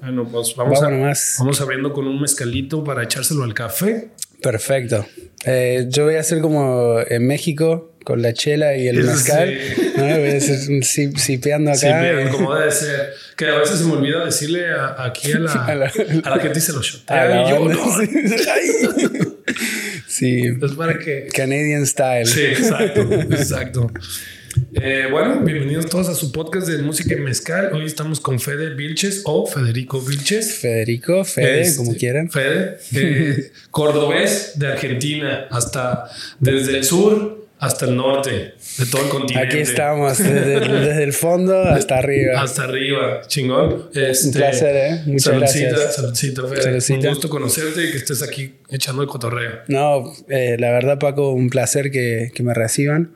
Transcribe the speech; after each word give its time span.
Bueno, 0.00 0.28
pues 0.30 0.54
vamos, 0.56 0.82
a- 0.82 0.88
vamos 1.38 1.60
abriendo 1.60 1.92
con 1.92 2.06
un 2.06 2.20
mezcalito 2.20 2.84
para 2.84 3.02
echárselo 3.04 3.44
al 3.44 3.54
café. 3.54 4.08
Perfecto. 4.42 5.06
Eh, 5.44 5.86
yo 5.88 6.04
voy 6.04 6.16
a 6.16 6.20
hacer 6.20 6.40
como 6.40 6.98
en 7.00 7.26
México 7.26 7.92
con 8.04 8.22
la 8.22 8.32
chela 8.32 8.76
y 8.76 8.86
el 8.86 8.98
Eso 8.98 9.08
mezcal. 9.10 9.58
sí. 9.76 9.82
¿no? 9.96 10.04
Voy 10.04 10.28
a 10.30 10.36
hacer 10.36 10.58
sip- 10.84 11.16
sipeando 11.16 11.72
acá. 11.72 12.22
Y- 12.24 12.28
cómo 12.30 12.54
debe 12.54 12.70
ser. 12.70 13.10
Que 13.36 13.46
a 13.48 13.58
veces 13.58 13.78
se 13.80 13.84
me 13.84 13.92
olvida 13.94 14.24
decirle 14.24 14.70
a- 14.70 15.04
aquí 15.04 15.32
a 15.32 15.38
la, 15.40 15.52
A 15.66 15.74
la- 15.74 15.92
a 16.24 16.30
la 16.30 16.38
gente 16.38 16.58
y 16.58 16.62
se 16.62 16.72
lo 16.72 16.82
shotea. 16.82 17.50
yo, 17.50 17.68
no. 17.68 17.76
Sí, 20.06 20.42
Es 20.62 20.72
para 20.72 20.98
que. 20.98 21.28
Canadian 21.34 21.86
style. 21.86 22.26
Sí, 22.26 22.40
exacto, 22.42 23.00
exacto. 23.12 23.90
Eh, 24.78 25.06
bueno, 25.10 25.40
bienvenidos 25.40 25.86
todos 25.86 26.08
a 26.08 26.14
su 26.14 26.32
podcast 26.32 26.68
de 26.68 26.78
música 26.78 27.14
y 27.14 27.20
mezcal. 27.20 27.70
Hoy 27.72 27.86
estamos 27.86 28.20
con 28.20 28.38
Fede 28.38 28.74
Vilches 28.74 29.22
o 29.24 29.46
Federico 29.46 30.00
Vilches. 30.00 30.54
Federico, 30.56 31.24
Fede, 31.24 31.62
Este, 31.62 31.76
como 31.78 31.94
quieran. 31.94 32.30
Fede, 32.30 32.76
eh, 32.94 33.52
cordobés 33.70 34.52
de 34.58 34.66
Argentina, 34.68 35.46
hasta 35.50 36.04
desde 36.40 36.76
el 36.78 36.84
sur 36.84 37.46
hasta 37.58 37.86
el 37.86 37.96
norte 37.96 38.30
de 38.78 38.86
todo 38.90 39.02
el 39.04 39.08
continente. 39.08 39.48
Aquí 39.48 39.58
estamos, 39.60 40.18
desde, 40.18 40.56
el- 40.56 40.68
desde 40.84 41.04
el 41.04 41.14
fondo 41.14 41.58
hasta 41.62 41.96
arriba. 41.96 42.42
Hasta 42.42 42.64
arriba, 42.64 43.22
chingón. 43.28 43.88
Este, 43.94 44.26
Un 44.28 44.34
placer, 44.34 44.76
¿eh? 44.76 45.00
Muchas 45.06 45.22
saludcita, 45.22 45.68
gracias. 45.70 45.94
Saludcita, 45.96 46.46
Fede. 46.48 46.62
Saludcita. 46.62 47.08
Un 47.08 47.14
gusto 47.14 47.28
conocerte 47.30 47.82
y 47.82 47.90
que 47.92 47.96
estés 47.96 48.22
aquí 48.22 48.56
echando 48.68 49.00
el 49.00 49.08
cotorreo. 49.08 49.52
No, 49.68 50.12
eh, 50.28 50.56
la 50.58 50.70
verdad, 50.70 50.98
Paco, 50.98 51.30
un 51.32 51.48
placer 51.48 51.90
que, 51.90 52.30
que 52.34 52.42
me 52.42 52.52
reciban. 52.52 53.14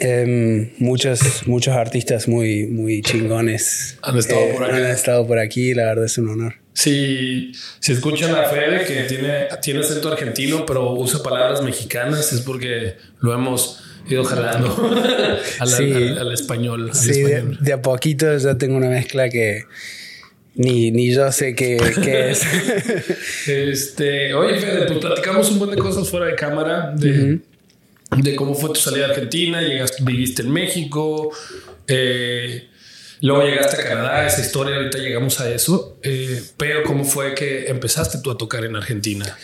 Em, 0.00 0.70
muchos, 0.78 1.46
muchos 1.46 1.74
artistas 1.74 2.26
muy, 2.26 2.66
muy 2.66 3.00
chingones 3.02 3.96
Han 4.02 4.18
estado 4.18 4.40
eh, 4.40 4.50
por 4.54 4.64
acá. 4.64 4.76
han 4.76 4.84
estado 4.86 5.26
por 5.26 5.38
aquí, 5.38 5.72
la 5.74 5.84
verdad 5.84 6.04
es 6.06 6.18
un 6.18 6.28
honor. 6.30 6.54
Si, 6.72 7.52
si 7.78 7.92
escuchan 7.92 8.34
a 8.34 8.44
Fede 8.48 8.84
que 8.84 9.04
tiene, 9.04 9.46
tiene 9.62 9.80
acento 9.80 10.10
argentino, 10.12 10.66
pero 10.66 10.92
usa 10.94 11.22
palabras 11.22 11.62
mexicanas, 11.62 12.32
es 12.32 12.40
porque 12.40 12.94
lo 13.20 13.32
hemos 13.32 13.84
ido 14.10 14.24
jalando 14.24 14.76
al, 15.60 15.68
Sí. 15.68 15.92
al- 15.92 16.18
al 16.18 16.32
español. 16.34 16.90
al 16.90 16.94
Sí, 16.96 17.22
de, 17.22 17.32
español. 17.34 17.58
de 17.60 17.72
a 17.72 17.80
poquito 17.80 18.36
ya 18.36 18.58
tengo 18.58 18.76
una 18.76 18.88
mezcla 18.90 19.28
que 19.28 19.62
ni, 20.56 20.90
ni 20.90 21.14
yo 21.14 21.30
sé 21.30 21.54
qué, 21.54 21.76
qué 22.02 22.30
es. 22.32 22.42
Este, 23.46 24.34
oye, 24.34 24.58
Fede, 24.58 24.86
pues 24.86 24.98
platicamos 24.98 25.50
un 25.52 25.58
montón 25.58 25.76
de 25.76 25.82
cosas 25.82 26.08
fuera 26.08 26.26
de 26.26 26.34
cámara 26.34 26.92
de, 26.96 27.38
de 28.22 28.36
cómo 28.36 28.54
fue 28.54 28.70
tu 28.70 28.76
salida 28.80 29.06
a 29.06 29.08
Argentina, 29.10 29.60
llegaste, 29.60 30.02
viviste 30.02 30.42
en 30.42 30.50
México, 30.52 31.30
eh, 31.86 32.68
luego 33.20 33.42
llegaste 33.42 33.80
a 33.80 33.84
Canadá, 33.84 34.26
esa 34.26 34.40
historia, 34.40 34.76
ahorita 34.76 34.98
llegamos 34.98 35.40
a 35.40 35.50
eso, 35.50 35.98
eh, 36.02 36.42
pero 36.56 36.82
cómo 36.84 37.04
fue 37.04 37.34
que 37.34 37.66
empezaste 37.68 38.18
tú 38.18 38.30
a 38.30 38.38
tocar 38.38 38.64
en 38.64 38.76
Argentina. 38.76 39.36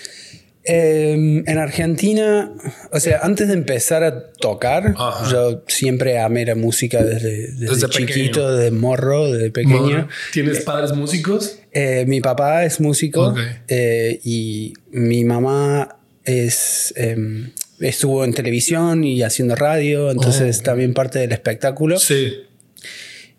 Em, 0.62 1.42
en 1.48 1.58
Argentina, 1.58 2.52
o 2.92 3.00
sea, 3.00 3.20
antes 3.22 3.48
de 3.48 3.54
empezar 3.54 4.04
a 4.04 4.30
tocar, 4.32 4.94
Ajá. 4.96 5.30
yo 5.30 5.64
siempre 5.66 6.20
amé 6.20 6.44
la 6.44 6.54
música 6.54 7.02
desde, 7.02 7.52
desde, 7.52 7.66
Desde 7.74 7.88
chiquito, 7.88 8.40
pequeño. 8.40 8.52
desde 8.52 8.70
morro, 8.70 9.32
desde 9.32 9.50
pequeño. 9.50 10.06
¿Tienes 10.32 10.60
padres 10.60 10.92
músicos? 10.92 11.58
Eh, 11.72 12.04
mi 12.06 12.20
papá 12.20 12.66
es 12.66 12.78
músico 12.78 13.34
eh, 13.68 14.20
y 14.22 14.74
mi 14.90 15.24
mamá 15.24 15.96
es 16.24 16.92
em, 16.96 17.50
estuvo 17.80 18.24
en 18.24 18.32
televisión 18.32 19.04
y 19.04 19.22
haciendo 19.22 19.56
radio, 19.56 20.10
entonces 20.10 20.62
también 20.62 20.94
parte 20.94 21.18
del 21.18 21.32
espectáculo. 21.32 21.96
Oh. 21.96 22.00
Sí. 22.00 22.34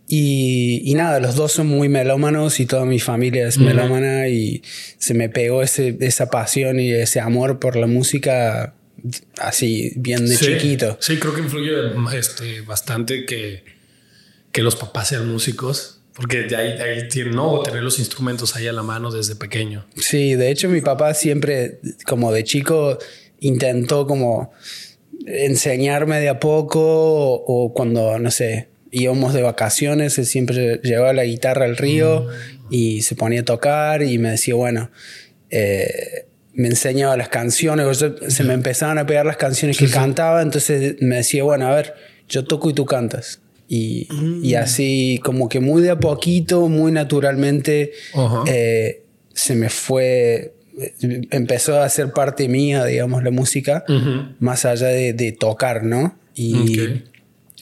Y, 0.08 0.82
y 0.84 0.94
nada, 0.96 1.22
los 1.22 1.36
dos 1.36 1.54
son 1.54 1.68
muy 1.68 1.88
melómanos 1.88 2.60
y 2.60 2.66
toda 2.66 2.86
mi 2.86 3.00
familia 3.00 3.48
es 3.48 3.58
melómana 3.58 4.28
y 4.28 4.62
se 4.98 5.14
me 5.14 5.30
pegó 5.30 5.64
ese, 5.64 5.96
esa 6.02 6.30
pasión 6.30 6.82
y 6.82 6.92
ese 6.92 7.22
amor 7.22 7.60
por 7.60 7.78
la 7.78 7.88
música 7.88 8.74
así 9.40 9.94
bien 9.96 10.26
de 10.26 10.36
sí. 10.36 10.46
chiquito. 10.46 10.98
Sí, 11.00 11.18
creo 11.18 11.34
que 11.34 11.42
influye 11.42 11.72
este, 12.14 12.60
bastante 12.62 13.26
que, 13.26 13.64
que 14.52 14.62
los 14.62 14.76
papás 14.76 15.10
sean 15.10 15.30
músicos. 15.32 16.02
Porque 16.14 16.42
de 16.42 16.56
ahí, 16.58 16.78
de 16.78 16.84
ahí 16.84 17.08
tienen, 17.08 17.36
¿no? 17.36 17.64
Tener 17.64 17.82
los 17.82 17.98
instrumentos 17.98 18.58
ahí 18.58 18.68
a 18.68 18.74
la 18.74 18.84
mano 18.84 19.12
desde 19.12 19.36
pequeño. 19.36 19.86
Sí, 19.96 20.36
de 20.36 20.52
hecho 20.52 20.68
mi 20.68 20.82
papá 20.82 21.14
siempre, 21.14 21.80
como 22.06 22.34
de 22.34 22.44
chico, 22.44 23.00
intentó 23.42 24.08
como 24.08 24.52
enseñarme 25.26 26.20
de 26.20 26.30
a 26.30 26.40
poco 26.40 26.80
o, 26.82 27.44
o 27.66 27.74
cuando, 27.74 28.18
no 28.20 28.32
sé, 28.32 28.70
íbamos 28.92 29.34
de 29.34 29.42
vacaciones, 29.42 30.18
él 30.18 30.26
siempre 30.26 30.80
llevaba 30.84 31.14
la 31.14 31.24
guitarra 31.26 31.66
al 31.66 31.78
río 31.78 32.28
y 32.70 33.02
se 33.02 33.16
ponía 33.16 33.42
a 33.42 33.46
tocar 33.46 34.02
y 34.04 34.18
me 34.18 34.32
decía, 34.32 34.56
bueno, 34.56 34.90
eh, 35.50 36.26
me 36.54 36.68
enseñaba 36.68 37.16
las 37.18 37.30
canciones, 37.30 38.00
yo- 38.00 38.16
se 38.30 38.44
me 38.44 38.54
empezaban 38.54 38.98
a 38.98 39.06
pegar 39.06 39.26
las 39.26 39.38
canciones 39.38 39.78
que 39.78 39.86
cantaba, 39.88 40.42
entonces 40.42 40.96
me 41.02 41.18
decía, 41.18 41.44
bueno, 41.44 41.68
a 41.68 41.76
ver, 41.76 41.94
yo 42.28 42.44
toco 42.46 42.70
y 42.70 42.74
tú 42.74 42.86
cantas. 42.86 43.42
Y, 43.68 44.08
y 44.44 44.56
así 44.56 45.20
como 45.24 45.48
que 45.48 45.62
muy 45.62 45.82
de 45.82 45.92
a 45.92 46.00
poquito, 46.00 46.68
muy 46.68 46.92
naturalmente, 46.92 47.94
eh, 48.48 49.04
se 49.34 49.56
me 49.56 49.70
fue, 49.70 50.54
empezó 51.32 51.82
a 51.82 51.90
ser 51.90 52.12
parte 52.12 52.48
mía, 52.48 52.86
digamos, 52.86 53.24
la 53.24 53.32
música, 53.32 53.84
Ujú. 53.88 54.36
más 54.40 54.66
allá 54.66 54.88
de, 54.88 55.14
de 55.14 55.32
tocar, 55.32 55.84
¿no? 55.84 56.18
Y, 56.36 56.80
Ok. 56.80 57.02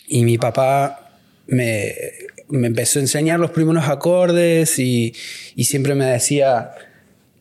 y 0.07 0.23
mi 0.23 0.37
papá 0.37 1.11
me, 1.47 1.93
me 2.49 2.67
empezó 2.67 2.99
a 2.99 3.01
enseñar 3.01 3.39
los 3.39 3.51
primeros 3.51 3.87
acordes 3.87 4.77
y, 4.79 5.13
y 5.55 5.63
siempre 5.65 5.95
me 5.95 6.05
decía 6.05 6.71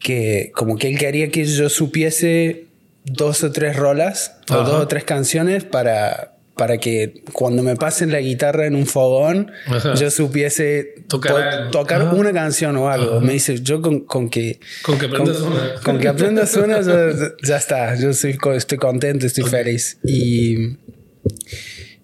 que 0.00 0.52
como 0.54 0.76
que 0.76 0.88
él 0.88 0.98
quería 0.98 1.30
que 1.30 1.44
yo 1.44 1.68
supiese 1.68 2.64
dos 3.04 3.42
o 3.42 3.50
tres 3.52 3.76
rolas 3.76 4.36
o 4.50 4.54
Ajá. 4.54 4.62
dos 4.64 4.82
o 4.82 4.88
tres 4.88 5.04
canciones 5.04 5.64
para, 5.64 6.34
para 6.58 6.76
que 6.78 7.22
cuando 7.32 7.62
me 7.62 7.76
pasen 7.76 8.10
la 8.10 8.20
guitarra 8.20 8.66
en 8.66 8.74
un 8.74 8.84
fogón 8.84 9.52
Ajá. 9.66 9.94
yo 9.94 10.10
supiese 10.10 10.96
Tocar 11.08 11.70
tocar 11.70 12.02
Ajá. 12.02 12.14
una 12.14 12.32
canción 12.32 12.76
o 12.76 12.90
algo. 12.90 13.20
Me 13.20 13.32
dice, 13.34 13.60
yo 13.62 13.80
con, 13.80 14.00
con 14.00 14.28
que... 14.28 14.58
Con 14.82 14.98
que 14.98 15.06
aprendas 15.06 15.36
con, 15.38 15.52
una. 15.52 15.74
con 15.82 15.98
que 16.00 16.08
aprendas 16.08 16.54
una, 16.56 16.80
yo- 16.82 17.36
ya 17.42 17.56
está. 17.56 17.94
Yo 17.94 18.12
soy, 18.12 18.36
estoy 18.56 18.76
contento, 18.76 19.24
estoy 19.24 19.44
feliz. 19.44 19.98
Y, 20.04 20.76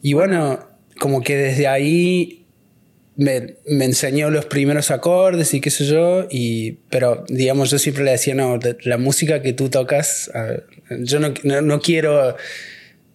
y 0.02 0.12
bueno, 0.12 0.60
como 1.00 1.22
que 1.22 1.36
desde 1.36 1.66
ahí 1.66 2.46
me, 3.16 3.56
me 3.66 3.84
enseñó 3.84 4.30
los 4.30 4.46
primeros 4.46 4.90
acordes 4.90 5.52
y 5.52 5.60
qué 5.60 5.70
sé 5.70 5.84
yo. 5.86 6.26
Y, 6.30 6.78
pero 6.90 7.24
digamos, 7.28 7.70
yo 7.70 7.78
siempre 7.78 8.04
le 8.04 8.12
decía, 8.12 8.34
no, 8.34 8.58
la, 8.84 8.98
música 8.98 9.42
que 9.42 9.52
tú 9.52 9.68
tocas, 9.68 10.30
yo 11.00 11.18
no, 11.18 11.34
no, 11.42 11.60
no 11.60 11.80
quiero... 11.80 12.36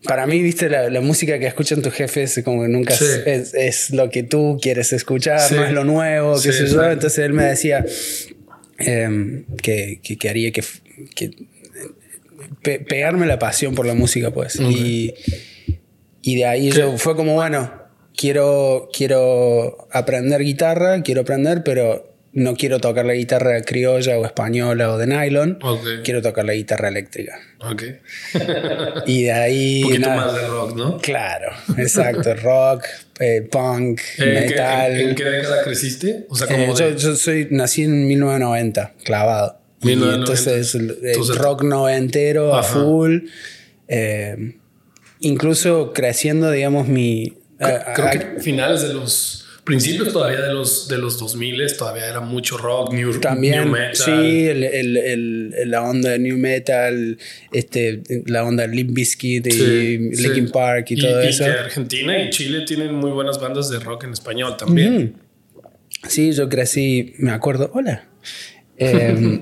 Para 0.03 0.25
mí, 0.27 0.41
viste, 0.41 0.69
la, 0.69 0.89
la 0.89 1.01
música 1.01 1.37
que 1.39 1.47
escuchan 1.47 1.81
tus 1.81 1.93
jefes 1.93 2.41
como 2.45 2.61
que 2.63 2.69
nunca 2.69 2.93
Sí. 2.95 3.05
es, 3.25 3.89
lo 3.91 4.09
que 4.09 4.23
tú 4.23 4.57
quieres 4.61 4.93
escuchar, 4.93 5.41
Sí. 5.41 5.55
no 5.55 5.65
es 5.65 5.71
lo 5.73 5.83
nuevo, 5.83 6.35
qué 6.41 6.51
Sí, 6.53 6.57
sé 6.67 6.73
yo. 6.73 6.89
Entonces 6.89 7.19
él 7.19 7.33
me 7.33 7.43
decía 7.43 7.85
em, 8.77 9.43
que, 9.61 9.99
que, 10.01 10.17
que 10.17 10.29
haría 10.29 10.51
que, 10.51 10.63
que 11.15 11.31
pe- 12.63 12.79
pegarme 12.79 13.25
la 13.25 13.39
pasión 13.39 13.75
por 13.75 13.85
la 13.85 13.93
música, 13.93 14.31
pues. 14.31 14.55
Y, 14.59 15.13
y 16.21 16.35
de 16.37 16.45
ahí 16.45 16.71
yo 16.71 16.97
fue 16.97 17.15
como, 17.15 17.33
bueno, 17.33 17.71
quiero, 18.15 18.89
quiero 18.95 19.87
aprender 19.91 20.41
guitarra, 20.43 21.01
quiero 21.03 21.21
aprender, 21.21 21.61
pero 21.63 22.08
no 22.31 22.55
quiero 22.55 22.79
tocar 22.79 23.05
la 23.05 23.13
guitarra 23.13 23.61
criolla 23.63 24.17
o 24.19 24.25
española 24.25 24.93
o 24.93 24.97
de 24.97 25.07
nylon. 25.07 25.59
Quiero 26.03 26.21
tocar 26.21 26.45
la 26.45 26.53
guitarra 26.53 26.89
eléctrica. 26.89 27.39
Ok. 27.59 27.83
Y 29.07 29.23
de 29.23 29.31
ahí... 29.31 29.83
Un 29.83 29.89
poquito 29.89 30.09
nada. 30.09 30.25
más 30.27 30.35
de 30.35 30.47
rock, 30.47 30.75
¿no? 30.75 30.97
Claro, 30.99 31.51
exacto. 31.77 32.33
Rock, 32.35 32.83
eh, 33.19 33.47
punk, 33.51 33.99
¿En 34.17 34.25
qué, 34.25 34.25
metal. 34.49 34.91
en, 34.99 35.09
en 35.09 35.15
qué 35.15 35.23
década 35.23 35.63
creciste? 35.63 36.25
O 36.29 36.35
sea, 36.35 36.47
como 36.47 36.59
Eh, 36.63 36.67
de- 36.67 36.73
yo, 36.75 36.89
yo 36.97 37.15
soy, 37.15 37.47
nací 37.51 37.83
en 37.83 38.07
1990, 38.07 38.93
clavado. 39.03 39.59
Y 39.81 39.87
1990. 39.87 40.19
entonces 40.19 40.75
el, 40.75 40.89
el 41.01 41.07
Entonces- 41.11 41.37
rock 41.37 41.63
noventero 41.63 42.53
a 42.55 42.59
Ajá. 42.59 42.73
full. 42.73 43.19
eh, 43.87 44.55
incluso 45.21 45.93
creciendo, 45.93 46.51
digamos, 46.51 46.87
mi... 46.87 47.23
eh, 47.59 47.79
creo 47.95 48.07
a- 48.07 48.11
que 48.11 48.39
finales 48.41 48.81
de 48.83 48.93
los 48.93 49.47
principios 49.69 50.11
todavía 50.13 50.41
de 50.41 50.53
los 50.53 50.87
de 50.87 50.97
los 50.97 51.17
2000 51.17 51.77
todavía 51.77 52.07
era 52.07 52.19
mucho 52.19 52.57
rock, 52.57 52.93
new, 52.93 53.19
también, 53.19 53.63
new 53.63 53.71
metal. 53.71 53.95
sí, 53.95 54.47
el, 54.47 54.63
el- 54.63 54.97
el- 54.97 55.55
la 55.71 55.81
onda 55.83 56.09
de 56.11 56.19
New 56.19 56.37
Metal, 56.37 57.17
este, 57.51 58.01
la 58.25 58.43
onda 58.43 58.67
de 58.67 58.75
Limp 58.75 58.91
Bizkit 58.93 59.47
y 59.47 59.51
Sí, 59.51 59.97
Linkin 60.21 60.47
sí. 60.47 60.53
Park 60.53 60.91
y, 60.91 60.99
todo 60.99 61.21
eso. 61.21 61.43
que 61.45 61.49
Argentina 61.51 62.21
y 62.21 62.29
Chile 62.29 62.61
tienen 62.65 62.93
muy 62.95 63.11
buenas 63.11 63.39
bandas 63.39 63.69
de 63.69 63.79
rock 63.79 64.03
en 64.05 64.13
español 64.13 64.55
también. 64.57 65.15
Sí, 66.07 66.31
yo 66.31 66.47
crecí, 66.49 67.13
me 67.17 67.31
acuerdo, 67.31 67.71
hola. 67.73 68.05
Eh, 68.81 69.41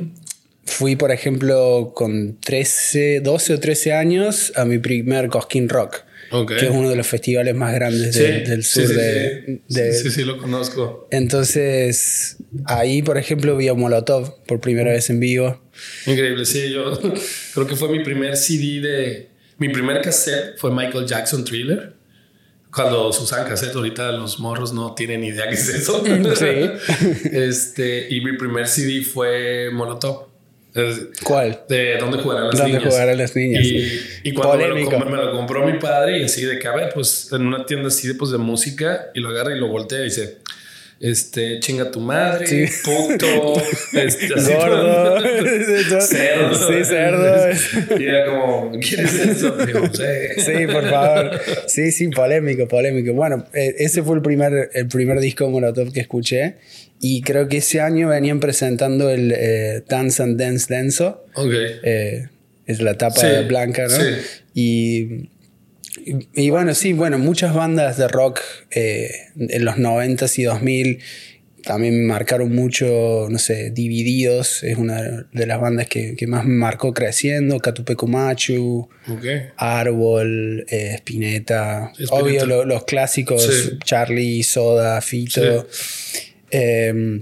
fui, 0.65 0.95
por 0.95 1.12
ejemplo, 1.12 1.91
con 1.95 2.39
13, 2.39 3.19
12 3.21 3.53
o 3.53 3.59
13 3.59 3.94
años 3.94 4.51
a 4.56 4.65
mi 4.65 4.80
primer 4.80 5.27
Cosquín 5.30 5.69
Rock. 5.69 6.03
Que 6.47 6.56
es 6.56 6.69
uno 6.69 6.89
de 6.89 6.95
los 6.95 7.07
festivales 7.07 7.56
más 7.56 7.74
grandes 7.74 8.15
del 8.15 8.63
sur 8.63 8.88
de, 8.88 9.62
de, 9.68 9.94
Sí, 9.94 10.12
sí, 10.12 10.24
lo 10.24 10.38
conozco. 10.38 11.07
Entonces, 11.12 12.38
ahí, 12.65 13.01
por 13.01 13.18
ejemplo, 13.18 13.56
vi 13.57 13.68
a 13.68 13.74
Molotov 13.74 14.44
por 14.45 14.59
primera 14.59 14.91
vez 14.91 15.09
en 15.09 15.19
vivo. 15.19 15.62
Increíble, 16.06 16.45
sí, 16.45 16.71
yo 16.71 17.00
creo 17.53 17.68
que 17.68 17.75
fue 17.75 17.89
mi 17.89 18.03
primer 18.03 18.35
CD 18.38 18.81
de... 18.81 19.29
Mi 19.57 19.69
primer 19.69 20.01
cassette 20.01 20.57
fue 20.57 20.71
Michael 20.71 21.07
Jackson 21.07 21.44
Thriller. 21.44 21.97
Cuando 22.71 23.09
usan 23.09 23.47
cassettes, 23.47 23.75
ahorita 23.75 24.12
los 24.12 24.39
morros 24.39 24.71
no 24.73 24.94
tienen 24.94 25.23
idea 25.23 25.47
qué 25.47 25.56
es 25.56 25.69
eso. 25.69 26.03
Sí. 26.35 27.25
este, 27.31 28.07
y 28.09 28.21
mi 28.21 28.38
primer 28.38 28.68
CD 28.68 29.01
fue 29.01 29.69
Molotov. 29.71 30.26
¿Cuál? 31.24 31.62
De 31.68 31.97
dónde 31.97 32.18
jugarán 32.19 32.47
las 32.47 32.57
¿Dónde 32.57 32.77
niñas. 32.77 32.94
jugarán 32.94 33.18
las 33.18 33.35
niñas? 33.35 33.63
Y, 33.63 34.01
y 34.24 34.33
cuando 34.33 34.57
me 34.57 34.68
lo, 34.68 35.06
me 35.06 35.18
lo, 35.18 35.31
compró 35.31 35.65
mi 35.65 35.79
padre 35.79 36.19
y 36.19 36.24
así 36.24 36.45
de 36.45 36.59
que, 36.59 36.68
a 36.68 36.75
ver, 36.75 36.91
pues 36.94 37.29
en 37.31 37.45
una 37.45 37.65
tienda 37.65 37.88
así 37.88 38.07
de, 38.07 38.15
pues, 38.15 38.31
de 38.31 38.38
música 38.38 39.07
y 39.13 39.19
lo 39.19 39.29
agarra 39.29 39.56
y 39.56 39.59
lo 39.59 39.68
voltea 39.68 40.00
y 40.00 40.06
dice, 40.06 40.38
este, 40.99 41.59
chinga 41.59 41.91
tu 41.91 41.99
madre, 41.99 42.47
sí. 42.47 42.65
puto, 42.83 43.53
este, 43.94 44.27
gordo, 44.27 45.19
cerdo. 46.01 46.55
Sí, 46.55 46.83
cerdo. 46.85 47.99
Y 47.99 48.03
era 48.05 48.25
como, 48.25 48.71
¿quieres 48.79 49.13
eso? 49.13 49.55
Digo, 49.57 49.81
sí. 49.94 50.41
sí, 50.41 50.67
por 50.71 50.89
favor. 50.89 51.39
Sí, 51.67 51.91
sí, 51.91 52.07
polémico, 52.07 52.67
polémico. 52.67 53.13
Bueno, 53.13 53.45
eh, 53.53 53.75
ese 53.79 54.03
fue 54.03 54.15
el 54.15 54.21
primer, 54.21 54.69
el 54.73 54.88
primer 54.88 55.19
disco 55.19 55.49
Molotov 55.49 55.91
que 55.91 55.99
escuché. 55.99 56.55
Y 56.99 57.21
creo 57.21 57.47
que 57.47 57.57
ese 57.57 57.79
año 57.79 58.09
venían 58.09 58.39
presentando 58.39 59.11
el 59.11 59.31
eh, 59.35 59.83
Dance 59.88 60.23
and 60.23 60.39
Dance 60.39 60.65
Denso. 60.73 61.25
Ok. 61.35 61.53
Eh, 61.83 62.27
es 62.65 62.81
la 62.81 62.97
tapa 62.97 63.21
Sí, 63.21 63.27
blanca, 63.47 63.83
¿no? 63.83 63.89
sí. 63.91 64.03
Y, 64.53 65.29
y, 66.05 66.27
y 66.33 66.49
bueno, 66.49 66.73
sí, 66.73 66.94
bueno, 66.94 67.17
muchas 67.19 67.53
bandas 67.53 67.97
de 67.97 68.07
rock 68.07 68.39
eh, 68.71 69.09
en 69.38 69.65
los 69.65 69.75
90s 69.75 70.38
y 70.39 70.44
2000 70.44 70.99
también 71.63 71.99
me 71.99 72.05
marcaron 72.05 72.55
mucho, 72.55 73.27
no 73.29 73.38
sé, 73.39 73.71
Divididos, 73.71 74.63
es 74.63 74.77
una 74.77 75.25
de 75.33 75.45
las 75.47 75.59
bandas 75.59 75.88
que, 75.88 76.15
que 76.15 76.25
más 76.25 76.45
me 76.45 76.53
marcó 76.53 76.94
creciendo, 76.94 77.59
Catupeco 77.59 78.07
Machu, 78.07 78.88
Ok. 79.09 79.25
Árbol, 79.57 80.65
eh, 80.69 80.91
Spinetta, 80.95 81.89
Spinetta. 81.91 82.15
obvio 82.15 82.45
lo- 82.45 82.63
los 82.63 82.85
clásicos, 82.85 83.44
Sí. 83.44 83.77
Charlie, 83.83 84.44
Soda, 84.44 85.01
Fito. 85.01 85.67
Eh, 86.51 87.21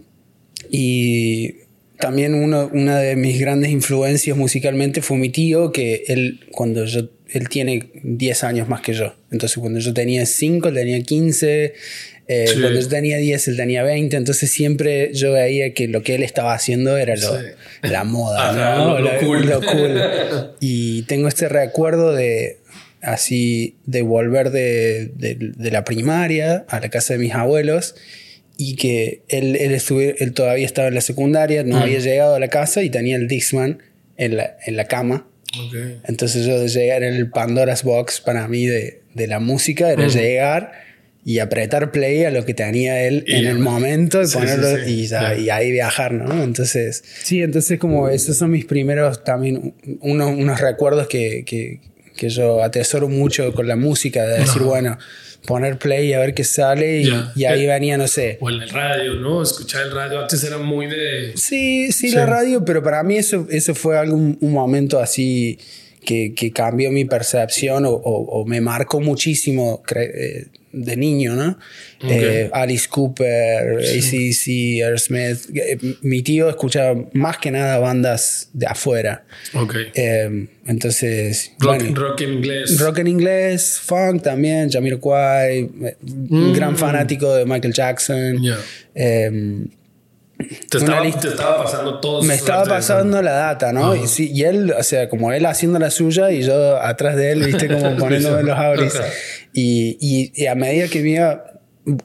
y 0.70 1.56
también 2.00 2.34
uno, 2.36 2.70
una 2.72 3.00
de 3.00 3.16
mis 3.16 3.40
grandes 3.40 3.72
influencias 3.72 4.38
musicalmente 4.38 5.02
fue 5.02 5.18
mi 5.18 5.30
tío, 5.30 5.72
que 5.72 6.04
él, 6.08 6.42
cuando 6.52 6.86
yo, 6.86 7.10
él 7.32 7.50
tiene 7.50 7.90
10 8.04 8.44
años 8.44 8.68
más 8.70 8.82
que 8.82 8.94
yo. 8.94 9.16
Entonces, 9.32 9.58
cuando 9.58 9.80
yo 9.80 9.94
tenía 9.94 10.26
5, 10.26 10.70
él 10.70 10.76
tenía 10.76 11.02
15. 11.02 11.74
eh, 12.28 12.46
Sí. 12.48 12.60
Cuando 12.62 12.80
yo 12.80 12.88
tenía 12.88 13.18
10, 13.18 13.48
él 13.50 13.58
tenía 13.58 13.84
20. 13.84 14.18
Entonces, 14.18 14.50
siempre 14.52 15.12
yo 15.14 15.32
veía 15.34 15.74
que 15.74 15.88
lo 15.88 16.02
que 16.04 16.16
él 16.16 16.24
estaba 16.24 16.54
haciendo 16.54 16.98
era 16.98 17.16
lo, 17.16 17.40
Sí. 17.40 17.46
la 17.84 18.04
moda, 18.04 18.50
Ajá, 18.50 18.78
¿no? 18.78 19.00
lo- 19.00 19.20
cool. 19.20 19.46
lo 19.48 19.62
cool. 19.62 20.02
Y 20.60 21.04
tengo 21.04 21.28
este 21.28 21.50
recuerdo 21.50 22.14
de 22.14 22.58
así 23.02 23.76
de 23.86 24.02
volver 24.02 24.50
de, 24.50 25.12
de- 25.16 25.36
de 25.40 25.72
la 25.72 25.84
primaria 25.84 26.66
a 26.70 26.80
la 26.80 26.90
casa 26.90 27.14
de 27.14 27.20
mis 27.20 27.34
abuelos 27.34 27.94
y 28.58 28.76
que 28.78 29.22
él, 29.28 29.56
él, 29.58 29.80
él 30.18 30.34
todavía 30.34 30.66
estaba 30.66 30.88
en 30.88 30.96
la 30.96 31.02
secundaria, 31.02 31.64
no 31.64 31.78
Mm. 31.78 31.82
había 31.84 32.00
llegado 32.00 32.34
a 32.36 32.40
la 32.40 32.48
casa 32.48 32.82
y 32.82 32.90
tenía 32.90 33.18
el 33.18 33.28
Dixman 33.28 33.84
en 34.18 34.38
la, 34.38 34.58
en 34.66 34.78
la 34.78 34.86
cama. 34.88 35.28
Entonces 36.06 36.46
yo 36.46 36.60
de 36.60 36.68
llegar 36.68 37.04
era 37.04 37.16
el 37.16 37.30
Pandora's 37.30 37.84
Box 37.84 38.22
para 38.22 38.48
mí 38.48 38.66
de, 38.66 39.02
de 39.14 39.28
la 39.28 39.40
música, 39.40 39.92
era 39.92 40.06
Mm. 40.06 40.10
llegar 40.10 40.72
y 41.24 41.40
apretar 41.40 41.92
play 41.92 42.24
a 42.26 42.30
lo 42.30 42.46
que 42.46 42.54
tenía 42.54 43.02
él 43.04 43.24
Y 43.28 43.34
en 43.38 43.48
el 43.48 43.58
momento 43.60 44.22
y 44.22 44.28
Sí, 44.28 44.34
ponerlo 44.38 44.68
sí, 44.76 44.84
sí. 44.86 44.92
Y, 44.92 45.08
ya- 45.08 45.36
y 45.36 45.50
ahí 45.50 45.72
viajar, 45.72 46.12
¿no? 46.14 46.44
Entonces, 46.44 47.04
sí, 47.24 47.42
entonces 47.42 47.80
como 47.80 48.10
esos 48.10 48.38
son 48.38 48.52
mis 48.52 48.66
primeros 48.66 49.24
también 49.24 49.74
unos, 50.02 50.30
unos 50.32 50.60
recuerdos 50.62 51.08
que, 51.08 51.44
que, 51.46 51.80
que 52.16 52.30
yo 52.30 52.64
atesoro 52.64 53.10
mucho 53.10 53.54
con 53.54 53.68
la 53.68 53.76
música, 53.76 54.24
de 54.26 54.40
decir, 54.42 54.62
bueno, 54.62 54.98
poner 55.46 55.78
play 55.78 56.10
y 56.10 56.14
a 56.14 56.20
ver 56.20 56.34
qué 56.34 56.44
sale 56.44 57.00
y, 57.02 57.06
Ya. 57.06 57.32
y 57.36 57.46
ahí 57.46 57.64
Eh, 57.64 57.68
venía, 57.68 57.98
no 57.98 58.08
sé. 58.08 58.38
O 58.42 58.50
en 58.50 58.62
el 58.62 58.70
radio, 58.70 59.14
¿no? 59.16 59.42
Escuchar 59.42 59.84
el 59.88 59.92
radio. 59.92 60.20
Antes 60.22 60.44
era 60.44 60.58
muy 60.58 60.88
de. 60.88 61.34
Sí, 61.36 61.92
sí, 61.92 62.10
Sí. 62.10 62.16
la 62.16 62.26
radio, 62.26 62.66
pero 62.66 62.84
para 62.84 63.02
mí 63.04 63.18
eso, 63.18 63.48
eso 63.50 63.74
fue 63.76 63.98
algún 63.98 64.38
un 64.42 64.52
momento 64.52 65.00
así 65.00 65.58
que, 66.04 66.34
que 66.36 66.52
cambió 66.52 66.92
mi 66.92 67.06
percepción 67.06 67.86
o, 67.86 67.90
o- 67.92 68.42
o 68.42 68.46
me 68.46 68.62
marcó 68.62 69.00
muchísimo 69.00 69.82
eh, 69.96 70.46
de 70.76 70.98
niño, 70.98 71.36
¿no? 71.36 71.58
Eh, 72.08 72.50
Alice 72.54 72.88
Cooper, 72.90 73.80
ACC, 73.80 74.84
Aerosmith. 74.84 75.50
Eh, 75.56 75.78
Mi 76.02 76.22
tío 76.22 76.50
escuchaba 76.50 77.02
más 77.14 77.38
que 77.38 77.52
nada 77.52 77.80
bandas 77.80 78.50
de 78.54 78.68
afuera. 78.68 79.24
Ok. 79.54 79.76
Eh, 79.94 80.48
entonces, 80.68 81.54
Rock, 81.60 81.78
bueno, 81.82 81.96
rock 82.00 82.22
en 82.22 82.34
inglés. 82.34 82.80
rock 82.80 83.00
en 83.00 83.08
inglés, 83.08 83.80
funk 83.84 84.24
también, 84.24 84.70
Jamiroquai, 84.70 85.60
eh, 85.60 85.98
un 86.30 86.54
gran 86.54 86.76
fanático 86.76 87.34
de 87.34 87.46
Michael 87.46 87.74
Jackson. 87.74 88.36
Mm. 88.42 88.54
Eh, 88.96 89.66
Te 90.70 90.78
estaba, 90.80 91.02
te 91.02 91.28
estaba 91.30 91.64
pasando 91.64 92.00
todo. 92.02 92.22
me 92.24 92.36
estaba 92.36 92.66
pasando 92.66 93.22
la 93.22 93.32
data, 93.32 93.72
¿no? 93.72 93.96
Y, 93.96 94.08
sí, 94.08 94.32
y 94.34 94.44
él, 94.44 94.72
o 94.78 94.84
sea, 94.84 95.08
como 95.10 95.32
él 95.32 95.46
haciendo 95.46 95.80
la 95.80 95.90
suya 95.92 96.32
y 96.32 96.42
yo 96.44 96.78
atrás 96.82 97.16
de 97.16 97.32
él, 97.32 97.44
viste, 97.44 97.68
como 97.68 97.96
poniéndome 97.98 98.44
los 98.44 98.58
auris. 98.58 98.96
Ajá. 98.96 99.06
Y, 99.54 99.98
y- 100.02 100.32
y 100.36 100.48
a 100.48 100.56
medida 100.56 100.88
que 100.90 101.02
me 101.02 101.10
iba 101.12 101.46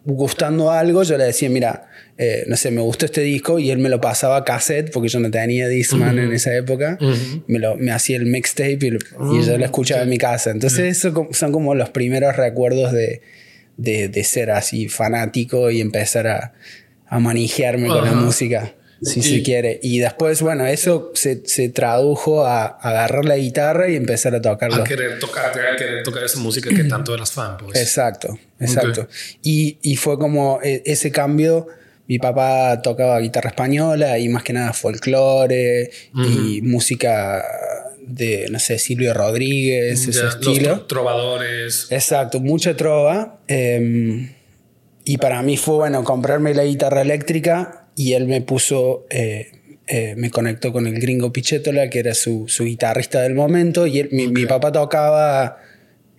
gustando 0.04 0.70
algo, 0.70 1.02
yo 1.02 1.16
le 1.16 1.24
decía, 1.24 1.48
mira, 1.50 1.88
eh, 2.18 2.44
no 2.46 2.56
sé, 2.56 2.70
me 2.70 2.82
gustó 2.82 3.06
este 3.06 3.22
disco 3.22 3.58
y 3.58 3.70
él 3.70 3.78
me 3.78 3.88
lo 3.88 4.00
pasaba 4.00 4.36
a 4.36 4.44
cassette 4.44 4.92
porque 4.92 5.08
yo 5.08 5.20
no 5.20 5.30
tenía 5.30 5.68
Discman 5.68 6.18
en 6.18 6.32
esa 6.32 6.54
época. 6.54 6.98
Ujú. 7.00 7.44
me, 7.46 7.58
lo, 7.58 7.76
me 7.76 7.90
hacía 7.90 8.16
el 8.18 8.26
mixtape 8.26 8.78
y, 8.82 9.36
y 9.38 9.42
yo 9.44 9.56
lo 9.58 9.64
escuchaba 9.64 10.02
en 10.02 10.08
mi 10.10 10.18
casa. 10.18 10.50
Entonces, 10.50 10.98
eso 10.98 11.28
son 11.32 11.50
como 11.52 11.74
los 11.74 11.88
primeros 11.90 12.36
recuerdos 12.36 12.92
de, 12.92 13.22
de, 13.78 14.08
de 14.08 14.24
ser 14.24 14.50
así 14.50 14.88
fanático 14.88 15.70
y 15.70 15.80
empezar 15.80 16.26
a, 16.26 16.52
a 17.10 17.18
manejarme 17.18 17.88
con 17.88 18.04
la 18.04 18.12
música, 18.12 18.74
si 19.02 19.20
Y- 19.20 19.22
se 19.22 19.42
quiere. 19.42 19.78
Y 19.82 19.98
después, 19.98 20.40
bueno, 20.42 20.64
eso 20.66 21.10
se, 21.14 21.42
se 21.46 21.68
tradujo 21.70 22.44
a, 22.46 22.66
agarrar 22.66 23.24
la 23.24 23.36
guitarra 23.36 23.88
y 23.90 23.96
empezar 23.96 24.34
a 24.34 24.40
tocarlo. 24.40 24.82
A 24.82 24.84
querer 24.84 25.18
tocar, 25.18 25.50
a 25.58 25.76
querer 25.76 26.02
tocar 26.04 26.22
esa 26.24 26.38
música 26.38 26.70
que 26.70 26.84
tanto 26.94 27.12
eras 27.14 27.32
fan, 27.32 27.56
pues. 27.58 27.78
Exacto, 27.78 28.38
exacto. 28.58 29.08
Y, 29.42 29.78
y 29.82 29.96
fue 29.96 30.18
como 30.18 30.60
eh, 30.62 30.82
ese 30.86 31.10
cambio. 31.10 31.66
Mi 32.06 32.18
papá 32.18 32.82
tocaba 32.82 33.20
guitarra 33.20 33.50
española 33.50 34.18
y 34.18 34.28
más 34.28 34.42
que 34.42 34.52
nada 34.52 34.72
folclore 34.72 35.90
y 36.14 36.60
música 36.62 37.40
de, 38.04 38.48
no 38.50 38.58
sé, 38.58 38.80
Silvio 38.80 39.14
Rodríguez, 39.14 40.08
ese 40.08 40.12
Ya, 40.18 40.24
los 40.24 40.34
estilo. 40.34 40.74
tro- 40.74 40.86
trovadores. 40.88 41.86
Exacto, 41.90 42.40
mucha 42.40 42.76
trova. 42.76 43.38
eh, 43.46 44.28
y 45.12 45.18
para 45.18 45.42
mí 45.42 45.56
fue 45.56 45.74
bueno 45.76 46.04
comprarme 46.04 46.54
la 46.54 46.64
guitarra 46.64 47.02
eléctrica 47.02 47.86
y 47.96 48.12
él 48.12 48.26
me 48.28 48.40
puso, 48.42 49.06
eh, 49.10 49.48
eh, 49.88 50.14
me 50.16 50.30
conectó 50.30 50.72
con 50.72 50.86
el 50.86 51.00
gringo 51.00 51.32
Pichettola, 51.32 51.90
que 51.90 51.98
era 51.98 52.14
su, 52.14 52.44
su 52.48 52.64
guitarrista 52.64 53.20
del 53.22 53.34
momento. 53.34 53.86
Y 53.86 53.98
él- 54.00 54.08
mi, 54.12 54.28
mi 54.28 54.46
papá 54.46 54.70
tocaba, 54.70 55.58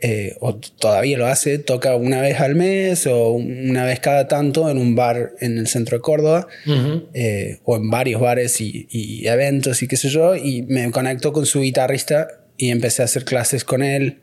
eh, 0.02 0.36
o 0.42 0.56
todavía 0.56 1.18
lo 1.18 1.28
hace, 1.28 1.58
toca 1.60 1.96
una 1.96 2.20
vez 2.22 2.40
al 2.42 2.56
mes 2.56 3.08
o 3.08 3.30
una 3.32 3.86
vez 3.86 4.00
cada 4.00 4.28
tanto 4.28 4.70
en 4.70 4.78
un 4.78 4.96
bar 4.96 5.32
en 5.40 5.58
el 5.58 5.68
centro 5.68 5.98
de 5.98 6.02
Córdoba. 6.02 6.48
Ujú. 6.68 7.08
eh, 7.14 7.60
o 7.64 7.78
en 7.78 7.90
varios 7.90 8.20
bares 8.20 8.60
y, 8.60 8.88
y 8.92 9.26
eventos 9.28 9.82
y 9.84 9.88
qué 9.88 9.96
sé 9.96 10.10
yo, 10.10 10.36
y 10.36 10.64
me 10.64 10.92
conectó 10.92 11.32
con 11.32 11.46
su 11.46 11.62
guitarrista 11.62 12.28
y 12.58 12.70
empecé 12.72 13.04
a 13.04 13.06
hacer 13.06 13.24
clases 13.24 13.64
con 13.64 13.84
él. 13.84 14.20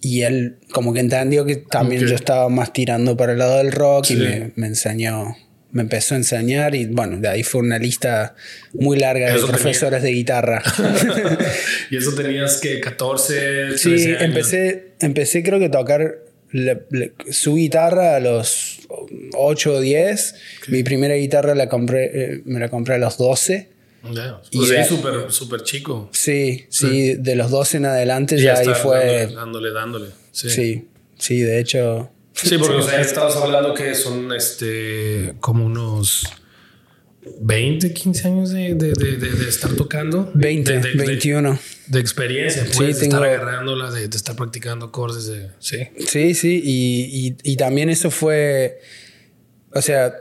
Y 0.00 0.22
él 0.22 0.56
como 0.72 0.92
que 0.94 1.00
entendió 1.00 1.44
que 1.44 1.56
también 1.56 2.06
yo 2.06 2.14
estaba 2.14 2.48
más 2.48 2.72
tirando 2.72 3.16
para 3.16 3.32
el 3.32 3.38
lado 3.38 3.58
del 3.58 3.72
rock 3.72 4.04
Sí. 4.06 4.14
y 4.14 4.16
me, 4.16 4.52
me 4.54 4.66
enseñó, 4.68 5.36
me 5.72 5.82
empezó 5.82 6.14
a 6.14 6.18
enseñar 6.18 6.74
y 6.76 6.86
bueno, 6.86 7.16
de 7.18 7.28
ahí 7.28 7.42
fue 7.42 7.60
una 7.62 7.78
lista 7.78 8.34
muy 8.74 8.96
larga 8.98 9.26
de 9.26 9.32
Eso 9.36 9.46
tenía. 9.46 9.60
profesores 9.60 10.02
de 10.02 10.10
guitarra. 10.12 10.62
y 11.90 11.96
eso 11.96 12.14
tenías 12.14 12.58
que 12.58 12.80
14, 12.80 13.34
13 13.70 13.78
sí, 13.78 14.06
años. 14.06 14.22
empecé, 14.22 14.84
empecé 15.00 15.42
creo 15.42 15.58
que 15.58 15.66
a 15.66 15.70
tocar 15.70 16.18
su 17.30 17.56
guitarra 17.56 18.16
a 18.16 18.20
los 18.20 18.80
8 19.34 19.72
o 19.74 19.80
10. 19.80 20.34
Mi 20.68 20.82
primera 20.82 21.14
guitarra 21.14 21.54
la 21.54 21.68
compré, 21.68 22.10
eh, 22.14 22.40
me 22.44 22.58
la 22.60 22.68
compré 22.68 22.94
a 22.94 22.98
los 22.98 23.18
12. 23.18 23.68
Ya. 24.12 24.40
Y 24.50 24.58
Pues 24.58 24.70
ya- 24.70 24.80
ahí 24.82 24.88
súper, 24.88 25.30
súper 25.32 25.62
chico. 25.62 26.08
Sí, 26.12 26.66
sí, 26.68 27.14
de 27.14 27.34
los 27.36 27.50
12 27.50 27.78
en 27.78 27.86
adelante 27.86 28.36
Y 28.36 28.42
ya 28.42 28.54
ahí 28.54 28.66
fue. 28.80 28.98
Dándole, 29.26 29.34
dándole, 29.34 29.70
dándole. 29.72 30.06
Sí. 30.32 30.50
Sí, 30.50 30.88
sí, 31.18 31.40
de 31.40 31.58
hecho. 31.60 32.10
Sí, 32.32 32.56
porque 32.58 32.76
o 32.76 32.82
sea, 32.82 33.00
estabas 33.00 33.34
hablando 33.36 33.74
que 33.74 33.94
son 33.96 34.32
este 34.32 35.34
como 35.40 35.66
unos 35.66 36.24
20, 37.40 37.92
15 37.92 38.28
años 38.28 38.50
de, 38.50 38.74
de, 38.74 38.92
de, 38.92 39.16
de 39.16 39.48
estar 39.48 39.72
tocando. 39.74 40.30
20, 40.34 40.78
21. 40.78 41.58
De, 41.88 42.00
experiencia, 42.00 42.64
pues, 42.76 43.00
de 43.00 43.06
estar 43.06 43.22
agarrándola, 43.22 43.90
de, 43.90 44.04
estar 44.04 44.36
practicando 44.36 44.86
acordes. 44.86 45.30
sí. 45.58 45.76
Sí, 46.06 46.34
sí. 46.34 46.62
Y, 46.64 47.28
y, 47.28 47.36
y, 47.52 47.56
también 47.56 47.90
eso 47.90 48.10
fue. 48.10 48.78
O 49.74 49.82
sea, 49.82 50.14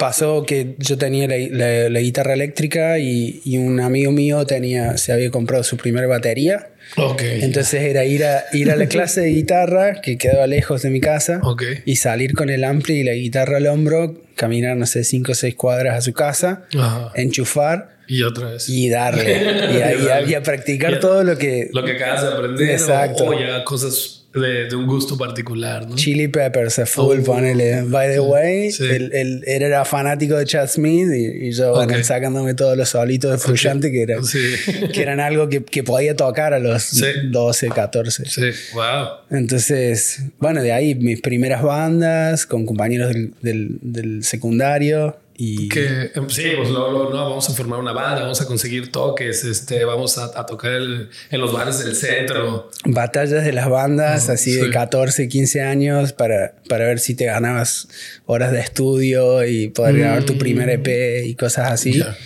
pasó 0.00 0.44
que 0.46 0.76
yo 0.78 0.96
tenía 0.96 1.28
la, 1.28 1.90
la, 1.90 2.00
guitarra 2.00 2.32
eléctrica 2.32 2.98
y, 2.98 3.42
y, 3.44 3.58
un 3.58 3.80
amigo 3.80 4.10
mío 4.12 4.46
tenía, 4.46 4.96
se 4.96 5.12
había 5.12 5.30
comprado 5.30 5.62
su 5.62 5.76
primera 5.76 6.06
batería. 6.06 6.70
Okay. 6.96 7.42
Entonces 7.42 7.82
era 7.82 8.06
ir 8.06 8.24
a, 8.24 8.44
ir 8.54 8.70
a 8.70 8.76
la 8.76 8.86
clase 8.86 9.20
de 9.20 9.28
guitarra, 9.28 10.00
que 10.00 10.16
quedaba 10.16 10.46
lejos 10.46 10.80
de 10.80 10.88
mi 10.88 11.00
casa, 11.00 11.40
okay. 11.44 11.82
y 11.84 11.96
salir 11.96 12.34
con 12.34 12.48
el 12.48 12.64
ampli 12.64 13.00
y 13.00 13.04
la 13.04 13.12
guitarra 13.12 13.58
al 13.58 13.66
hombro, 13.66 14.22
caminar, 14.36 14.74
no 14.78 14.86
sé, 14.86 15.04
cinco 15.04 15.32
o 15.32 15.34
seis 15.34 15.54
cuadras 15.54 15.98
a 15.98 16.00
su 16.00 16.14
casa, 16.14 16.64
Ajá. 16.76 17.12
enchufar. 17.14 17.98
Y 18.08 18.22
otra 18.22 18.52
vez. 18.52 18.70
Y 18.70 18.88
darle. 18.88 19.22
y, 19.34 20.08
a, 20.08 20.22
y, 20.22 20.34
a, 20.34 20.42
practicar 20.42 20.98
todo 20.98 21.22
lo 21.24 21.36
que... 21.36 21.68
Lo 21.74 21.84
que 21.84 21.92
acabas 21.92 22.22
de 22.22 22.28
aprender. 22.28 22.70
Exacto. 22.70 23.24
O, 23.24 23.36
o 23.36 23.38
ya 23.38 23.62
cosas 23.64 24.19
de, 24.32 24.68
de, 24.68 24.76
un 24.76 24.86
gusto 24.86 25.18
particular, 25.18 25.88
¿no? 25.88 25.96
Chili 25.96 26.28
Peppers 26.28 26.78
a 26.78 26.86
full, 26.86 27.18
oh, 27.20 27.24
ponele. 27.24 27.82
By 27.82 28.12
the 28.12 28.20
way, 28.20 28.70
sí. 28.70 28.84
él, 28.84 29.10
él, 29.12 29.42
era 29.44 29.84
fanático 29.84 30.36
de 30.36 30.44
Chad 30.44 30.68
Smith 30.68 31.08
y, 31.12 31.48
y 31.48 31.52
yo, 31.52 31.74
okay. 31.74 32.04
sacándome 32.04 32.54
todos 32.54 32.76
los 32.76 32.90
solitos 32.90 33.32
de 33.32 33.38
Fruyante 33.38 33.88
okay. 33.88 33.98
que, 33.98 34.12
eran, 34.12 34.24
sí. 34.24 34.38
que 34.92 35.02
eran 35.02 35.18
algo 35.18 35.48
que, 35.48 35.64
que, 35.64 35.82
podía 35.82 36.14
tocar 36.14 36.54
a 36.54 36.60
los 36.60 36.82
sí. 36.82 37.04
12, 37.30 37.68
14. 37.70 38.24
Sí, 38.26 38.50
wow. 38.74 39.08
Entonces, 39.30 40.22
bueno, 40.38 40.62
de 40.62 40.72
ahí 40.72 40.94
mis 40.94 41.20
primeras 41.20 41.62
bandas 41.62 42.46
con 42.46 42.66
compañeros 42.66 43.08
del, 43.12 43.34
del, 43.42 43.78
del 43.82 44.24
secundario. 44.24 45.16
Y... 45.42 45.70
Que, 45.70 46.10
sí, 46.28 46.52
pues 46.54 46.68
lo, 46.68 46.92
lo, 46.92 47.08
no, 47.08 47.30
vamos 47.30 47.48
a 47.48 47.54
formar 47.54 47.78
una 47.78 47.92
banda, 47.92 48.20
vamos 48.20 48.42
a 48.42 48.46
conseguir 48.46 48.92
toques, 48.92 49.42
este, 49.44 49.86
vamos 49.86 50.18
a, 50.18 50.38
a 50.38 50.44
tocar 50.44 50.72
el, 50.72 51.08
en 51.30 51.40
los 51.40 51.50
bares 51.50 51.82
del 51.82 51.96
centro. 51.96 52.70
Batallas 52.84 53.42
de 53.42 53.52
las 53.54 53.70
bandas, 53.70 54.28
oh, 54.28 54.32
así 54.32 54.52
sí. 54.52 54.60
de 54.60 54.68
14, 54.68 55.28
15 55.28 55.62
años, 55.62 56.12
para, 56.12 56.56
para 56.68 56.84
ver 56.84 56.98
si 56.98 57.14
te 57.14 57.24
ganabas 57.24 57.88
horas 58.26 58.52
de 58.52 58.60
estudio 58.60 59.42
y 59.46 59.68
poder 59.68 59.94
mm. 59.94 59.98
grabar 59.98 60.24
tu 60.24 60.36
primer 60.36 60.68
EP 60.68 61.24
y 61.24 61.34
cosas 61.36 61.72
así. 61.72 61.94
Yeah. 61.94 62.18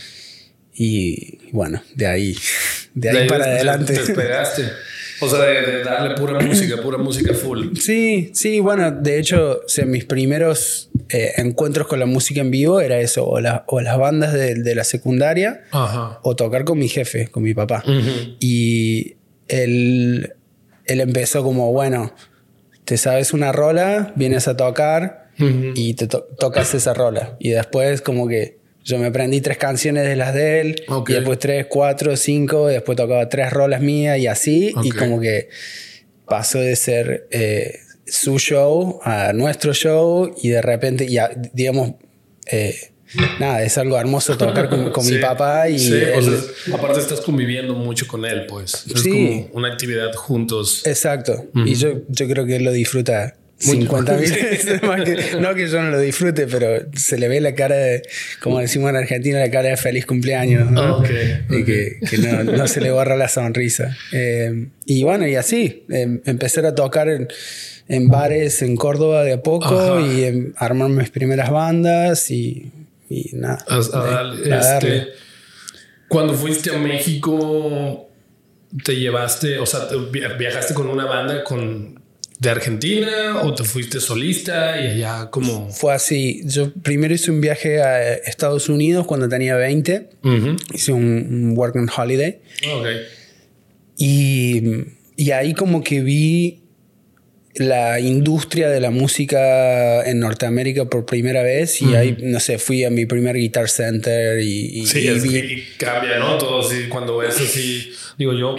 Y 0.75 1.39
bueno, 1.53 1.85
de 1.95 2.09
ahí, 2.09 2.37
de 2.95 3.11
ahí, 3.11 3.15
de 3.15 3.23
ahí 3.23 3.29
para 3.29 3.45
adelante. 3.45 3.95
Te 3.95 4.01
despegaste. 4.01 4.65
O 5.21 5.29
sea, 5.29 5.41
de, 5.41 5.63
de, 5.63 5.85
darle 5.85 6.15
pura 6.17 6.41
música, 6.41 6.77
pura 6.83 6.99
música 6.99 7.35
full. 7.35 7.77
Sí, 7.79 8.31
sí, 8.35 8.61
bueno, 8.61 8.91
de 8.91 9.19
hecho, 9.19 9.61
o 9.65 9.69
sea, 9.69 9.85
mis 9.87 10.05
primeros 10.05 10.91
eh, 11.09 11.33
encuentros 11.37 11.87
con 11.87 12.01
la 12.01 12.07
música 12.07 12.41
en 12.41 12.51
vivo 12.51 12.81
era 12.81 12.99
eso, 13.01 13.27
o, 13.27 13.41
la, 13.41 13.65
o 13.69 13.81
las 13.81 13.99
bandas 13.99 14.33
de, 14.33 14.55
de, 14.57 14.75
la 14.75 14.85
secundaria, 14.85 15.63
Ajá. 15.71 16.21
o 16.23 16.35
tocar 16.35 16.65
con 16.65 16.79
mi 16.79 16.89
jefe, 16.89 17.29
con 17.29 17.43
mi 17.43 17.55
papá. 17.55 17.83
Uh 17.87 17.91
-huh. 17.91 18.37
Y 18.41 19.17
él, 19.49 20.35
él 20.87 21.01
empezó 21.01 21.43
como, 21.43 21.73
bueno, 21.73 22.13
te 22.85 22.97
sabes 22.97 23.33
una 23.33 23.53
rola, 23.53 24.13
vienes 24.17 24.49
a 24.49 24.57
tocar 24.57 25.31
uh 25.39 25.43
-huh. 25.43 25.73
y 25.75 25.95
te 25.95 26.07
to 26.07 26.25
tocas 26.39 26.75
esa 26.75 26.93
rola. 26.95 27.37
Y 27.39 27.51
después 27.51 28.03
como 28.03 28.27
que 28.29 28.59
yo 28.85 28.99
me 28.99 29.07
aprendí 29.07 29.41
tres 29.41 29.57
canciones 29.57 30.07
de 30.07 30.15
las 30.15 30.35
de 30.35 30.61
él, 30.61 30.85
okay. 30.89 31.15
y 31.15 31.19
después 31.19 31.39
tres, 31.39 31.67
cuatro, 31.69 32.17
cinco, 32.17 32.71
y 32.71 32.75
después 32.75 32.97
tocaba 32.97 33.29
tres 33.31 33.51
rolas 33.51 33.81
mías 33.81 34.19
y 34.19 34.27
así, 34.27 34.73
okay. 34.77 34.91
y 34.91 34.93
como 34.93 35.21
que 35.21 35.49
pasó 36.27 36.61
de 36.61 36.77
ser 36.77 37.27
eh, 37.31 37.79
su 38.07 38.39
show 38.39 39.01
a 39.03 39.33
nuestro 39.33 39.73
show, 39.73 40.35
y 40.43 40.51
de 40.51 40.61
repente, 40.61 41.11
ya, 41.11 41.31
digamos, 41.55 41.95
eh, 42.47 42.77
nada, 43.41 43.63
es 43.63 43.79
algo 43.79 43.99
hermoso 43.99 44.37
tocar 44.37 44.69
con, 44.69 44.91
con 44.91 45.03
sí. 45.05 45.15
mi 45.15 45.19
papá 45.19 45.67
y... 45.71 45.79
Sí, 45.79 45.95
él, 45.95 46.13
o 46.19 46.23
sea, 46.23 46.75
aparte 46.75 47.01
estás 47.01 47.23
conviviendo 47.23 47.75
mucho 47.75 48.07
con 48.07 48.27
él, 48.27 48.45
pues. 48.47 48.85
Es 48.95 49.01
sí. 49.01 49.11
como 49.11 49.49
una 49.55 49.69
actividad 49.69 50.13
juntos. 50.15 50.87
Exacto. 50.87 51.47
Uh 51.55 51.61
-huh. 51.61 51.69
Y 51.71 51.75
yo, 51.75 52.03
yo 52.09 52.29
creo 52.29 52.45
que 52.45 52.57
él 52.57 52.65
lo 52.65 52.73
disfruta 52.73 53.37
50 53.65 54.13
mil 54.17 54.31
veces 54.31 54.83
más 54.83 55.03
que, 55.03 55.37
no 55.41 55.55
que 55.55 55.69
yo 55.69 55.83
no 55.83 55.91
lo 55.91 56.01
disfrute, 56.01 56.47
pero 56.47 56.87
se 56.95 57.19
le 57.19 57.29
ve 57.29 57.41
la 57.41 57.55
cara 57.55 57.77
de, 57.77 58.03
como 58.41 58.61
decimos 58.61 58.91
en 58.91 58.97
Argentina, 58.97 59.39
la 59.39 59.51
cara 59.51 59.71
de 59.71 59.77
feliz 59.77 60.07
cumpleaños. 60.07 60.71
¿no? 60.71 60.99
Okay, 60.99 61.45
y 61.51 61.65
que, 61.65 61.99
que 62.09 62.19
no, 62.19 62.45
no, 62.45 62.67
se 62.69 62.81
le 62.81 62.91
borra 62.91 63.17
la 63.17 63.29
sonrisa. 63.29 63.97
Eh, 64.13 64.69
y 64.87 65.03
bueno, 65.03 65.27
y 65.27 65.37
así, 65.37 65.85
eh, 65.89 66.21
empezar 66.25 66.67
a 66.67 66.75
tocar 66.75 67.09
en, 67.09 67.29
en, 67.89 68.09
bares 68.09 68.63
en 68.63 68.77
Córdoba 68.77 69.25
de 69.25 69.35
a 69.35 69.43
poco 69.43 69.79
Ajá. 69.81 70.01
y 70.01 70.23
eh, 70.23 70.53
armar 70.57 70.91
mis 70.91 71.11
primeras 71.11 71.51
bandas 71.51 72.31
y, 72.31 72.71
y 73.09 73.31
nada. 73.35 73.65
A, 73.69 73.77
a 73.77 74.05
darle, 74.05 74.53
a 74.53 74.59
darle. 74.59 74.97
Este, 74.99 75.13
cuando 76.09 76.35
fuiste 76.35 76.71
a 76.71 76.79
México, 76.79 78.09
te 78.83 78.97
llevaste, 78.97 79.59
o 79.59 79.67
sea, 79.67 79.89
viajaste 80.39 80.75
con 80.75 80.89
una 80.89 81.07
banda 81.07 81.45
con 81.45 82.03
de 82.45 82.51
Argentina 82.51 83.41
o 83.43 83.55
te 83.55 83.65
fuiste 83.65 84.01
solista 84.01 84.81
y 84.81 84.87
allá 84.89 85.31
como... 85.31 85.71
Fue 85.71 85.93
así. 85.93 86.43
Yo 86.45 86.73
primero 86.73 87.15
hice 87.15 87.31
un 87.31 87.41
viaje 87.41 87.83
a 87.83 88.15
Estados 88.15 88.69
Unidos 88.69 89.07
cuando 89.07 89.29
tenía 89.29 89.57
20. 89.57 90.11
Uh 90.23 90.29
-huh. 90.29 90.75
Hice 90.75 90.93
un, 90.93 91.05
un 91.05 91.59
work 91.59 91.77
and 91.77 91.91
holiday. 91.95 92.39
Okay. 92.79 92.97
Y, 93.97 94.63
y 95.17 95.31
ahí 95.31 95.55
como 95.55 95.83
que 95.83 96.01
vi 96.01 96.61
la 97.57 98.01
industria 98.01 98.69
de 98.69 98.81
la 98.81 98.91
música 98.91 100.05
en 100.05 100.19
Norteamérica 100.19 100.87
por 100.87 101.07
primera 101.07 101.43
vez 101.43 101.81
y 101.81 101.85
uh 101.85 101.89
-huh. 101.89 101.97
ahí, 101.97 102.17
no 102.21 102.41
sé, 102.41 102.59
fui 102.59 102.85
a 102.85 102.91
mi 102.91 103.07
primer 103.07 103.37
Guitar 103.37 103.69
Center 103.69 104.41
y... 104.41 104.81
y 104.81 104.87
sí, 104.87 105.01
y 105.01 105.09
es 105.09 105.23
vi... 105.23 105.31
que 105.31 105.63
cambia, 105.79 106.19
¿no? 106.19 106.37
Todo 106.37 106.67
así, 106.67 106.89
cuando 106.89 107.19
ves 107.19 107.37
así, 107.41 107.93
digo 108.19 108.33
yo, 108.33 108.57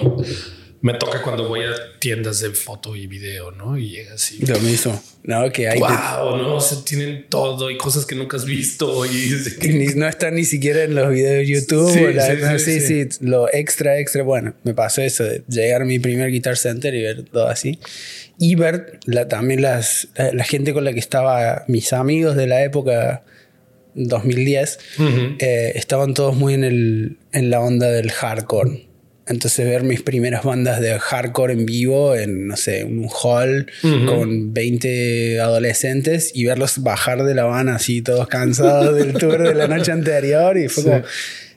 me 0.85 0.93
toca 0.93 1.19
cuando 1.23 1.47
voy 1.47 1.61
a 1.61 1.73
tiendas 1.97 2.41
de 2.41 2.51
foto 2.51 2.95
y 2.95 3.07
video, 3.07 3.49
¿no? 3.49 3.75
Y 3.75 3.89
llega 3.89 4.13
así. 4.13 4.45
Lo 4.45 4.59
mismo, 4.59 5.01
¿no? 5.23 5.51
Que 5.51 5.67
hay. 5.67 5.79
¡Wow! 5.79 5.89
De... 5.89 6.43
¿no? 6.43 6.55
O 6.57 6.61
sea, 6.61 6.77
tienen 6.85 7.25
todo 7.27 7.71
y 7.71 7.77
cosas 7.77 8.05
que 8.05 8.13
nunca 8.13 8.37
has 8.37 8.45
visto. 8.45 9.03
Y... 9.07 9.31
No 9.95 10.07
están 10.07 10.35
ni 10.35 10.45
siquiera 10.45 10.83
en 10.83 10.93
los 10.93 11.09
videos 11.09 11.37
de 11.37 11.47
YouTube. 11.47 11.91
Sí, 11.91 12.13
la... 12.13 12.27
sí, 12.27 12.33
no, 12.39 12.59
sí, 12.59 12.79
sí, 12.81 13.03
sí, 13.09 13.25
Lo 13.25 13.51
extra, 13.51 13.97
extra. 13.97 14.21
Bueno, 14.21 14.53
me 14.63 14.75
pasó 14.75 15.01
eso 15.01 15.23
de 15.23 15.41
llegar 15.47 15.81
a 15.81 15.85
mi 15.85 15.97
primer 15.97 16.29
Guitar 16.29 16.55
Center 16.55 16.93
y 16.93 17.01
ver 17.01 17.23
todo 17.23 17.47
así. 17.47 17.79
Y 18.37 18.53
ver 18.53 18.99
la, 19.05 19.27
también 19.27 19.63
las, 19.63 20.09
la, 20.15 20.33
la, 20.33 20.43
gente 20.43 20.71
con 20.71 20.83
la 20.83 20.93
que 20.93 20.99
estaba, 20.99 21.63
mis 21.67 21.93
amigos 21.93 22.35
de 22.35 22.45
la 22.45 22.63
época. 22.63 23.23
2010 23.97 24.79
uh 24.99 25.03
-huh. 25.03 25.35
eh, 25.39 25.71
estaban 25.75 26.13
todos 26.13 26.35
muy 26.35 26.53
en, 26.53 26.65
el, 26.65 27.17
en 27.31 27.49
la 27.49 27.61
onda 27.61 27.89
del 27.89 28.11
hardcore 28.11 28.85
entonces 29.27 29.65
ver 29.65 29.83
mis 29.83 30.01
primeras 30.01 30.43
bandas 30.43 30.79
de 30.79 30.99
hardcore 30.99 31.53
en 31.53 31.65
vivo 31.65 32.15
en, 32.15 32.47
no 32.47 32.55
sé, 32.57 32.83
un 32.83 33.09
hall 33.09 33.71
uh 33.83 33.87
-huh. 33.87 34.05
con 34.05 34.53
20 34.53 35.39
adolescentes 35.39 36.31
y 36.33 36.45
verlos 36.45 36.83
bajar 36.83 37.23
de 37.23 37.33
la 37.33 37.45
van 37.45 37.69
así 37.69 38.01
todos 38.01 38.27
cansados 38.27 38.95
del 38.95 39.13
tour 39.13 39.41
de 39.41 39.55
la 39.55 39.67
noche 39.67 39.91
anterior 39.91 40.57
y 40.57 40.67
fue 40.67 40.83
sí. 40.83 40.89
como... 40.89 41.03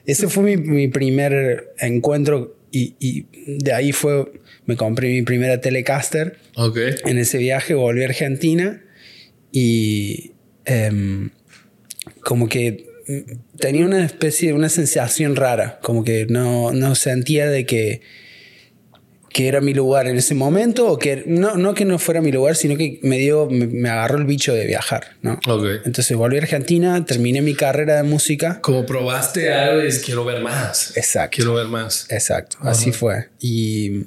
Ese 0.05 0.27
fue 0.27 0.43
mi, 0.43 0.57
mi 0.57 0.87
primer 0.87 1.73
encuentro 1.79 2.57
y, 2.71 2.95
y, 2.99 3.25
de 3.63 3.73
ahí 3.73 3.91
fue... 3.91 4.31
Me 4.65 4.75
compré 4.75 5.09
mi 5.09 5.21
primera 5.21 5.61
Telecaster. 5.61 6.37
Okay. 6.55 6.95
En 7.05 7.17
ese 7.19 7.37
viaje 7.37 7.75
volví 7.75 8.01
a 8.03 8.05
Argentina 8.07 8.81
y... 9.51 10.31
Um, 10.67 11.29
como 12.21 12.47
que 12.47 12.88
tenía 13.57 13.85
una 13.85 14.05
especie 14.05 14.49
de 14.49 14.53
una 14.53 14.69
sensación 14.69 15.35
rara, 15.35 15.79
como 15.81 16.03
que 16.03 16.25
no, 16.27 16.71
no 16.71 16.95
sentía 16.95 17.49
de 17.49 17.65
que, 17.65 18.01
que 19.29 19.47
era 19.47 19.61
mi 19.61 19.73
lugar 19.73 20.07
en 20.07 20.17
ese 20.17 20.35
momento, 20.35 20.87
o 20.87 20.99
que 20.99 21.23
no, 21.25 21.55
no 21.55 21.73
que 21.73 21.85
no 21.85 21.97
fuera 21.97 22.21
mi 22.21 22.31
lugar, 22.31 22.55
sino 22.55 22.77
que 22.77 22.99
me 23.01 23.17
dio, 23.17 23.49
me, 23.49 23.67
me 23.67 23.89
agarró 23.89 24.17
el 24.17 24.25
bicho 24.25 24.53
de 24.53 24.65
viajar, 24.67 25.15
¿no? 25.21 25.39
Okay. 25.47 25.77
Entonces 25.85 26.15
volví 26.15 26.37
a 26.37 26.41
Argentina, 26.41 27.03
terminé 27.05 27.41
mi 27.41 27.55
carrera 27.55 27.95
de 27.95 28.03
música. 28.03 28.61
Como 28.61 28.85
probaste 28.85 29.51
algo 29.51 29.87
y 29.87 29.91
quiero 29.99 30.23
ver 30.23 30.41
más. 30.41 30.95
Exacto. 30.95 31.35
Quiero 31.35 31.55
ver 31.55 31.67
más. 31.67 32.05
Exacto, 32.11 32.57
así 32.61 32.91
fue. 32.91 33.29
Y 33.39 34.03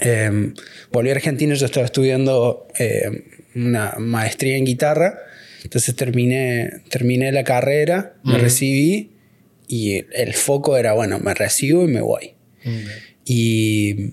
eh, 0.00 0.52
volví 0.92 1.08
a 1.08 1.12
Argentina, 1.12 1.54
yo 1.54 1.66
estaba 1.66 1.86
estudiando 1.86 2.68
eh, 2.78 3.24
una 3.54 3.94
maestría 3.98 4.56
en 4.56 4.66
guitarra. 4.66 5.20
Entonces 5.62 5.94
terminé, 5.94 6.82
terminé 6.88 7.32
la 7.32 7.44
carrera, 7.44 8.14
me 8.24 8.32
uh 8.32 8.36
-huh. 8.36 8.40
recibí 8.40 9.10
y 9.68 9.94
el, 9.94 10.06
el, 10.14 10.34
foco 10.34 10.76
era, 10.76 10.92
bueno, 10.94 11.18
me 11.20 11.34
recibo 11.34 11.84
y 11.84 11.88
me 11.88 12.00
voy. 12.00 12.34
Uh 12.64 12.68
-huh. 12.68 12.90
Y 13.24 14.12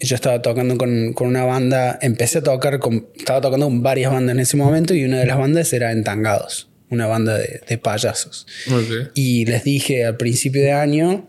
yo 0.00 0.14
estaba 0.14 0.42
tocando 0.42 0.76
con, 0.78 1.12
con, 1.12 1.28
una 1.28 1.44
banda, 1.44 1.98
empecé 2.00 2.38
a 2.38 2.42
tocar, 2.42 2.78
con, 2.78 3.08
estaba 3.16 3.40
tocando 3.40 3.66
con 3.66 3.82
varias 3.82 4.12
bandas 4.12 4.34
en 4.34 4.40
ese 4.40 4.56
momento 4.56 4.94
y 4.94 5.04
una 5.04 5.18
de 5.18 5.26
las 5.26 5.38
bandas 5.38 5.72
era 5.72 5.92
Entangados, 5.92 6.68
una 6.90 7.06
banda 7.06 7.38
de, 7.38 7.60
de 7.68 7.78
payasos. 7.78 8.46
Okay. 8.66 9.08
Y 9.14 9.46
les 9.46 9.64
dije 9.64 10.04
al 10.04 10.16
principio 10.16 10.62
de 10.62 10.72
año, 10.72 11.28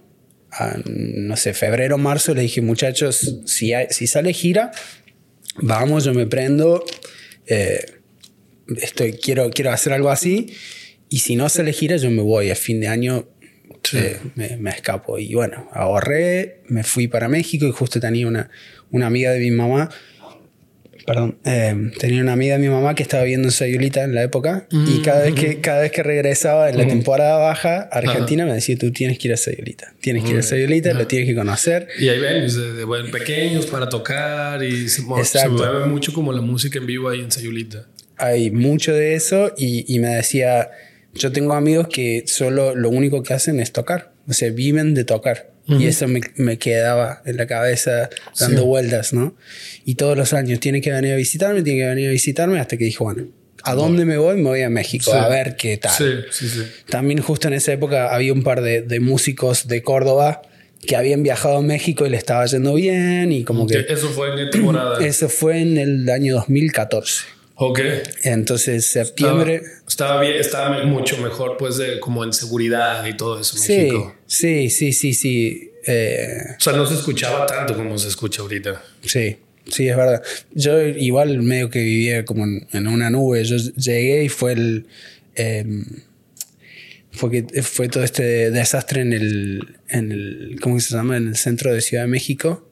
a, 0.51 0.77
no 0.85 1.35
sé, 1.35 1.53
febrero, 1.53 1.97
marzo, 1.97 2.33
les 2.33 2.43
dije, 2.43 2.61
muchachos, 2.61 3.41
si, 3.45 3.73
hay, 3.73 3.87
si 3.89 4.07
sale 4.07 4.33
gira, 4.33 4.71
vamos, 5.57 6.05
yo 6.05 6.13
me 6.13 6.25
prendo. 6.25 6.83
Eh, 7.47 7.94
estoy, 8.81 9.13
quiero, 9.13 9.49
quiero 9.51 9.71
hacer 9.71 9.93
algo 9.93 10.09
así 10.09 10.53
y 11.09 11.19
si 11.19 11.35
no 11.35 11.49
sale 11.49 11.73
gira, 11.73 11.97
yo 11.97 12.09
me 12.11 12.21
voy. 12.21 12.49
A 12.49 12.55
fin 12.55 12.79
de 12.79 12.87
año 12.87 13.27
eh, 13.93 14.19
me, 14.35 14.57
me, 14.57 14.69
escapo. 14.69 15.19
Y 15.19 15.33
bueno, 15.33 15.69
ahorré, 15.71 16.61
me 16.67 16.83
fui 16.83 17.07
para 17.07 17.27
México 17.27 17.65
y 17.67 17.71
justo 17.71 17.99
tenía 17.99 18.27
una, 18.27 18.49
una 18.91 19.07
amiga 19.07 19.31
de 19.31 19.39
mi 19.39 19.51
mamá 19.51 19.89
perdón, 21.05 21.37
eh, 21.45 21.91
tenía 21.99 22.21
una 22.21 22.33
amiga 22.33 22.55
de 22.57 22.61
mi 22.61 22.69
mamá 22.69 22.95
que 22.95 23.03
estaba 23.03 23.23
viendo 23.23 23.47
en 23.47 23.51
Sayulita 23.51 24.03
en 24.03 24.15
la 24.15 24.23
época 24.23 24.67
y 24.71 24.75
mm, 24.75 25.01
cada 25.03 25.23
vez, 25.23 25.35
que, 25.35 25.61
cada 25.61 25.81
vez 25.81 25.91
que 25.91 26.01
regresaba 26.01 26.69
en 26.69 26.77
la 26.77 26.87
temporada 26.87 27.37
baja 27.37 27.87
a 27.91 27.97
Argentina 27.99 28.45
me 28.45 28.53
decía, 28.53 28.75
tú 28.77 28.91
tienes 28.91 29.19
que 29.19 29.27
ir 29.27 29.33
a 29.33 29.37
Sayulita, 29.37 29.93
tienes 30.01 30.23
que 30.23 30.31
ir 30.31 30.37
a 30.37 30.41
Sayulita, 30.41 30.93
lo 30.93 31.05
tienes 31.05 31.27
que 31.27 31.35
conocer. 31.35 31.87
Y 31.99 32.09
hay 32.09 32.19
venues 32.19 32.55
de, 32.55 32.85
pequeños 33.11 33.67
para 33.67 33.87
tocar 33.87 34.63
y 34.63 34.89
se, 34.89 35.03
se, 35.23 35.49
mueve 35.49 35.85
mucho 35.85 36.11
como 36.11 36.33
la 36.33 36.41
música 36.41 36.79
en 36.79 36.87
vivo 36.87 37.09
ahí 37.09 37.21
en 37.21 37.31
Sayulita. 37.31 37.87
Hay 38.17 38.51
mucho 38.51 38.93
de 38.93 39.15
eso 39.15 39.53
y, 39.57 39.93
y 39.93 39.99
me 39.99 40.09
decía, 40.09 40.69
yo 41.13 41.31
tengo 41.31 41.53
amigos 41.53 41.87
que 41.87 42.23
solo 42.27 42.75
lo 42.75 42.89
único 42.89 43.23
que 43.23 43.33
hacen 43.33 43.59
es 43.59 43.71
tocar, 43.71 44.11
o 44.27 44.33
sea, 44.33 44.51
viven 44.51 44.93
de 44.93 45.03
tocar. 45.05 45.55
Y 45.67 45.87
eso 45.87 46.07
me, 46.07 46.21
me, 46.35 46.59
quedaba 46.59 47.23
en 47.25 47.37
la 47.37 47.47
cabeza 47.47 48.11
dando 48.39 48.65
vueltas, 48.65 49.13
¿no? 49.13 49.35
Y 49.83 49.95
todos 49.95 50.15
los 50.15 50.31
años 50.33 50.59
tiene 50.59 50.79
que 50.79 50.91
venir 50.91 51.13
a 51.13 51.15
visitarme, 51.15 51.63
tiene 51.63 51.79
que 51.79 51.87
venir 51.87 52.09
a 52.09 52.11
visitarme, 52.11 52.59
hasta 52.59 52.77
que 52.77 52.85
dijo, 52.85 53.05
bueno, 53.05 53.29
¿a 53.63 53.73
dónde 53.73 54.05
me 54.05 54.19
voy? 54.19 54.35
Me 54.35 54.43
voy 54.43 54.61
a 54.61 54.69
México 54.69 55.11
a 55.11 55.27
ver 55.27 55.55
qué 55.55 55.77
tal. 55.77 55.91
Sí, 55.91 56.47
sí, 56.47 56.61
También 56.87 57.19
justo 57.19 57.47
en 57.47 57.55
esa 57.55 57.73
época 57.73 58.13
había 58.13 58.31
un 58.31 58.43
par 58.43 58.61
de, 58.61 58.83
de, 58.83 58.99
músicos 58.99 59.67
de 59.67 59.81
Córdoba 59.81 60.43
que 60.85 60.95
habían 60.95 61.23
viajado 61.23 61.57
a 61.57 61.61
México 61.63 62.05
y 62.05 62.11
le 62.11 62.17
estaba 62.17 62.45
yendo 62.45 62.75
bien 62.75 63.31
y 63.31 63.43
como 63.43 63.65
que... 63.65 63.87
¿Eso 63.89 64.09
fue 64.09 64.29
en 64.29 64.35
qué 64.35 64.45
temporada? 64.51 65.03
Eso 65.05 65.29
fue 65.29 65.61
en 65.61 65.79
el 65.79 66.07
año 66.11 66.35
2014. 66.35 67.34
Ok. 67.55 67.79
Entonces, 68.23 68.85
septiembre. 68.85 69.61
Estaba, 69.87 70.21
bien, 70.21 70.35
estaba 70.35 70.83
mucho 70.83 71.17
mejor, 71.17 71.55
pues, 71.57 71.77
de, 71.77 71.99
como 71.99 72.23
en 72.23 72.33
seguridad 72.33 73.05
y 73.05 73.15
todo 73.15 73.39
eso. 73.39 73.57
Sí, 73.57 73.77
México. 73.77 74.15
sí, 74.27 74.69
sí, 74.69 74.91
sí, 74.91 75.13
sí. 75.13 75.71
Eh, 75.87 76.55
o 76.57 76.61
sea, 76.61 76.73
no 76.73 76.85
se 76.85 76.95
escuchaba 76.95 77.45
tanto 77.45 77.75
como 77.75 77.97
se 77.97 78.09
escucha 78.09 78.41
ahorita. 78.41 78.83
Sí, 79.01 79.37
sí, 79.69 79.87
es 79.87 79.95
verdad. 79.95 80.21
Yo 80.53 80.81
igual 80.81 81.41
medio 81.43 81.69
que 81.69 81.79
vivía 81.79 82.25
como 82.25 82.43
en, 82.43 82.87
una 82.87 83.09
nube. 83.09 83.43
Yo 83.45 83.55
llegué 83.55 84.25
y 84.25 84.29
fue 84.29 84.53
el. 84.53 84.87
Em, 85.35 85.85
fue, 87.11 87.31
que, 87.31 87.61
fue 87.61 87.87
todo 87.87 88.03
este 88.03 88.51
desastre 88.51 89.01
en 89.01 89.13
el, 89.13 89.77
en 89.87 90.11
el. 90.11 90.59
¿Cómo 90.61 90.77
se 90.81 90.93
llama? 90.93 91.15
En 91.15 91.29
el 91.29 91.37
centro 91.37 91.73
de 91.73 91.79
Ciudad 91.79 92.03
de 92.03 92.09
México 92.09 92.67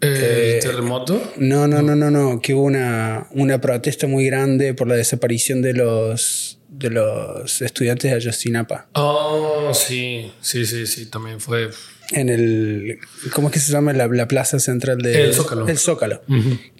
eh, 0.00 0.58
¿Terremoto? 0.62 1.20
No, 1.36 1.68
no, 1.68 1.82
no, 1.82 1.94
no, 1.94 2.10
no, 2.10 2.40
que 2.40 2.54
hubo 2.54 2.64
una, 2.64 3.26
una 3.32 3.60
protesta 3.60 4.06
muy 4.06 4.26
grande 4.26 4.74
por 4.74 4.88
la 4.88 4.94
desaparición 4.94 5.62
de 5.62 5.74
los, 5.74 6.58
de 6.68 6.90
los 6.90 7.60
estudiantes 7.62 8.10
de 8.10 8.16
Ayotzinapa. 8.16 8.88
Oh, 8.94 9.72
sí, 9.74 10.32
sí, 10.40 10.64
sí, 10.64 10.86
sí, 10.86 11.06
también 11.06 11.40
fue. 11.40 11.70
En 12.12 12.28
el. 12.28 12.98
¿Cómo 13.32 13.48
es 13.48 13.54
que 13.54 13.60
se 13.60 13.72
llama 13.72 13.92
la, 13.92 14.08
la 14.08 14.26
plaza 14.26 14.58
central 14.58 14.98
de. 14.98 15.24
El 15.24 15.34
Zócalo. 15.34 15.68
El 15.68 15.78
Zócalo. 15.78 16.22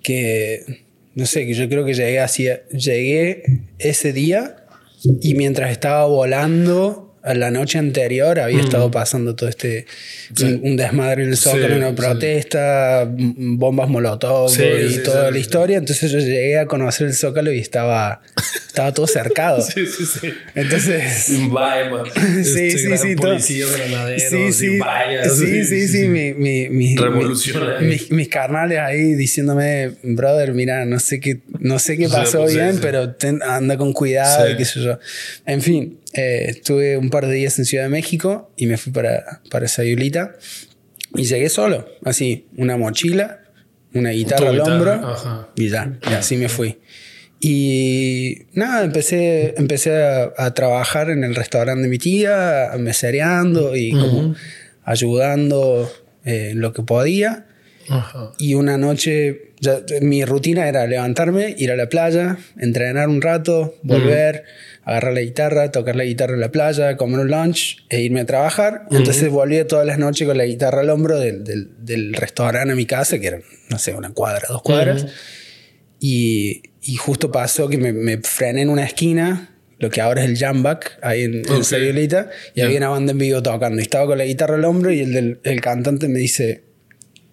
Que. 0.03 0.85
No 1.15 1.27
sé, 1.27 1.47
que 1.47 1.55
yo 1.55 1.69
creo 1.69 1.85
que 1.85 1.95
llegué 1.95 2.21
hacia. 2.21 2.67
Llegué 2.69 3.43
ese 3.79 4.13
día 4.13 4.65
y 5.21 5.35
mientras 5.35 5.71
estaba 5.71 6.05
volando 6.07 7.10
la 7.23 7.51
noche 7.51 7.79
anterior 7.79 8.41
había 8.41 8.63
estado 8.63 8.91
pasando 8.91 9.35
todo 9.35 9.49
este 9.49 9.87
un, 10.41 10.77
desmadre 10.77 11.25
en 11.25 11.31
el 11.31 11.37
Zócalo, 11.37 11.77
una 11.77 11.95
protesta, 11.95 13.07
bombas 13.11 13.89
molotov 13.89 14.51
y 14.59 15.03
toda 15.03 15.31
la 15.31 15.39
historia. 15.39 15.79
Entonces 15.79 16.11
yo 16.11 16.19
llegué 16.19 16.59
a 16.59 16.67
conocer 16.67 17.09
el 17.09 17.15
Zócalo 17.15 17.53
y 17.53 17.59
estaba, 17.59 18.23
estaba 18.67 18.93
todo 18.93 19.07
cercado. 19.07 19.61
sí, 19.63 19.87
sí, 19.87 20.07
sí. 20.07 20.33
Entonces. 20.55 21.33
Vaya, 21.51 21.91
sí, 22.15 22.61
este, 22.67 22.71
sí, 22.71 22.99
sí. 22.99 23.17
Policías, 23.17 23.77
granaderos, 23.77 24.23
sí, 24.31 24.53
sí, 24.53 24.79
vaya, 24.79 25.29
sí, 25.29 25.65
sí, 25.65 25.89
sí, 25.89 26.09
mi, 26.09 26.35
mi, 26.35 26.69
mi, 26.69 26.97
mis, 27.81 28.11
mis 28.11 28.29
carnales 28.29 28.79
ahí 28.79 29.15
diciéndome, 29.15 29.93
brother, 30.03 30.53
mira, 30.55 30.85
no 30.85 30.99
sé 31.01 31.21
qué, 31.21 31.41
no 31.59 31.79
sé 31.79 31.97
qué 31.97 32.09
pasó 32.09 32.43
pues, 32.43 32.55
bien, 32.55 32.79
pero 32.81 33.15
anda 33.47 33.77
con 33.77 33.93
cuidado 33.93 34.51
y 34.51 34.57
qué 34.57 34.65
sé 34.65 34.83
yo. 34.83 34.99
En 35.47 35.63
fin, 35.63 35.99
eh, 36.13 36.47
estuve 36.49 36.97
un 36.97 37.11
par 37.11 37.27
de 37.27 37.35
días 37.35 37.59
en 37.59 37.65
Ciudad 37.65 37.85
de 37.85 37.91
México 37.91 38.53
y 38.57 38.67
me 38.67 38.77
fui 38.77 38.93
para, 38.93 39.41
para 39.51 39.69
Sayulita 39.69 40.37
y 41.15 41.25
llegué 41.25 41.49
solo, 41.49 41.89
así, 42.05 42.47
una 42.57 42.77
mochila, 42.77 43.41
una 43.95 44.11
guitarra 44.11 44.51
al 44.51 44.61
hombro 44.61 45.53
y 45.57 45.69
ya, 45.69 45.99
y 46.09 46.15
así 46.15 46.37
me 46.37 46.49
fui. 46.49 46.79
Y 47.41 48.43
nada, 48.53 48.85
empecé, 48.85 49.55
empecé 49.57 49.97
a, 50.37 50.55
trabajar 50.55 51.11
en 51.11 51.25
el 51.25 51.35
restaurante 51.35 51.83
de 51.83 51.89
mi 51.89 51.99
tía, 51.99 52.71
mesereando 52.79 53.75
y 53.77 53.93
como 53.93 54.35
ayudando 54.85 55.91
eh, 56.25 56.53
lo 56.55 56.73
que 56.73 56.83
podía. 56.83 57.47
Y 58.39 58.55
una 58.55 58.77
noche, 58.79 59.53
mi 60.03 60.25
rutina 60.25 60.69
era 60.69 60.87
levantarme, 60.87 61.55
ir 61.59 61.73
a 61.73 61.77
la 61.77 61.89
playa, 61.89 62.37
entrenar 62.59 63.09
un 63.09 63.21
rato, 63.21 63.75
volver 63.83 64.45
agarrar 64.91 65.13
la 65.13 65.21
guitarra, 65.21 65.71
tocar 65.71 65.95
la 65.95 66.05
guitarra 66.05 66.35
en 66.35 66.41
la 66.41 66.51
playa, 66.51 66.97
comer 66.97 67.21
un 67.21 67.31
lunch 67.31 67.85
e 67.89 68.01
irme 68.01 68.21
a 68.21 68.27
trabajar. 68.27 68.87
Entonces 68.91 69.31
volví 69.31 69.63
todas 69.65 69.87
las 69.87 69.99
noches 69.99 70.27
con 70.27 70.37
la 70.37 70.45
guitarra 70.47 70.81
al 70.81 70.91
hombro 70.91 71.19
del, 71.19 71.45
del, 71.45 72.15
restaurante 72.15 72.73
a 72.73 72.75
mi 72.75 72.87
casa, 72.87 73.19
que 73.19 73.27
era, 73.27 73.39
no 73.69 73.79
sé, 73.79 73.95
una 73.95 74.11
cuadra, 74.11 74.47
dos 74.49 74.63
cuadras. 74.63 75.07
y, 76.01 76.63
y, 76.83 76.97
justo 76.97 77.31
pasó 77.31 77.69
que 77.69 77.79
me, 77.79 77.93
me, 77.93 78.19
frené 78.19 78.63
en 78.63 78.71
una 78.71 78.85
esquina, 78.85 79.51
lo 79.79 79.91
que 79.91 80.01
ahora 80.01 80.23
es 80.23 80.31
el 80.31 80.39
Jamback, 80.39 80.99
ahí 81.03 81.25
en, 81.25 81.41
okay. 81.51 82.09
y 82.55 82.61
había 82.61 82.79
una 82.79 82.89
banda 82.89 83.13
en 83.13 83.19
vivo 83.19 83.43
tocando. 83.43 83.81
Y 83.81 83.83
estaba 83.83 84.07
con 84.07 84.19
la 84.19 84.25
guitarra 84.25 84.57
al 84.57 84.65
hombro 84.65 84.93
y 84.93 85.01
el, 85.01 85.13
del, 85.13 85.41
el 85.43 85.61
cantante 85.61 86.09
me 86.09 86.19
dice... 86.19 86.65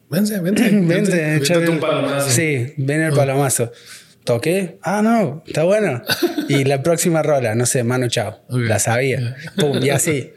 Vente, 0.10 0.40
vente, 0.40 0.64
vente, 0.72 1.40
vente, 1.40 1.70
un 1.70 1.80
palomazo. 1.80 2.30
Sí, 2.30 2.74
ven 2.78 3.02
el 3.02 3.14
palomazo 3.14 3.72
toqué, 4.28 4.78
ah, 4.84 5.02
no, 5.02 5.42
está 5.48 5.64
bueno. 5.64 6.04
Y 6.50 6.64
la 6.64 6.84
próxima 6.84 7.24
rola, 7.24 7.56
no 7.56 7.66
sé, 7.66 7.84
mano, 7.84 8.08
chao. 8.08 8.40
La 8.50 8.80
sabía. 8.80 9.36
Pum, 9.58 9.84
y 9.84 9.90
así. 9.90 10.32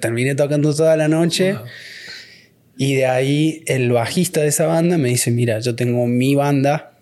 terminé 0.00 0.34
tocando 0.34 0.74
toda 0.74 0.96
la 0.96 1.08
noche. 1.08 1.56
Y 2.76 2.96
de 2.96 3.06
ahí 3.06 3.62
el 3.66 3.92
bajista 3.92 4.40
de 4.42 4.48
esa 4.48 4.66
banda 4.66 4.98
me 4.98 5.08
dice, 5.08 5.30
mira, 5.30 5.60
yo 5.60 5.74
tengo 5.74 6.06
mi 6.06 6.34
banda 6.34 6.93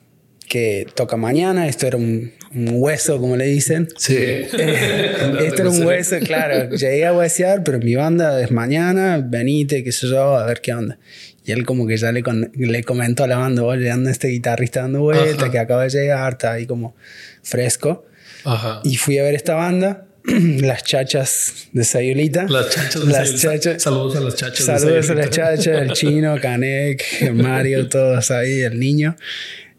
que 0.44 0.87
toca 0.94 1.16
mañana, 1.16 1.68
esto 1.68 1.87
era 1.87 1.96
un, 1.96 2.33
hueso, 2.55 3.18
como 3.18 3.37
le 3.37 3.46
dicen. 3.46 3.88
Sí. 3.96 4.16
esto 4.16 5.62
era 5.62 5.70
un 5.70 5.85
hueso, 5.85 6.18
claro. 6.20 6.70
Llegué 6.70 7.07
a 7.07 7.12
huesear, 7.12 7.62
pero 7.64 7.78
mi 7.78 7.94
banda 7.94 8.40
es 8.42 8.50
mañana, 8.50 9.22
venite, 9.24 9.83
qué 9.83 9.92
sé 9.92 10.09
yo, 10.09 10.37
a 10.37 10.46
ver 10.46 10.61
qué 10.61 10.74
onda. 10.74 10.98
Y 11.44 11.52
él 11.52 11.64
como 11.64 11.87
que 11.87 11.96
ya 11.96 12.12
le, 12.12 12.22
le 12.55 12.85
comentó 12.85 13.24
a 13.24 13.26
la 13.26 13.38
banda, 13.38 13.64
oye, 13.64 13.90
anda 13.90 14.11
este 14.11 14.28
guitarrista 14.28 14.83
dando 14.83 15.00
vueltas, 15.00 15.50
que 15.50 15.59
acaba 15.59 15.83
de 15.85 15.90
llegar, 15.90 16.35
está 16.35 16.52
ahí 16.52 16.66
como 16.66 16.94
fresco. 17.42 18.07
Ajá. 18.44 18.81
Y 18.85 18.96
fui 18.96 19.18
a 19.18 19.24
ver 19.24 19.35
esta 19.35 19.55
banda, 19.55 20.07
las 20.24 20.85
chachas 20.85 21.68
de 21.72 21.85
Sayulita. 21.85 22.44
Las 22.48 22.70
chachas 22.70 23.07
de 23.07 23.12
las 23.12 23.40
chachas. 23.40 23.83
Saludos 23.83 24.16
a 24.16 24.20
las 24.20 24.37
chachas. 24.37 24.66
Saludos 24.66 25.11
a 25.11 25.14
las 25.14 25.31
chachas, 25.31 25.66
el 25.66 25.92
chino, 25.92 26.37
Canek, 26.40 27.33
Mario, 27.33 27.88
todos 27.90 28.31
ahí, 28.31 28.61
el 28.61 28.78
niño. 28.78 29.16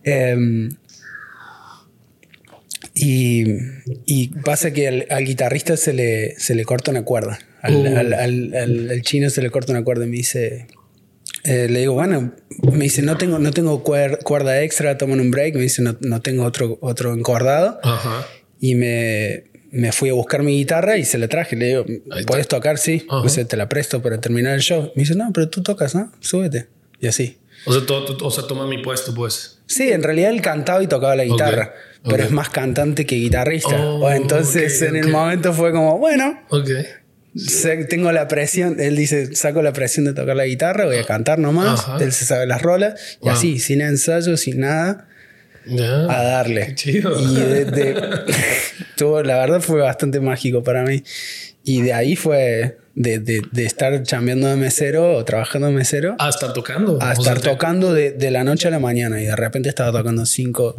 Em, 0.03 0.69
y, 2.93 3.45
y, 4.05 4.27
pasa 4.43 4.71
que 4.71 5.07
al, 5.09 5.25
guitarrista 5.25 5.77
se 5.77 5.93
le, 5.93 6.35
se 6.37 6.55
le 6.55 6.63
corta 6.65 6.91
una 6.91 7.03
cuerda. 7.03 7.39
Al, 7.61 7.75
uh. 7.75 7.97
al, 7.97 8.13
al, 8.53 9.01
chino 9.01 9.29
se 9.29 9.41
le 9.41 9.49
corta 9.49 9.71
una 9.71 9.83
cuerda 9.83 10.05
y 10.05 10.09
me 10.09 10.17
dice, 10.17 10.67
eh, 11.43 11.67
le 11.69 11.79
digo, 11.79 11.93
bueno, 11.93 12.33
me 12.61 12.83
dice, 12.85 13.01
no 13.01 13.17
tengo, 13.17 13.39
no 13.39 13.51
tengo 13.51 13.83
cuerda 13.83 14.61
extra, 14.61 14.97
toman 14.97 15.19
un 15.19 15.31
break, 15.31 15.55
me 15.55 15.61
dice, 15.61 15.81
no, 15.81 15.97
no 16.01 16.21
tengo 16.21 16.45
otro, 16.45 16.77
otro 16.81 17.13
encordado. 17.13 17.79
Ajá. 17.83 18.27
Y 18.59 18.75
me, 18.75 19.45
me, 19.71 19.91
fui 19.91 20.09
a 20.09 20.13
buscar 20.13 20.43
mi 20.43 20.55
guitarra 20.57 20.97
y 20.97 21.03
se 21.03 21.17
la 21.17 21.27
traje. 21.27 21.55
Le 21.55 21.65
digo, 21.67 21.85
¿puedes 22.27 22.47
tocar? 22.47 22.77
Sí. 22.77 23.05
Pues 23.09 23.39
te 23.47 23.57
la 23.57 23.67
presto 23.67 24.01
para 24.01 24.21
terminar 24.21 24.53
el 24.53 24.61
show. 24.61 24.91
Me 24.95 25.01
dice, 25.01 25.15
no, 25.15 25.31
pero 25.33 25.49
tú 25.49 25.63
tocas, 25.63 25.95
¿no? 25.95 26.11
Súbete. 26.19 26.67
Y 27.01 27.07
así. 27.07 27.37
O 27.65 27.73
sea, 27.73 27.81
o 28.21 28.31
sea 28.31 28.47
toma 28.47 28.67
mi 28.67 28.81
puesto, 28.81 29.13
pues. 29.13 29.61
Sí, 29.73 29.91
en 29.91 30.03
realidad 30.03 30.29
él 30.31 30.41
cantaba 30.41 30.83
y 30.83 30.87
tocaba 30.87 31.15
la 31.15 31.23
guitarra. 31.25 31.73
Pero 32.09 32.23
es 32.23 32.31
más 32.31 32.49
cantante 32.49 33.05
que 33.05 33.15
guitarrista. 33.15 33.75
Oh, 33.79 34.11
entonces 34.11 34.81
en 34.81 34.95
el 34.97 35.07
momento 35.07 35.53
fue 35.53 35.71
como, 35.71 35.97
bueno. 35.97 36.41
Tengo 37.89 38.11
la 38.11 38.27
presión, 38.27 38.79
él 38.79 38.95
dice, 38.95 39.35
saco 39.35 39.61
la 39.63 39.73
presión 39.73 40.05
de 40.05 40.13
tocar 40.13 40.35
la 40.35 40.45
guitarra, 40.45 40.85
voy 40.85 40.97
a 40.97 41.03
cantar 41.05 41.39
nomás, 41.39 41.85
él 42.01 42.11
se 42.11 42.25
sabe 42.25 42.45
las 42.45 42.61
rolas, 42.61 43.17
y 43.21 43.29
así, 43.29 43.59
sin 43.59 43.81
ensayo, 43.81 44.37
sin 44.37 44.59
nada. 44.59 45.07
a 46.11 46.23
darle. 46.23 46.67
Qué 46.67 46.75
chido. 46.75 47.19
Y 47.19 47.35
de, 47.35 47.65
de- 47.65 47.95
tuvo- 48.97 49.23
la 49.23 49.37
verdad 49.39 49.61
fue 49.61 49.79
bastante 49.81 50.19
mágico 50.19 50.61
para 50.61 50.83
mí. 50.83 51.03
Y 51.63 51.81
de 51.81 51.93
ahí 51.93 52.15
fue 52.17 52.77
de, 52.95 53.17
de- 53.17 53.41
de 53.51 53.65
estar 53.65 54.03
chambeando 54.03 54.47
de 54.47 54.55
mesero 54.55 55.17
o 55.17 55.25
trabajando 55.25 55.67
de 55.67 55.73
mesero 55.73 56.15
A 56.19 56.29
estar 56.29 56.53
tocando. 56.53 57.01
a 57.01 57.09
O 57.09 57.13
estar 57.13 57.39
sea, 57.41 57.51
tocando 57.51 57.91
de, 57.91 58.11
de 58.11 58.29
la 58.29 58.43
noche 58.43 58.67
a 58.67 58.71
la 58.71 58.79
mañana. 58.79 59.19
Y 59.21 59.25
de 59.25 59.35
repente 59.35 59.67
estaba 59.69 59.91
tocando 59.97 60.25
cinco, 60.27 60.75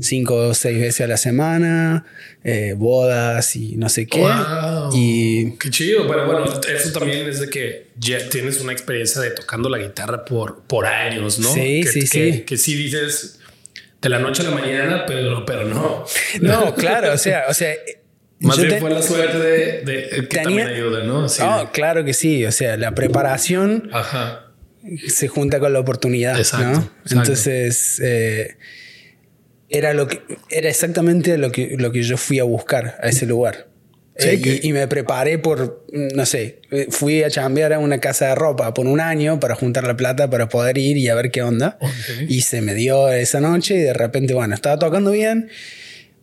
cinco 0.00 0.48
o 0.48 0.54
seis 0.54 0.78
veces 0.80 1.02
a 1.02 1.06
la 1.08 1.16
semana, 1.18 2.06
eh, 2.42 2.74
bodas 2.76 3.54
y 3.56 3.76
no 3.76 3.88
sé 3.90 4.06
qué. 4.06 4.20
Wow. 4.20 4.90
Y 4.94 5.52
Qué 5.58 5.68
chido, 5.70 6.06
pero 6.08 6.24
bueno, 6.26 6.46
eso 6.46 6.92
también 6.98 7.28
es 7.28 7.40
de 7.40 7.48
que 7.50 7.88
ya 7.98 8.26
tienes 8.30 8.60
una 8.60 8.72
experiencia 8.72 9.20
de 9.20 9.30
tocando 9.32 9.68
la 9.68 9.76
guitarra 9.78 10.24
por, 10.24 10.62
por 10.62 10.86
años, 10.86 11.38
¿no? 11.38 11.52
Sí, 11.52 11.82
que, 11.82 11.88
sí, 11.88 12.00
que, 12.00 12.06
sí. 12.06 12.40
Que 12.46 12.56
sí 12.56 12.74
dices 12.76 13.38
de 14.00 14.08
la 14.08 14.18
noche 14.18 14.42
a 14.42 14.46
la 14.50 14.56
mañana, 14.56 15.04
pero, 15.06 15.44
pero 15.46 15.64
no. 15.64 16.04
no, 16.40 16.74
claro, 16.74 17.12
o 17.12 17.18
sea, 17.18 17.44
o 17.48 17.54
sea, 17.54 17.72
Más 18.42 18.56
yo 18.56 18.62
bien 18.64 18.74
te- 18.74 18.80
fue 18.80 18.90
la 18.90 19.02
suerte 19.02 19.38
de, 19.38 19.82
de- 19.82 20.08
que 20.10 20.22
Tenía- 20.22 20.42
también 20.42 20.68
ayuda. 20.68 21.26
Oh, 21.64 21.70
claro 21.72 22.04
que 22.04 22.12
sí, 22.14 22.44
o 22.44 22.52
sea, 22.52 22.76
la 22.76 22.94
preparación 22.94 23.88
Ajá. 23.92 24.46
se 25.08 25.28
junta 25.28 25.60
con 25.60 25.72
la 25.72 25.80
oportunidad, 25.80 26.38
Exacto, 26.38 26.66
¿no? 26.66 26.78
exacto. 27.02 27.14
Entonces 27.14 28.00
eh, 28.02 28.56
era 29.68 29.94
lo 29.94 30.06
que 30.08 30.20
era 30.50 30.68
exactamente 30.68 31.38
lo 31.38 31.50
que 31.50 31.76
lo 31.78 31.92
que 31.92 32.02
yo 32.02 32.16
fui 32.16 32.38
a 32.38 32.44
buscar 32.44 32.98
a 33.02 33.08
ese 33.08 33.26
lugar. 33.26 33.68
Sí, 34.18 34.28
Eh, 34.28 34.40
que- 34.42 34.60
y, 34.62 34.68
y 34.68 34.72
me 34.74 34.86
preparé 34.88 35.38
por, 35.38 35.86
no 35.90 36.26
sé, 36.26 36.60
eh, 36.70 36.88
fui 36.90 37.22
a 37.22 37.30
chambear 37.30 37.72
a 37.72 37.78
una 37.78 37.98
casa 37.98 38.26
de 38.28 38.34
ropa 38.34 38.74
por 38.74 38.86
un 38.86 39.00
año 39.00 39.40
para 39.40 39.54
juntar 39.54 39.84
la 39.86 39.96
plata 39.96 40.28
para 40.28 40.50
poder 40.50 40.76
ir 40.76 40.98
y 40.98 41.08
a 41.08 41.14
ver 41.14 41.30
qué 41.30 41.40
onda. 41.40 41.78
Y 42.28 42.42
se 42.42 42.60
me 42.60 42.74
dio 42.74 43.08
esa 43.10 43.40
noche 43.40 43.74
y 43.76 43.78
de 43.80 43.94
repente, 43.94 44.34
bueno, 44.34 44.54
estaba 44.54 44.78
tocando 44.78 45.12
bien, 45.12 45.48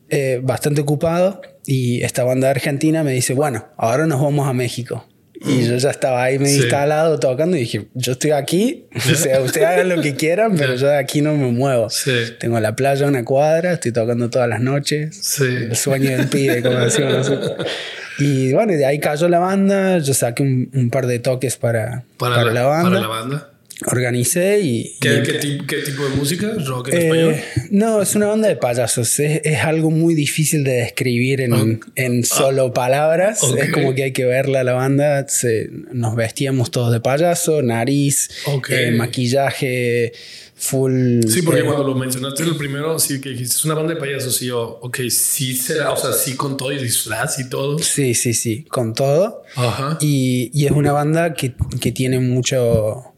eh, 0.09 0.39
bastante 0.43 0.81
ocupado 0.81 1.41
y 1.65 2.01
esta 2.03 2.23
banda 2.23 2.47
de 2.47 2.51
argentina 2.51 3.03
me 3.03 3.11
dice, 3.11 3.33
bueno, 3.33 3.67
ahora 3.77 4.07
nos 4.07 4.21
vamos 4.21 4.47
a 4.47 4.53
México. 4.53 5.05
Y 5.41 5.63
yo 5.65 5.77
ya 5.77 5.89
estaba 5.89 6.21
ahí 6.21 6.37
medio 6.37 6.55
Sí. 6.57 6.61
instalado 6.63 7.17
tocando 7.17 7.55
y 7.55 7.61
dije, 7.61 7.87
yo 7.93 8.11
estoy 8.11 8.31
aquí, 8.31 8.87
o 8.95 9.15
sea, 9.15 9.39
ustedes 9.39 9.67
hagan 9.67 9.87
lo 9.87 10.01
que 10.01 10.13
quieran, 10.15 10.55
pero 10.57 10.75
yo 10.75 10.87
de 10.87 10.97
aquí 10.97 11.21
no 11.21 11.33
me 11.33 11.49
muevo. 11.51 11.89
Sí. 11.89 12.11
Tengo 12.39 12.59
la 12.59 12.75
playa 12.75 13.05
a 13.05 13.09
una 13.09 13.23
cuadra, 13.23 13.71
estoy 13.73 13.93
tocando 13.93 14.29
todas 14.29 14.49
las 14.49 14.59
noches. 14.59 15.17
Sí. 15.21 15.45
El 15.45 15.75
sueño 15.77 16.09
del 16.09 16.27
pibe, 16.27 16.61
como 16.61 16.79
decimos 16.79 17.13
nosotros. 17.13 17.65
Y 18.21 18.51
bueno, 18.51 18.73
de 18.73 18.85
ahí 18.85 18.99
cayó 18.99 19.29
la 19.29 19.39
banda, 19.39 19.97
yo 19.99 20.13
saqué 20.13 20.43
un, 20.43 20.69
un 20.73 20.89
par 20.89 21.07
de 21.07 21.19
toques 21.19 21.55
para, 21.55 22.03
para, 22.17 22.43
la, 22.43 22.63
banda, 22.63 22.89
Para 22.89 22.99
la 22.99 23.07
banda. 23.07 23.49
Organicé 23.85 24.59
y... 24.61 24.95
¿Qué, 24.99 25.15
y- 25.19 25.23
qué 25.23 25.33
ti- 25.33 25.57
qué 25.67 25.77
tipo 25.77 26.03
de 26.03 26.15
música? 26.15 26.51
¿Rock 26.65 26.89
en 26.89 26.93
eh, 26.97 27.03
español? 27.05 27.35
no, 27.71 28.01
es 28.01 28.15
una 28.15 28.27
banda 28.27 28.47
de 28.47 28.55
payasos. 28.55 29.19
Es, 29.19 29.41
es 29.43 29.59
algo 29.59 29.89
muy 29.91 30.15
difícil 30.15 30.63
de 30.63 30.71
describir 30.73 31.41
en, 31.41 31.79
en 31.95 32.23
solo 32.25 32.73
palabras. 32.73 33.41
Ah. 33.43 33.55
Es 33.57 33.71
como 33.71 33.93
que 33.95 34.03
hay 34.03 34.11
que 34.11 34.25
verla 34.25 34.63
la 34.63 34.73
banda. 34.73 35.27
Se- 35.27 35.69
nos 35.93 36.15
vestíamos 36.15 36.71
todos 36.71 36.91
de 36.91 36.99
payaso, 36.99 37.61
nariz, 37.61 38.29
eh, 38.69 38.91
maquillaje, 38.91 40.11
full. 40.55 41.21
Sí, 41.29 41.41
porque 41.41 41.61
eh, 41.61 41.65
cuando 41.65 41.83
lo 41.85 41.95
mencionaste 41.95 42.43
el 42.43 42.57
primero, 42.57 42.99
sí 42.99 43.21
que 43.21 43.29
dijiste, 43.29 43.55
es 43.55 43.65
una 43.65 43.75
banda 43.75 43.93
de 43.93 43.99
payasos. 43.99 44.41
Y 44.41 44.47
yo, 44.47 44.79
ok, 44.81 44.99
sí 45.09 45.55
será, 45.55 45.91
o 45.91 45.97
sea, 45.97 46.11
sí 46.11 46.35
con 46.35 46.57
todo 46.57 46.71
y 46.73 46.79
disfraz 46.83 47.39
y 47.39 47.49
todo. 47.49 47.79
Sí, 47.79 48.13
sí, 48.13 48.33
sí, 48.33 48.65
con 48.65 48.93
todo. 48.93 49.43
Ajá. 49.55 49.97
Y, 50.01 50.51
y 50.53 50.65
es 50.65 50.71
una 50.71 50.91
banda 50.91 51.33
que, 51.33 51.53
que 51.79 51.91
tiene 51.93 52.19
mucho 52.19 53.08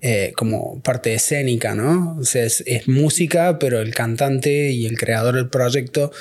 eh, 0.00 0.32
como 0.36 0.80
parte 0.82 1.12
escénica, 1.12 1.74
¿no? 1.74 2.16
O 2.20 2.24
sea, 2.24 2.44
es, 2.44 2.62
es 2.66 2.86
música, 2.86 3.58
pero 3.58 3.80
el 3.80 3.94
cantante 3.94 4.70
y 4.70 4.86
el 4.86 4.96
creador 4.96 5.34
del 5.34 5.48
proyecto, 5.48 6.12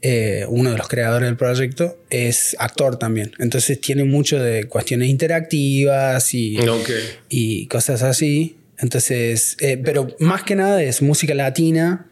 eh, 0.00 0.44
uno 0.48 0.72
de 0.72 0.76
los 0.76 0.88
creadores 0.88 1.28
del 1.28 1.36
proyecto, 1.36 1.98
es 2.10 2.56
actor 2.58 2.98
también. 2.98 3.32
Entonces 3.38 3.80
tiene 3.80 4.02
mucho 4.04 4.42
de 4.42 4.64
cuestiones 4.64 5.08
interactivas 5.08 6.34
y, 6.34 6.56
cosas 7.68 8.02
así. 8.02 8.56
Entonces, 8.78 9.56
eh, 9.60 9.80
pero 9.82 10.08
más 10.18 10.42
que 10.42 10.56
nada 10.56 10.82
es 10.82 11.00
música 11.00 11.34
latina, 11.34 12.08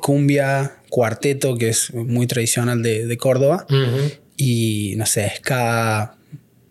cumbia, 0.00 0.78
cuarteto, 0.88 1.56
que 1.56 1.68
es 1.68 1.92
muy 1.92 2.26
tradicional 2.26 2.82
de, 2.82 3.06
de 3.06 3.16
Córdoba 3.16 3.66
y 4.38 4.94
no 4.96 5.04
sé, 5.04 5.30
ska, 5.36 6.17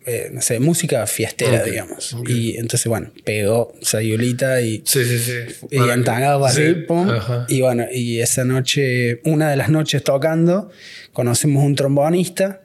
eh, 0.08 0.30
no 0.32 0.40
sé, 0.40 0.58
música 0.60 1.06
fiestera, 1.06 1.60
Ok, 1.60 1.64
digamos. 1.66 2.12
ok. 2.14 2.28
Y 2.30 2.56
entonces, 2.56 2.86
bueno, 2.86 3.10
pegó 3.24 3.74
Sayulita 3.82 4.60
y, 4.62 4.82
Sí, 4.86 5.04
sí, 5.04 5.18
sí. 5.18 5.32
y 5.70 5.78
Para- 5.78 5.94
entangado 5.94 6.44
así, 6.44 6.66
Sí, 6.66 6.74
pum. 6.86 7.08
Ajá. 7.10 7.44
Y 7.48 7.60
bueno, 7.60 7.84
y 7.92 8.20
esa 8.20 8.44
noche, 8.44 9.20
una 9.24 9.50
de 9.50 9.56
las 9.56 9.68
noches 9.68 10.02
tocando, 10.02 10.70
conocemos 11.12 11.62
un 11.64 11.74
trombonista 11.74 12.62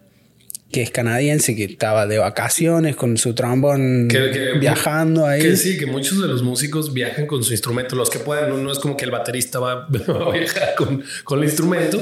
que 0.72 0.82
es 0.82 0.90
canadiense, 0.90 1.56
que 1.56 1.66
estaba 1.66 2.08
de 2.08 2.18
vacaciones 2.18 2.96
con 2.96 3.16
su 3.18 3.36
trombón 3.36 4.08
Que- 4.10 4.32
que- 4.32 4.60
viajando 4.60 5.28
ahí. 5.28 5.40
Que 5.40 5.56
sí, 5.56 5.78
que 5.78 5.86
muchos 5.86 6.20
de 6.20 6.28
los 6.28 6.42
músicos 6.42 6.94
viajan 6.96 7.28
con 7.28 7.44
su 7.44 7.52
instrumento. 7.52 7.96
Los 7.96 8.10
que 8.10 8.18
pueden, 8.18 8.50
no, 8.50 8.58
no 8.58 8.72
es 8.72 8.80
como 8.80 8.98
que 8.98 9.06
el 9.06 9.12
baterista 9.12 9.60
va, 9.60 9.88
va 10.10 10.30
a 10.30 10.32
viajar 10.32 10.74
con, 10.76 11.04
con 11.24 11.38
el 11.40 11.46
instrumento, 11.46 12.02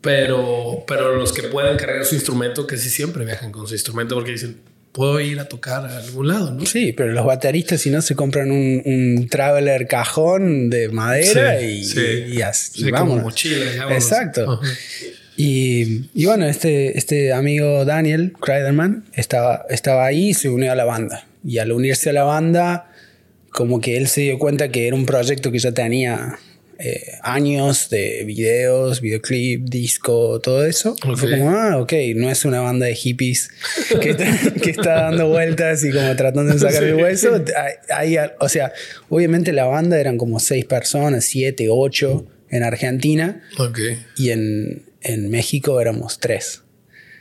pero, 0.00 0.84
pero 0.86 1.14
los 1.16 1.32
que 1.32 1.42
pueden 1.42 1.76
cargar 1.76 2.04
su 2.04 2.14
instrumento, 2.14 2.66
que 2.66 2.76
sí 2.78 2.88
siempre 2.88 3.24
viajan 3.24 3.52
con 3.52 3.66
su 3.66 3.74
instrumento 3.74 4.14
porque 4.14 4.32
dicen, 4.32 4.60
puedo 4.96 5.20
ir 5.20 5.38
a 5.38 5.44
tocar 5.46 5.84
a 5.84 5.98
algún 5.98 6.28
lado, 6.28 6.52
¿no? 6.52 6.64
Sí, 6.64 6.94
pero 6.94 7.12
los 7.12 7.26
bateristas 7.26 7.82
si 7.82 7.90
no 7.90 8.00
se 8.00 8.16
compran 8.16 8.50
un, 8.50 8.80
un 8.86 9.28
traveler 9.28 9.86
cajón 9.86 10.70
de 10.70 10.88
madera 10.88 11.60
Sí, 11.60 11.66
y, 11.66 11.84
sí. 11.84 12.00
y, 12.28 12.38
y 12.38 12.40
así, 12.42 12.84
Sí, 12.84 12.90
como 12.90 13.18
mochila. 13.18 13.92
Exacto. 13.92 14.58
Y, 15.36 16.06
y 16.14 16.24
bueno, 16.24 16.46
este, 16.46 16.96
este 16.96 17.34
amigo 17.34 17.84
Daniel 17.84 18.32
Kreiderman 18.40 19.04
estaba, 19.12 19.66
estaba 19.68 20.06
ahí 20.06 20.30
y 20.30 20.34
se 20.34 20.48
unió 20.48 20.72
a 20.72 20.74
la 20.74 20.86
banda. 20.86 21.26
Y 21.44 21.58
al 21.58 21.72
unirse 21.72 22.08
a 22.08 22.12
la 22.14 22.24
banda, 22.24 22.90
como 23.50 23.82
que 23.82 23.98
él 23.98 24.08
se 24.08 24.22
dio 24.22 24.38
cuenta 24.38 24.70
que 24.70 24.86
era 24.86 24.96
un 24.96 25.04
proyecto 25.04 25.52
que 25.52 25.58
ya 25.58 25.72
tenía 25.72 26.38
eh, 26.78 27.12
años 27.22 27.88
de 27.90 28.24
videos, 28.24 29.00
videoclip, 29.00 29.64
disco, 29.68 30.40
todo 30.40 30.64
eso. 30.64 30.94
Fue 31.16 31.30
como, 31.30 31.50
ah, 31.50 31.78
ok, 31.78 31.92
no 32.16 32.30
es 32.30 32.44
una 32.44 32.60
banda 32.60 32.86
de 32.86 32.94
hippies 32.94 33.48
que 34.00 34.10
está, 34.10 34.24
que 34.62 34.70
está 34.70 34.94
dando 35.02 35.28
vueltas 35.28 35.84
y 35.84 35.90
como 35.92 36.14
tratando 36.16 36.52
de 36.52 36.58
sacar 36.58 36.84
el 36.84 36.96
Sí. 36.96 37.02
hueso. 37.02 37.44
Hay- 37.94 38.16
hay- 38.16 38.30
o 38.40 38.48
sea, 38.48 38.72
obviamente 39.08 39.52
la 39.52 39.64
banda 39.64 39.98
eran 40.00 40.18
como 40.18 40.38
seis 40.40 40.64
personas, 40.66 41.24
siete, 41.24 41.68
ocho 41.70 42.26
en 42.50 42.62
Argentina 42.62 43.42
Ok. 43.58 43.78
y 44.16 44.30
en, 44.30 44.82
en 45.02 45.30
México 45.30 45.80
éramos 45.80 46.18
tres. 46.20 46.62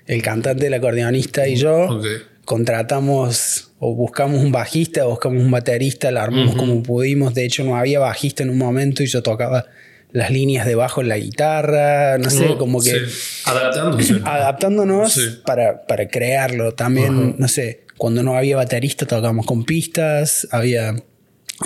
El 0.06 0.22
cantante, 0.22 0.68
el 0.68 0.74
acordeonista 0.76 1.48
y 1.48 1.56
yo 1.56 1.86
Ok. 1.98 2.06
Contratamos 2.46 3.72
o 3.80 3.94
buscamos 3.96 4.42
un 4.42 4.52
bajista, 4.52 5.04
buscamos 5.06 5.44
un 5.44 5.52
baterista, 5.52 6.12
la 6.12 6.24
armamos 6.24 6.56
como 6.56 6.82
pudimos. 6.84 7.34
De 7.34 7.46
hecho, 7.46 7.64
no 7.64 7.76
había 7.76 8.00
bajista 8.00 8.44
en 8.44 8.50
un 8.50 8.58
momento 8.58 9.04
y 9.04 9.08
yo 9.08 9.22
tocaba 9.24 9.66
las 10.12 10.32
líneas 10.32 10.66
de 10.66 10.76
bajo 10.76 11.02
en 11.02 11.10
la 11.10 11.18
guitarra, 11.18 12.18
no 12.18 12.30
sé, 12.30 12.56
como 12.58 12.82
que 12.82 12.92
sí. 12.92 13.42
Adaptándose. 13.46 14.22
adaptándonos 14.24 15.12
Sí. 15.14 15.22
para, 15.46 15.86
para 15.86 16.08
crearlo. 16.08 16.74
También, 16.74 17.36
no 17.38 17.48
sé, 17.50 17.82
cuando 17.98 18.24
no 18.24 18.38
había 18.38 18.56
baterista 18.56 19.06
tocábamos 19.06 19.46
con 19.46 19.66
pistas, 19.66 20.48
había 20.52 20.96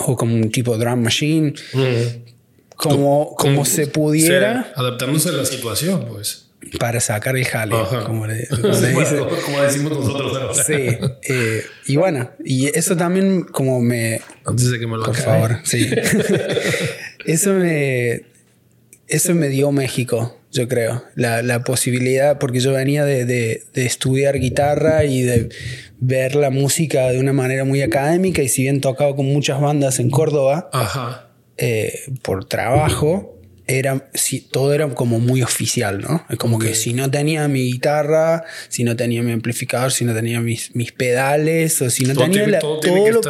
o 0.06 0.16
como 0.16 0.34
un 0.36 0.50
tipo 0.50 0.78
drum 0.78 1.02
machine, 1.02 1.54
Ujú. 1.74 1.84
como, 2.76 3.36
como 3.36 3.66
se 3.66 3.88
pudiera. 3.88 4.72
Adaptándose 4.76 5.30
a 5.30 5.34
la 5.34 5.46
situación, 5.46 6.06
pues. 6.10 6.49
Para 6.80 7.00
sacar 7.00 7.36
el 7.38 7.46
jale, 7.46 7.76
Ajá. 7.76 8.04
como 8.06 8.28
le, 8.28 8.48
como 8.50 8.68
le 8.68 8.94
Bueno, 8.94 9.00
dice. 9.28 9.42
como 9.46 9.62
decimos 9.62 9.92
nosotros 9.92 10.36
ahora. 10.38 10.54
Sí, 10.64 10.88
eh, 11.30 11.64
y 11.88 11.96
bueno, 11.96 12.32
y 12.44 12.68
eso 12.78 12.96
también 12.98 13.44
como 13.44 13.80
me... 13.82 14.22
Antes 14.46 14.70
de 14.72 14.80
que 14.80 14.86
me 14.88 14.98
lo 14.98 15.04
Por 15.06 15.16
acabe. 15.18 15.26
favor, 15.42 15.60
sí. 15.64 15.90
eso 17.26 17.54
me... 17.54 18.24
Eso 19.08 19.34
me 19.34 19.48
dio 19.50 19.72
México, 19.72 20.38
yo 20.52 20.68
creo. 20.68 21.04
La, 21.16 21.42
la 21.42 21.64
posibilidad, 21.64 22.38
porque 22.38 22.60
yo 22.60 22.74
venía 22.74 23.06
de, 23.06 23.26
de- 23.26 23.64
de 23.74 23.86
estudiar 23.88 24.38
guitarra 24.38 25.04
y 25.04 25.24
de 25.24 25.50
ver 26.00 26.36
la 26.36 26.52
música 26.52 27.10
de 27.10 27.20
una 27.20 27.34
manera 27.34 27.64
muy 27.66 27.82
académica 27.82 28.44
y 28.44 28.50
si 28.50 28.62
bien 28.64 28.82
tocaba 28.82 29.16
con 29.16 29.26
muchas 29.26 29.60
bandas 29.60 30.00
en 30.00 30.12
Córdoba, 30.12 30.70
Ajá. 30.74 31.30
eh, 31.58 32.02
por 32.22 32.46
trabajo, 32.46 33.39
era, 33.70 34.10
si, 34.14 34.42
todo 34.42 34.74
era 34.74 34.88
como 34.96 35.20
muy 35.20 35.42
oficial, 35.44 36.02
¿no? 36.02 36.26
Es 36.30 36.38
como 36.38 36.60
que 36.60 36.74
si 36.76 36.94
no 36.94 37.10
tenía 37.10 37.48
mi 37.48 37.62
guitarra, 37.72 38.44
si 38.68 38.84
no 38.84 38.96
tenía 38.96 39.22
mi 39.24 39.32
amplificador, 39.32 39.92
si 39.92 40.04
no 40.06 40.14
tenía 40.14 40.42
mis, 40.42 40.76
mis 40.76 40.92
pedales, 40.92 41.82
o 41.82 41.90
si 41.90 42.04
no 42.06 42.14
Todo 42.16 42.24
tenía 42.26 42.38
tiene- 42.40 42.52
la- 42.54 42.60
todo 42.60 42.80
todo, 42.80 42.94
tiene 42.94 43.12
lo- 43.12 43.22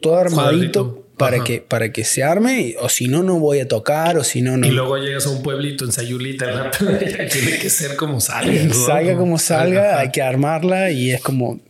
todo 0.00 0.16
armadito 0.18 1.00
para 1.16 1.36
Ajá. 1.36 1.44
que, 1.44 1.60
para 1.60 1.92
que 1.92 2.02
se 2.04 2.24
arme, 2.24 2.74
o 2.80 2.88
si 2.88 3.06
no, 3.06 3.22
no 3.22 3.38
voy 3.38 3.60
a 3.60 3.68
tocar, 3.68 4.18
o 4.18 4.24
si 4.24 4.42
no, 4.42 4.56
no. 4.56 4.66
Y 4.66 4.70
luego 4.72 4.96
llegas 4.98 5.26
a 5.26 5.30
un 5.30 5.42
pueblito 5.44 5.84
en 5.84 5.92
Sayulita, 5.92 6.50
en 6.50 6.56
la 6.56 6.70
playa, 6.72 7.28
tiene 7.28 7.58
que 7.58 7.70
ser 7.70 7.94
como 7.94 8.20
salga. 8.20 8.64
¿no? 8.64 8.74
salga 8.74 9.16
como 9.16 9.38
salga, 9.38 9.90
Ajá. 9.92 10.00
hay 10.00 10.10
que 10.10 10.22
armarla 10.22 10.90
y 10.90 11.12
es 11.12 11.20
como 11.20 11.60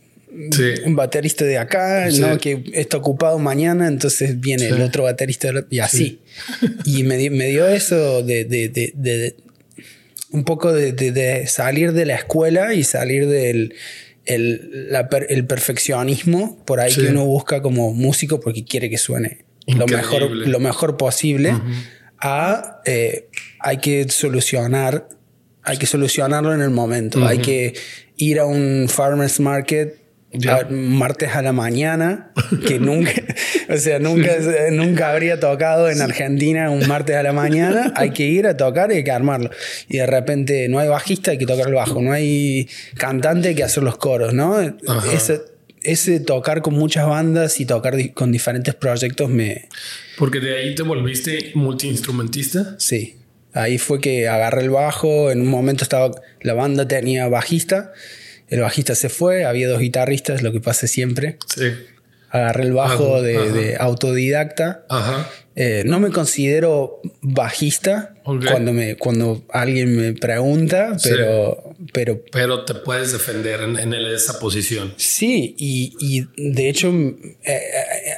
un 0.85 0.95
baterista 0.95 1.45
de 1.45 1.57
acá, 1.57 2.09
¿no? 2.19 2.37
que 2.37 2.63
está 2.73 2.97
ocupado 2.97 3.39
mañana, 3.39 3.87
entonces 3.87 4.39
viene 4.39 4.67
el 4.67 4.81
otro 4.81 5.03
baterista 5.03 5.49
y 5.69 5.79
así. 5.79 6.21
y 6.85 7.03
me, 7.03 7.17
dio 7.17 7.67
eso 7.67 8.23
de, 8.23 9.35
un 10.31 10.43
poco 10.43 10.73
de, 10.73 11.47
salir 11.47 11.93
de 11.93 12.05
la 12.05 12.15
escuela 12.15 12.73
y 12.73 12.83
salir 12.83 13.27
del 13.27 13.75
el, 14.25 14.89
el 15.29 15.45
perfeccionismo 15.45 16.63
por 16.65 16.79
ahí 16.79 16.93
que 16.93 17.07
uno 17.07 17.25
busca 17.25 17.61
como 17.61 17.93
músico 17.93 18.39
porque 18.39 18.65
quiere 18.65 18.89
que 18.89 18.97
suene 18.97 19.45
lo 19.67 19.85
mejor, 19.87 20.31
lo 20.31 20.59
mejor 20.59 20.97
posible 20.97 21.53
a 22.19 22.81
eh, 22.85 23.27
hay 23.59 23.77
que 23.77 24.07
solucionar 24.09 25.07
hay 25.65 25.77
que 25.77 25.87
solucionarlo 25.87 26.53
en 26.53 26.61
el 26.61 26.69
momento. 26.69 27.25
Hay 27.25 27.39
que 27.39 27.73
ir 28.17 28.39
a 28.39 28.45
un 28.45 28.87
farmers 28.87 29.39
market 29.39 29.97
martes 30.69 31.35
a 31.35 31.41
la 31.41 31.51
mañana, 31.51 32.31
que 32.67 32.79
nunca, 32.79 33.11
o 33.69 33.77
sea, 33.77 33.99
nunca, 33.99 34.31
nunca 34.71 35.11
habría 35.11 35.39
tocado 35.39 35.89
en 35.89 36.01
Argentina 36.01 36.69
un 36.69 36.87
martes 36.87 37.15
a 37.15 37.23
la 37.23 37.33
mañana, 37.33 37.93
hay 37.97 38.11
que 38.11 38.25
ir 38.25 38.47
a 38.47 38.57
tocar 38.57 38.91
y 38.91 38.95
hay 38.95 39.03
que 39.03 39.11
armarlo. 39.11 39.49
Y 39.87 39.97
de 39.97 40.05
repente 40.05 40.67
no 40.69 40.79
hay 40.79 40.87
bajista, 40.87 41.31
hay 41.31 41.37
que 41.37 41.45
tocar 41.45 41.67
el 41.67 41.73
bajo, 41.73 42.01
no 42.01 42.11
hay 42.11 42.69
cantante, 42.95 43.49
hay 43.49 43.55
que 43.55 43.63
hacer 43.63 43.83
los 43.83 43.97
coros, 43.97 44.33
¿no? 44.33 44.59
Ese, 45.13 45.41
ese 45.81 46.19
tocar 46.19 46.61
con 46.61 46.73
muchas 46.73 47.07
bandas 47.07 47.59
y 47.59 47.65
tocar 47.65 47.95
con 48.13 48.31
diferentes 48.31 48.73
proyectos 48.75 49.29
me... 49.29 49.69
Porque 50.17 50.39
de 50.39 50.57
ahí 50.57 50.75
te 50.75 50.83
volviste 50.83 51.51
multiinstrumentista. 51.55 52.75
Sí. 52.79 53.17
Ahí 53.53 53.77
fue 53.77 54.01
que 54.01 54.27
agarré 54.27 54.63
el 54.63 54.69
bajo, 54.69 55.31
en 55.31 55.41
un 55.41 55.47
momento 55.47 55.83
estaba, 55.83 56.11
la 56.41 56.53
banda 56.53 56.87
tenía 56.87 57.27
bajista 57.29 57.93
el 58.49 58.61
bajista 58.61 58.95
se 58.95 59.09
fue, 59.09 59.45
había 59.45 59.67
dos 59.67 59.79
guitarristas, 59.79 60.41
lo 60.41 60.51
que 60.51 60.59
pasa 60.59 60.87
siempre. 60.87 61.37
Sí. 61.47 61.71
Agarré 62.29 62.63
el 62.63 62.73
bajo 62.73 63.21
de, 63.21 63.77
autodidacta. 63.79 64.85
Ajá. 64.89 65.29
Eh, 65.57 65.83
no 65.85 66.01
me 66.01 66.09
considero 66.11 66.99
bajista 67.21 68.13
cuando, 68.23 68.73
me, 68.73 68.97
cuando 68.97 69.45
alguien 69.53 69.95
me 69.95 70.11
pregunta, 70.11 70.97
pero, 71.01 71.75
pero... 71.93 72.21
Pero 72.29 72.65
te 72.65 72.73
puedes 72.75 73.13
defender 73.13 73.61
en, 73.61 73.93
esa 73.93 74.37
posición. 74.37 74.93
Sí, 74.97 75.55
y, 75.57 76.27
de 76.35 76.67
hecho 76.67 76.89
eh, 76.89 77.37
eh, 77.45 77.61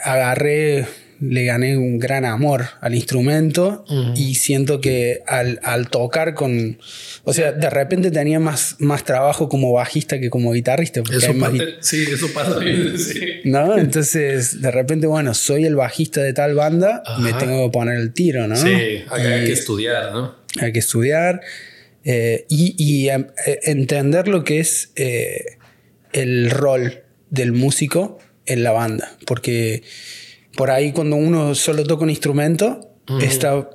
agarré 0.04 0.88
le 1.20 1.46
gané 1.46 1.78
un 1.78 2.00
gran 2.00 2.26
amor 2.26 2.66
al 2.82 2.96
instrumento 2.96 3.86
y 4.16 4.36
siento 4.36 4.82
que 4.82 5.22
al, 5.26 5.60
al, 5.64 5.90
tocar 5.90 6.34
con, 6.34 6.78
o 7.24 7.34
sea, 7.34 7.52
de 7.52 7.70
repente 7.70 8.12
tenía 8.12 8.40
más, 8.40 8.76
más 8.80 9.04
trabajo 9.04 9.50
como 9.50 9.72
bajista 9.72 10.20
que 10.20 10.30
como 10.30 10.54
guitarrista. 10.54 11.02
Eso 11.02 11.34
sí, 11.82 12.06
eso 12.12 12.28
pasa 12.34 12.60
bien. 12.60 12.98
Sí. 13.08 13.20
¿No? 13.46 13.78
Entonces, 13.78 14.62
de 14.62 14.72
repente, 14.72 15.08
bueno, 15.08 15.34
soy 15.34 15.66
el 15.66 15.76
bajista 15.76 16.22
de 16.22 16.34
tal 16.34 16.56
banda, 16.56 17.04
me 17.20 17.34
tengo 17.34 17.66
que 17.66 17.72
poner 17.72 17.98
el 17.98 18.12
tiro, 18.12 18.48
¿no? 18.48 18.56
Sí, 18.56 19.04
hay, 19.10 19.46
que 19.46 19.54
estudiar, 19.54 20.12
¿no? 20.12 20.36
Hay 20.60 20.74
que 20.74 20.80
estudiar 20.80 21.42
eh, 22.04 22.46
y, 22.50 22.76
y 22.78 23.10
eh, 23.10 23.26
entender 23.64 24.28
lo 24.28 24.44
que 24.44 24.60
es 24.60 24.92
eh, 24.96 25.58
el 26.14 26.50
rol 26.50 27.04
del 27.30 27.52
músico 27.52 28.20
en 28.46 28.64
la 28.64 28.72
banda, 28.72 29.18
porque 29.26 29.84
por 30.58 30.72
ahí 30.72 30.92
cuando 30.92 31.16
uno 31.16 31.56
solo 31.56 31.84
toca 31.86 32.04
un 32.04 32.10
instrumento, 32.10 32.90
está, 33.22 33.70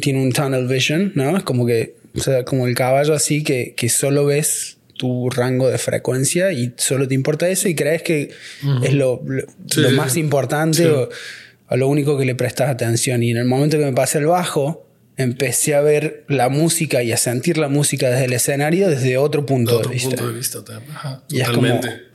tiene 0.00 0.22
un 0.22 0.30
tunnel 0.30 0.68
vision, 0.68 1.12
¿no? 1.16 1.36
Es 1.36 1.42
como 1.42 1.66
que, 1.66 1.96
o 2.14 2.20
sea, 2.20 2.44
como 2.44 2.68
el 2.68 2.76
caballo 2.76 3.14
así 3.14 3.42
que, 3.42 3.74
que 3.76 3.88
solo 3.88 4.26
ves 4.26 4.76
tu 4.96 5.30
rango 5.30 5.68
de 5.68 5.78
frecuencia 5.78 6.52
y 6.52 6.74
solo 6.76 7.08
te 7.08 7.14
importa 7.14 7.48
eso 7.48 7.68
y 7.68 7.74
crees 7.74 8.02
que 8.02 8.30
es 8.82 8.92
lo, 8.92 9.22
lo, 9.76 9.90
más 9.92 10.16
importante 10.16 10.86
o, 10.88 11.08
lo 11.70 11.88
único 11.88 12.18
que 12.18 12.24
le 12.24 12.34
prestas 12.34 12.68
atención. 12.68 13.22
Y 13.22 13.30
en 13.30 13.38
el 13.38 13.44
momento 13.46 13.78
que 13.78 13.84
me 13.84 13.92
pasé 13.92 14.18
el 14.18 14.26
bajo, 14.26 14.86
empecé 15.16 15.74
a 15.74 15.80
ver 15.80 16.24
la 16.28 16.48
música 16.48 17.02
y 17.02 17.12
a 17.12 17.16
sentir 17.16 17.56
la 17.56 17.68
música 17.68 18.10
desde 18.10 18.26
el 18.26 18.32
escenario 18.34 18.88
desde 18.88 19.16
otro 19.16 19.46
punto 19.46 19.78
de, 19.78 19.88
vista. 19.88 20.10
Punto 20.10 20.28
de 20.28 20.34
vista 20.34 20.58
Ajá, 20.90 21.22
totalmente 21.26 22.07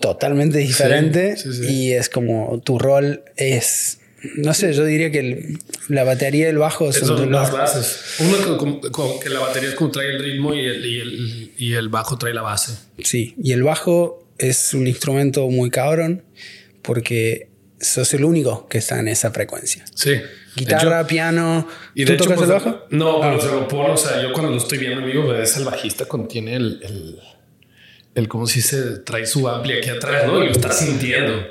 totalmente 0.00 0.58
diferente 0.58 1.36
y 1.68 1.92
es 1.92 2.08
como 2.08 2.60
tu 2.64 2.78
rol 2.78 3.24
es 3.36 3.98
no 4.36 4.54
sé, 4.54 4.72
yo 4.72 4.84
diría 4.84 5.10
que 5.10 5.58
la 5.88 6.04
batería 6.04 6.46
y 6.46 6.50
el 6.50 6.58
bajo 6.58 6.92
son 6.92 7.30
las 7.30 7.52
bases. 7.52 8.16
Uno 8.20 9.20
que, 9.20 9.28
la 9.28 9.40
batería 9.40 9.68
es 9.68 9.74
como 9.74 9.90
trae 9.90 10.08
el 10.08 10.22
ritmo 10.22 10.54
y 10.54 10.60
el, 10.60 10.86
y 10.86 11.00
el, 11.00 11.52
y 11.58 11.72
el 11.74 11.88
bajo 11.88 12.16
trae 12.16 12.32
la 12.32 12.42
base. 12.42 12.72
Sí, 13.02 13.34
y 13.42 13.52
el 13.52 13.62
bajo 13.62 14.26
es 14.38 14.74
un 14.74 14.86
instrumento 14.86 15.46
muy 15.48 15.70
cabrón 15.70 16.24
porque 16.82 17.48
sos 17.80 18.14
el 18.14 18.24
único 18.24 18.66
que 18.68 18.78
está 18.78 18.98
en 18.98 19.08
esa 19.08 19.30
frecuencia. 19.30 19.84
Sí. 19.94 20.14
Guitarra, 20.56 21.06
piano. 21.06 21.66
¿Y 21.94 22.04
¿Tú 22.04 22.16
tocas 22.16 22.32
el 22.32 22.36
pues, 22.38 22.48
bajo? 22.48 22.86
No, 22.90 23.20
pero 23.20 23.36
ah. 23.36 23.40
se 23.40 23.48
lo 23.48 23.68
pongo. 23.68 23.92
O 23.92 23.96
sea, 23.96 24.22
yo 24.22 24.32
cuando 24.32 24.52
lo 24.52 24.58
estoy 24.58 24.78
viendo, 24.78 25.02
amigo, 25.02 25.34
es 25.34 25.56
el 25.56 25.64
bajista 25.64 26.06
contiene 26.06 26.56
el 26.56 27.20
el 28.14 28.28
como 28.28 28.46
si 28.46 28.62
se 28.62 28.98
trae 28.98 29.26
su 29.26 29.48
ampli 29.48 29.78
aquí 29.78 29.88
atrás, 29.88 30.26
¿no? 30.26 30.42
Y 30.42 30.46
lo 30.46 30.52
está 30.52 30.72
sintiendo. 30.72 31.46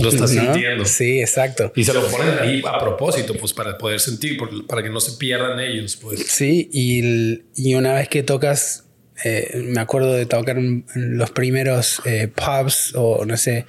Lo 0.00 0.08
está 0.08 0.26
sintiendo. 0.26 0.84
Sí, 0.86 1.20
exacto. 1.20 1.70
Y 1.76 1.84
se 1.84 1.92
lo 1.92 2.06
ponen 2.08 2.38
ahí 2.40 2.62
a 2.66 2.78
propósito, 2.78 3.34
pues 3.34 3.52
para 3.52 3.76
poder 3.76 4.00
sentir, 4.00 4.38
para 4.66 4.82
que 4.82 4.88
no 4.88 5.00
se 5.00 5.18
pierdan 5.18 5.60
ellos, 5.60 5.96
pues. 5.96 6.26
Sí, 6.26 6.70
y, 6.72 7.42
y 7.56 7.74
una 7.74 7.92
vez 7.92 8.08
que 8.08 8.22
tocas, 8.22 8.84
eh, 9.22 9.62
me 9.64 9.80
acuerdo 9.80 10.14
de 10.14 10.24
tocar 10.24 10.56
los 10.94 11.30
primeros 11.30 12.00
eh, 12.06 12.28
pubs 12.28 12.92
o 12.94 13.26
no 13.26 13.36
sé, 13.36 13.66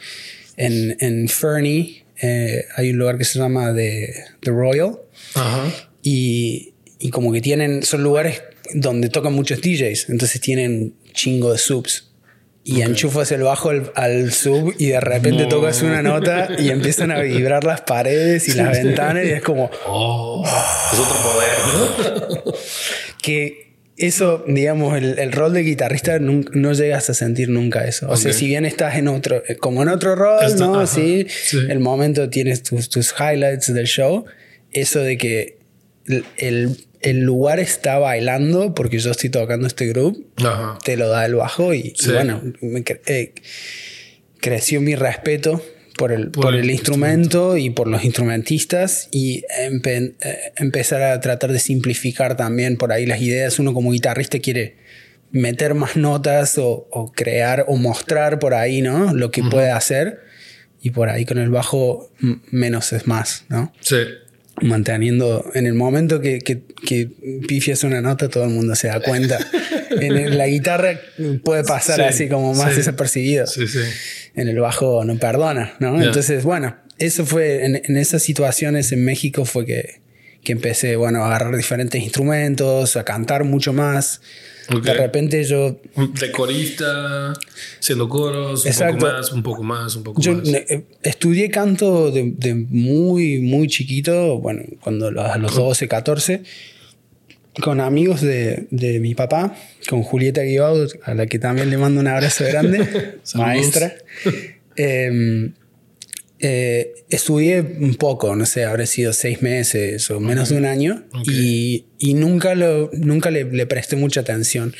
en, 0.55 0.95
en 1.01 1.27
Fernie, 1.27 2.05
eh, 2.21 2.63
hay 2.75 2.91
un 2.91 2.97
lugar 2.99 3.17
que 3.17 3.25
se 3.25 3.37
llama 3.39 3.73
The, 3.73 4.13
The 4.39 4.51
Royal. 4.51 4.97
Ajá. 5.35 5.65
Y, 6.03 6.73
y 6.99 7.09
como 7.09 7.33
que 7.33 7.41
tienen, 7.41 7.83
son 7.83 8.01
lugares 8.03 8.43
donde 8.73 9.09
tocan 9.09 9.33
muchos 9.33 9.59
DJs, 9.61 10.09
entonces 10.09 10.39
tienen 10.39 10.93
chingo 11.11 11.51
de 11.51 11.57
subs 11.57 12.08
y 12.63 12.81
enchufas 12.81 13.31
el 13.31 13.43
bajo 13.43 13.71
al, 13.95 14.31
sub 14.31 14.75
y 14.77 14.87
de 14.87 14.99
repente 14.99 15.45
tocas 15.45 15.81
una 15.81 16.01
nota 16.01 16.49
y 16.57 16.69
empiezan 16.69 17.11
a 17.11 17.19
vibrar 17.19 17.63
las 17.63 17.81
paredes 17.81 18.47
y 18.47 18.53
las 18.53 18.83
ventanas 18.83 19.25
y 19.25 19.29
es 19.29 19.41
como... 19.41 19.71
Oh, 19.87 20.43
es 20.45 20.99
otro 20.99 22.43
poder. 22.43 22.55
que 23.21 23.69
eso, 23.97 24.43
digamos, 24.47 24.97
el, 24.97 25.31
rol 25.31 25.53
de 25.53 25.63
guitarrista 25.63 26.19
no 26.19 26.73
llegas 26.73 27.09
a 27.09 27.13
sentir 27.13 27.49
nunca 27.49 27.85
eso. 27.85 28.09
O 28.09 28.15
sea, 28.17 28.31
si 28.33 28.47
bien 28.47 28.65
estás 28.65 28.95
en 28.95 29.07
otro, 29.09 29.43
como 29.59 29.81
en 29.81 29.89
otro 29.89 30.15
rol, 30.15 30.39
¿no? 30.57 30.87
sí, 30.87 31.27
el 31.67 31.79
momento 31.79 32.29
tienes 32.29 32.63
tus, 32.63 32.89
tus 32.89 33.13
highlights 33.19 33.73
del 33.73 33.87
show, 33.87 34.25
eso 34.71 34.99
de 34.99 35.17
que 35.17 35.57
el 36.05 36.25
el 36.37 36.77
lugar 37.01 37.59
está 37.59 37.97
bailando 37.97 38.73
porque 38.73 38.99
yo 38.99 39.11
estoy 39.11 39.29
tocando 39.29 39.67
este 39.67 39.87
grupo, 39.87 40.19
te 40.83 40.97
lo 40.97 41.09
da 41.09 41.25
el 41.25 41.35
bajo 41.35 41.73
y, 41.73 41.93
bueno, 42.13 42.41
eh, 43.07 43.33
creció 44.39 44.81
mi 44.81 44.95
respeto 44.95 45.61
por 45.97 46.11
el, 46.11 46.31
por, 46.31 46.55
el, 46.55 46.69
instrumento, 46.71 47.57
y 47.57 47.71
por 47.71 47.87
los 47.87 48.05
instrumentistas 48.05 49.09
y 49.11 49.43
eh, 49.57 50.15
empezar 50.55 51.01
a 51.01 51.19
tratar 51.19 51.51
de 51.51 51.59
simplificar 51.59 52.37
también 52.37 52.77
por 52.77 52.91
ahí 52.91 53.05
las 53.05 53.21
ideas. 53.21 53.59
Uno 53.59 53.73
como 53.73 53.91
guitarrista 53.91 54.39
quiere 54.39 54.77
meter 55.31 55.73
más 55.73 55.97
notas 55.97 56.57
o, 56.57 57.11
crear 57.15 57.65
o 57.67 57.75
mostrar 57.75 58.39
por 58.39 58.53
ahí, 58.53 58.81
¿no? 58.81 59.13
Lo 59.13 59.29
que 59.31 59.43
puede 59.43 59.71
hacer 59.71 60.21
y 60.81 60.91
por 60.91 61.09
ahí 61.09 61.25
con 61.25 61.37
el 61.37 61.49
bajo 61.49 62.09
menos 62.51 62.93
es 62.93 63.05
más, 63.05 63.45
¿no? 63.49 63.73
Sí 63.81 63.97
manteniendo 64.61 65.49
en 65.53 65.65
el 65.65 65.73
momento 65.73 66.21
que, 66.21 66.39
que, 66.39 66.61
que, 66.85 67.09
pifias 67.47 67.83
una 67.83 68.01
nota 68.01 68.29
todo 68.29 68.45
el 68.45 68.51
mundo 68.51 68.75
se 68.75 68.87
da 68.87 68.99
cuenta. 68.99 69.39
En 69.91 70.37
la 70.37 70.45
guitarra 70.45 70.99
puede 71.43 71.63
pasar 71.63 71.99
así 72.01 72.29
como 72.29 72.53
más 72.53 72.75
desapercibido. 72.75 73.45
En 74.35 74.47
el 74.47 74.59
bajo 74.59 75.03
no 75.03 75.17
perdona 75.17 75.73
¿no? 75.79 75.99
entonces 76.01 76.43
bueno 76.43 76.77
eso 76.99 77.25
fue 77.25 77.65
en, 77.65 77.81
en, 77.83 77.97
esas 77.97 78.21
situaciones 78.21 78.91
en 78.91 79.03
México 79.03 79.45
fue 79.45 79.65
que, 79.65 80.01
que 80.43 80.51
empecé 80.51 80.95
bueno 80.95 81.23
a 81.23 81.27
agarrar 81.27 81.57
diferentes 81.57 82.01
instrumentos 82.01 82.97
a 82.97 83.03
cantar 83.03 83.45
mucho 83.45 83.73
más 83.73 84.21
de 84.69 84.93
repente 84.93 85.43
yo... 85.43 85.79
De 85.95 86.31
corista, 86.31 87.33
haciendo 87.79 88.07
coros, 88.07 88.65
un 88.65 88.73
poco 88.73 89.05
más, 89.05 89.31
un 89.31 89.43
poco 89.43 89.63
más, 89.63 89.95
un 89.95 90.03
poco 90.03 90.21
más. 90.21 90.47
Eh, 90.47 90.85
estudié 91.03 91.49
canto 91.49 92.11
de, 92.11 92.53
muy, 92.69 93.39
muy 93.39 93.67
chiquito, 93.67 94.39
bueno, 94.39 94.63
cuando 94.81 95.07
a 95.21 95.37
los 95.37 95.55
12, 95.55 95.87
14, 95.87 96.43
con 97.61 97.79
amigos 97.79 98.21
de, 98.21 98.67
de 98.71 98.99
mi 98.99 99.15
papá, 99.15 99.55
con 99.89 100.03
Julieta 100.03 100.41
Guibao, 100.41 100.87
a 101.03 101.13
la 101.13 101.25
que 101.25 101.39
también 101.39 101.69
le 101.69 101.77
mando 101.77 101.99
un 101.99 102.07
abrazo 102.07 102.45
grande, 102.45 103.17
maestra. 103.35 103.93
Eh, 104.81 105.51
eh, 106.39 106.93
estudié 107.09 107.61
un 107.61 107.95
poco, 107.95 108.35
no 108.35 108.45
sé, 108.45 108.63
habré 108.63 108.85
sido 108.85 109.11
seis 109.11 109.41
meses 109.41 110.09
o 110.09 110.19
menos 110.19 110.49
de 110.49 110.57
un 110.57 110.65
año 110.65 111.03
y, 111.25 111.85
y, 111.97 112.13
nunca, 112.13 112.55
lo, 112.55 112.89
nunca 112.93 113.29
le, 113.29 113.43
le, 113.43 113.65
presté 113.65 113.97
mucha 113.97 114.21
atención. 114.21 114.73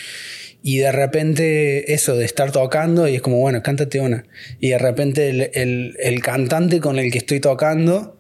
Y 0.61 0.77
de 0.77 0.91
repente 0.91 1.93
eso 1.93 2.15
de 2.15 2.25
estar 2.25 2.51
tocando 2.51 3.07
y 3.07 3.15
es 3.15 3.21
como, 3.21 3.39
bueno, 3.39 3.61
cántate 3.61 3.99
una. 3.99 4.25
Y 4.59 4.69
de 4.69 4.77
repente 4.77 5.29
el, 5.29 5.51
el, 5.53 5.95
el 5.99 6.21
cantante 6.21 6.79
con 6.79 6.99
el 6.99 7.11
que 7.11 7.17
estoy 7.17 7.39
tocando 7.39 8.17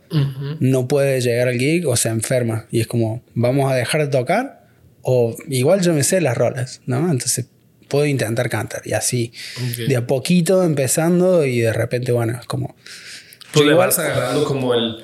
no 0.59 0.87
puede 0.87 1.21
llegar 1.21 1.47
al 1.49 1.59
gig 1.59 1.87
o 1.87 1.95
se 1.95 2.09
enferma. 2.09 2.67
Y 2.71 2.81
es 2.81 2.87
como, 2.87 3.23
vamos 3.35 3.71
a 3.71 3.75
dejar 3.75 4.01
de 4.01 4.07
tocar 4.07 4.67
o 5.01 5.35
igual 5.47 5.81
yo 5.81 5.93
me 5.93 6.03
sé 6.03 6.19
las 6.19 6.37
rolas, 6.37 6.81
¿no? 6.85 7.11
Entonces 7.11 7.45
puedo 7.87 8.05
intentar 8.05 8.49
cantar 8.49 8.83
y 8.85 8.93
así 8.93 9.33
de 9.87 9.95
a 9.95 10.05
poquito 10.05 10.63
empezando 10.63 11.45
y 11.45 11.61
de 11.61 11.73
repente, 11.73 12.11
bueno, 12.11 12.37
es 12.39 12.45
como... 12.45 12.75
Pues 13.53 13.65
le 13.65 13.73
vas 13.73 13.97
agarrando 13.99 14.43
como 14.43 14.73
el, 14.73 14.97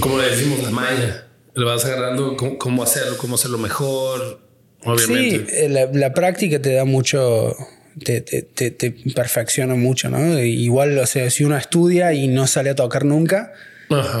como 0.00 0.18
le 0.18 0.30
decimos, 0.30 0.62
la 0.62 0.70
maña. 0.70 1.24
Le 1.54 1.64
vas 1.64 1.84
agarrando 1.84 2.36
cómo, 2.36 2.82
hacerlo, 2.82 3.16
cómo 3.16 3.34
hacerlo 3.34 3.58
mejor, 3.58 4.40
obviamente. 4.84 5.46
Sí, 5.50 5.56
eh, 5.56 5.88
la, 5.92 6.14
práctica 6.14 6.60
te 6.60 6.72
da 6.72 6.84
mucho, 6.84 7.56
te, 8.04 8.20
te, 8.20 8.42
te, 8.42 8.90
perfecciona 9.14 9.74
mucho, 9.74 10.08
¿no? 10.08 10.38
Igual, 10.38 10.98
o 10.98 11.06
sea, 11.06 11.30
si 11.30 11.44
uno 11.44 11.56
estudia 11.56 12.12
y 12.12 12.28
no 12.28 12.46
sale 12.46 12.70
a 12.70 12.74
tocar 12.74 13.04
nunca, 13.04 13.52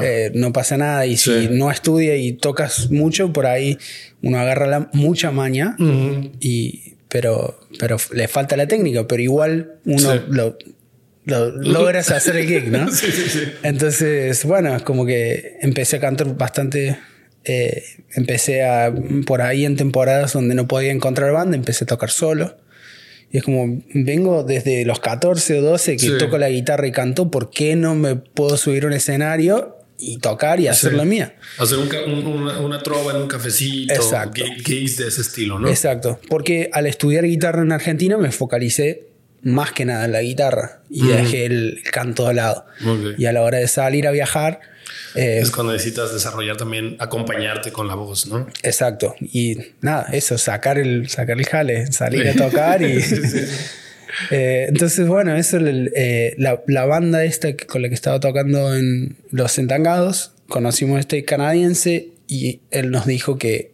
eh, 0.02 0.30
no 0.34 0.52
pasa 0.52 0.76
nada. 0.76 1.06
Y 1.06 1.16
si 1.16 1.48
no 1.48 1.70
estudia 1.70 2.16
y 2.16 2.32
tocas 2.32 2.90
mucho, 2.90 3.32
por 3.32 3.46
ahí 3.46 3.78
uno 4.22 4.38
agarra 4.40 4.66
la, 4.66 4.90
mucha 4.92 5.30
maña, 5.30 5.76
y, 6.40 6.94
pero, 7.08 7.60
pero 7.78 7.98
le 8.12 8.28
falta 8.28 8.56
la 8.56 8.66
técnica, 8.66 9.06
pero 9.06 9.22
igual 9.22 9.74
uno 9.84 10.14
lo, 10.28 10.56
logras 11.28 12.10
hacer 12.10 12.36
el 12.36 12.46
gig, 12.46 12.70
¿no? 12.70 12.90
sí, 12.92 13.10
sí, 13.12 13.28
sí. 13.28 13.42
Entonces, 13.62 14.44
bueno, 14.44 14.76
como 14.84 15.06
que 15.06 15.58
empecé 15.60 15.96
a 15.96 16.00
cantar 16.00 16.36
bastante. 16.36 16.98
Eh, 17.44 17.82
empecé 18.14 18.64
a, 18.64 18.92
por 19.26 19.40
ahí 19.40 19.64
en 19.64 19.76
temporadas 19.76 20.32
donde 20.32 20.54
no 20.54 20.66
podía 20.68 20.90
encontrar 20.90 21.32
banda, 21.32 21.56
empecé 21.56 21.84
a 21.84 21.86
tocar 21.86 22.10
solo. 22.10 22.56
Y 23.30 23.38
es 23.38 23.44
como, 23.44 23.82
vengo 23.92 24.42
desde 24.42 24.84
los 24.84 25.00
14 25.00 25.58
o 25.58 25.62
12 25.62 25.96
que 25.96 26.10
toco 26.12 26.38
la 26.38 26.48
guitarra 26.48 26.86
y 26.86 26.92
canto, 26.92 27.30
¿por 27.30 27.50
qué 27.50 27.76
no 27.76 27.94
me 27.94 28.16
puedo 28.16 28.56
subir 28.56 28.84
a 28.84 28.86
un 28.86 28.94
escenario 28.94 29.76
y 29.98 30.18
tocar 30.18 30.60
y 30.60 30.68
hacer 30.68 30.94
la 30.94 31.04
mía? 31.04 31.36
Hacer 31.58 31.78
una, 31.78 32.82
trova 32.82 33.12
en 33.12 33.22
un 33.22 33.28
cafecito, 33.28 33.92
Exacto. 33.92 34.42
gigs 34.64 34.96
de 34.96 35.08
ese 35.08 35.20
estilo, 35.20 35.58
¿no? 35.58 35.68
Exacto, 35.68 36.18
porque 36.28 36.70
al 36.72 36.86
estudiar 36.86 37.24
guitarra 37.24 37.62
en 37.62 37.72
Argentina 37.72 38.16
me 38.16 38.32
focalicé 38.32 39.07
más 39.42 39.72
que 39.72 39.84
nada 39.84 40.04
en 40.04 40.12
la 40.12 40.22
guitarra 40.22 40.80
y 40.90 41.06
dejé 41.06 41.46
el 41.46 41.82
canto 41.90 42.28
de 42.28 42.34
lado. 42.34 42.66
Y 43.16 43.26
a 43.26 43.32
la 43.32 43.42
hora 43.42 43.58
de 43.58 43.68
salir 43.68 44.06
a 44.06 44.10
viajar... 44.10 44.60
Eh, 45.14 45.40
es 45.40 45.50
cuando 45.50 45.72
necesitas 45.72 46.12
desarrollar 46.12 46.56
también, 46.56 46.96
acompañarte 46.98 47.72
con 47.72 47.88
la 47.88 47.94
voz, 47.94 48.26
¿no? 48.26 48.46
Exacto. 48.62 49.14
Y 49.20 49.58
nada, 49.80 50.08
eso, 50.12 50.38
sacar 50.38 50.78
el, 50.78 51.08
sacar 51.08 51.38
el 51.38 51.46
jale, 51.46 51.92
salir 51.92 52.28
a 52.28 52.34
tocar 52.34 52.82
y... 52.82 53.00
Eh, 54.30 54.64
entonces, 54.68 55.06
bueno, 55.06 55.36
eso, 55.36 55.58
eh, 55.60 56.34
la, 56.38 56.62
la, 56.66 56.86
banda 56.86 57.24
esta 57.24 57.54
con 57.54 57.82
la 57.82 57.88
que 57.88 57.94
estaba 57.94 58.18
tocando 58.18 58.74
en 58.74 59.16
Los 59.30 59.58
Entangados, 59.58 60.32
conocimos 60.48 60.96
a 60.96 61.00
este 61.00 61.24
canadiense 61.24 62.08
y 62.26 62.60
él 62.70 62.90
nos 62.90 63.06
dijo 63.06 63.38
que 63.38 63.70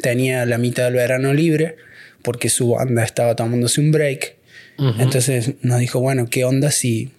tenía 0.00 0.46
la 0.46 0.56
mitad 0.56 0.84
del 0.84 0.94
verano 0.94 1.34
libre 1.34 1.76
porque 2.22 2.48
su 2.48 2.70
banda 2.70 3.02
estaba 3.02 3.34
tomándose 3.34 3.80
un 3.80 3.90
break 3.90 4.36
entonces 4.98 5.54
nos 5.62 5.78
dijo, 5.78 6.00
bueno, 6.00 6.26
¿qué 6.28 6.44
onda 6.44 6.70
si 6.70 7.10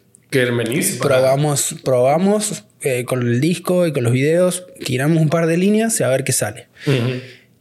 probamos, 1.00 1.76
probamos 1.84 2.64
eh, 2.82 3.06
con 3.06 3.22
el 3.22 3.40
disco 3.40 3.86
y 3.88 3.94
con 3.94 4.04
los 4.04 4.12
videos, 4.12 4.66
tiramos 4.84 5.22
un 5.22 5.30
par 5.30 5.48
de 5.48 5.58
líneas 5.58 6.00
y 6.00 6.04
a 6.04 6.10
ver 6.10 6.24
qué 6.24 6.32
sale? 6.32 6.68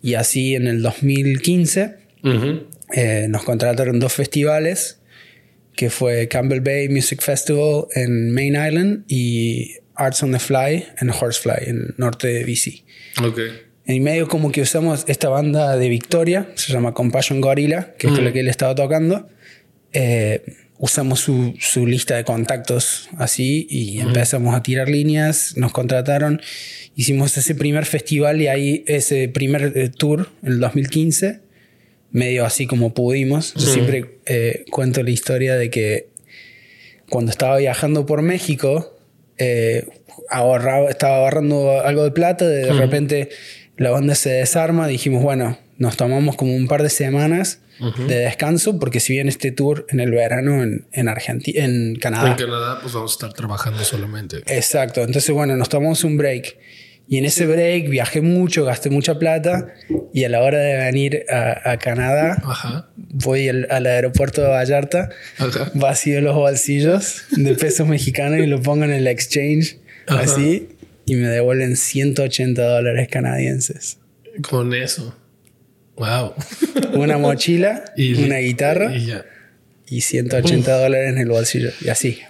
Y 0.02 0.14
así 0.14 0.54
en 0.54 0.66
el 0.66 0.82
2015 0.82 1.96
eh, 2.94 3.26
nos 3.28 3.44
contrataron 3.44 4.00
dos 4.00 4.12
festivales, 4.12 4.98
que 5.76 5.90
fue 5.90 6.28
Campbell 6.28 6.60
Bay 6.60 6.88
Music 6.88 7.20
Festival 7.22 7.86
en 7.94 8.32
Main 8.32 8.54
Island 8.54 9.04
y 9.08 9.76
Arts 9.94 10.22
on 10.22 10.32
the 10.32 10.38
Fly 10.38 10.86
en 11.00 11.10
Horsefly, 11.10 11.68
en 11.68 11.94
norte 11.98 12.28
de 12.28 12.44
BC. 12.44 12.84
En 13.84 14.02
medio 14.02 14.28
como 14.28 14.52
que 14.52 14.62
usamos 14.62 15.04
esta 15.08 15.28
banda 15.28 15.76
de 15.76 15.88
Victoria, 15.88 16.48
se 16.54 16.72
llama 16.72 16.94
Compassion 16.94 17.40
Gorilla, 17.40 17.94
que 17.98 18.06
es 18.06 18.12
con 18.12 18.24
la 18.24 18.32
que 18.32 18.40
él 18.40 18.48
estaba 18.48 18.74
tocando. 18.74 19.28
Eh, 19.92 20.42
usamos 20.78 21.20
su, 21.20 21.54
su, 21.60 21.86
lista 21.86 22.16
de 22.16 22.24
contactos 22.24 23.08
así 23.16 23.66
y 23.70 24.00
empezamos 24.00 24.54
a 24.54 24.62
tirar 24.62 24.88
líneas, 24.88 25.56
nos 25.56 25.70
contrataron, 25.70 26.40
hicimos 26.96 27.36
ese 27.36 27.54
primer 27.54 27.84
festival 27.86 28.40
y 28.42 28.48
ahí 28.48 28.84
ese 28.86 29.28
primer 29.28 29.72
eh, 29.76 29.90
tour 29.90 30.30
en 30.42 30.52
el 30.52 30.60
2015, 30.60 31.40
medio 32.10 32.44
así 32.44 32.66
como 32.66 32.94
pudimos. 32.94 33.54
Yo 33.54 33.66
siempre 33.66 34.18
eh, 34.26 34.64
cuento 34.70 35.02
la 35.02 35.10
historia 35.10 35.56
de 35.56 35.70
que 35.70 36.08
cuando 37.08 37.30
estaba 37.30 37.58
viajando 37.58 38.06
por 38.06 38.22
México, 38.22 38.98
ahorraba, 40.30 40.88
estaba 40.88 41.16
ahorrando 41.16 41.80
algo 41.80 42.04
de 42.04 42.12
plata, 42.12 42.46
de, 42.46 42.72
repente 42.72 43.28
la 43.76 43.90
banda 43.90 44.14
se 44.14 44.30
desarma, 44.30 44.86
dijimos, 44.86 45.22
bueno, 45.22 45.58
nos 45.78 45.96
tomamos 45.96 46.36
como 46.36 46.54
un 46.54 46.68
par 46.68 46.82
de 46.82 46.90
semanas 46.90 47.61
de 47.78 48.14
descanso, 48.16 48.78
porque 48.78 49.00
si 49.00 49.14
bien 49.14 49.28
este 49.28 49.50
tour 49.50 49.86
en 49.88 50.00
el 50.00 50.10
verano 50.10 50.62
en, 50.62 50.86
en 50.92 51.08
Argentina, 51.08 51.64
en 51.64 51.96
Canadá. 51.96 52.30
En 52.30 52.36
Canadá, 52.36 52.78
pues 52.80 52.94
vamos 52.94 53.12
a 53.12 53.14
estar 53.14 53.32
trabajando 53.32 53.82
solamente. 53.84 54.42
Exacto. 54.46 55.00
Entonces, 55.02 55.30
bueno, 55.34 55.56
nos 55.56 55.68
tomamos 55.68 56.04
un 56.04 56.16
break. 56.16 56.56
Y 57.08 57.18
en 57.18 57.24
ese 57.24 57.46
break 57.46 57.88
viajé 57.90 58.20
mucho, 58.20 58.64
gasté 58.64 58.88
mucha 58.88 59.18
plata 59.18 59.74
y 60.14 60.24
a 60.24 60.28
la 60.28 60.40
hora 60.40 60.58
de 60.58 60.76
venir 60.76 61.24
a, 61.28 61.76
Canadá 61.76 62.42
voy 62.96 63.48
al, 63.48 63.86
aeropuerto 63.86 64.40
de 64.40 64.48
Vallarta, 64.48 65.10
vacío 65.74 66.20
los 66.20 66.34
bolsillos 66.34 67.24
de 67.32 67.54
pesos 67.54 67.86
mexicanos 67.88 68.38
y 68.38 68.46
lo 68.46 68.62
pongo 68.62 68.84
en 68.84 68.92
el 68.92 69.06
exchange 69.08 69.78
así 70.06 70.68
y 71.04 71.16
me 71.16 71.28
devuelven 71.28 71.76
180 71.76 72.62
dólares 72.62 73.08
canadienses. 73.10 73.98
Con 74.48 74.72
eso. 74.72 75.14
Wow. 75.96 76.34
Una 76.94 77.18
mochila, 77.18 77.84
y, 77.96 78.14
una 78.24 78.38
guitarra 78.38 78.92
y, 79.88 80.00
180 80.00 80.78
dólares 80.78 81.12
en 81.12 81.18
el 81.18 81.28
bolsillo. 81.28 81.70
Y 81.80 81.88
así, 81.88 82.20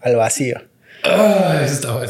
al 0.00 0.16
vacío. 0.16 0.62
Ah, 1.04 1.62
estaba, 1.64 2.04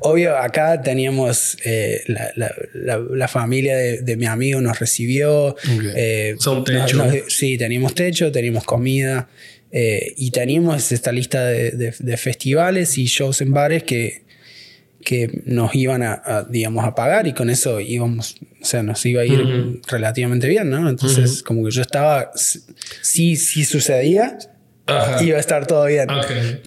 Obvio, 0.00 0.36
acá 0.36 0.80
teníamos 0.82 1.56
eh, 1.64 2.02
la, 2.06 3.28
familia 3.28 3.76
de, 3.76 4.16
mi 4.16 4.26
amigo 4.26 4.60
nos 4.60 4.78
recibió. 4.78 5.56
Eh, 5.94 6.36
Son 6.38 6.64
techo. 6.64 7.02
sí, 7.28 7.58
teníamos 7.58 7.94
techo, 7.94 8.32
teníamos 8.32 8.64
comida 8.64 9.28
eh, 9.72 10.14
y 10.16 10.30
teníamos 10.30 10.90
esta 10.92 11.12
lista 11.12 11.46
de, 11.46 11.92
festivales 12.16 12.98
y 12.98 13.06
shows 13.06 13.40
en 13.40 13.52
bares 13.52 13.84
que, 13.84 14.22
que 15.04 15.42
nos 15.46 15.74
iban 15.74 16.02
a, 16.02 16.46
digamos, 16.48 16.84
a 16.84 16.94
pagar 16.94 17.26
y 17.26 17.32
con 17.32 17.50
eso 17.50 17.80
íbamos, 17.80 18.36
o 18.60 18.64
sea, 18.64 18.82
nos 18.82 19.04
iba 19.06 19.22
a 19.22 19.24
ir 19.24 19.80
relativamente 19.88 20.48
bien, 20.48 20.70
¿no? 20.70 20.88
Entonces, 20.88 21.42
como 21.42 21.64
que 21.64 21.70
yo 21.70 21.82
estaba, 21.82 22.30
sí, 22.34 23.36
sí 23.36 23.64
sucedía, 23.64 24.38
iba 25.20 25.36
a 25.36 25.40
estar 25.40 25.66
todo 25.66 25.86
bien. 25.86 26.08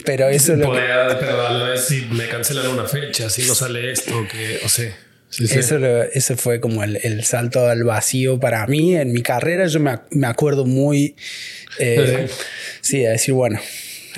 Pero 0.05 0.29
eso 0.29 0.55
lo 0.55 0.71
pero 0.71 1.47
a 1.47 1.51
la 1.51 1.69
vez 1.69 1.81
si 1.81 2.01
me 2.11 2.27
cancelan 2.27 2.67
una 2.67 2.85
fecha, 2.85 3.29
si 3.29 3.43
no 3.43 3.55
sale 3.55 3.91
esto, 3.91 4.27
que, 4.31 4.59
o 4.65 4.69
sea. 4.69 4.95
Eso, 5.39 5.77
eso 6.13 6.37
fue 6.37 6.59
como 6.59 6.83
el, 6.83 6.99
el, 7.01 7.23
salto 7.23 7.67
al 7.67 7.83
vacío 7.83 8.39
para 8.39 8.67
mí 8.67 8.95
en 8.95 9.11
mi 9.11 9.23
carrera. 9.23 9.65
Yo 9.65 9.79
me, 9.79 9.97
me 10.11 10.27
acuerdo 10.27 10.63
muy, 10.63 11.15
eh, 11.79 12.27
sí, 12.81 13.03
a 13.03 13.11
decir, 13.13 13.33
bueno, 13.33 13.59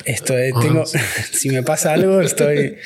Estoy, 0.04 0.52
tengo, 0.62 0.84
si 1.32 1.50
me 1.50 1.64
pasa 1.64 1.94
algo, 1.94 2.22
estoy, 2.22 2.78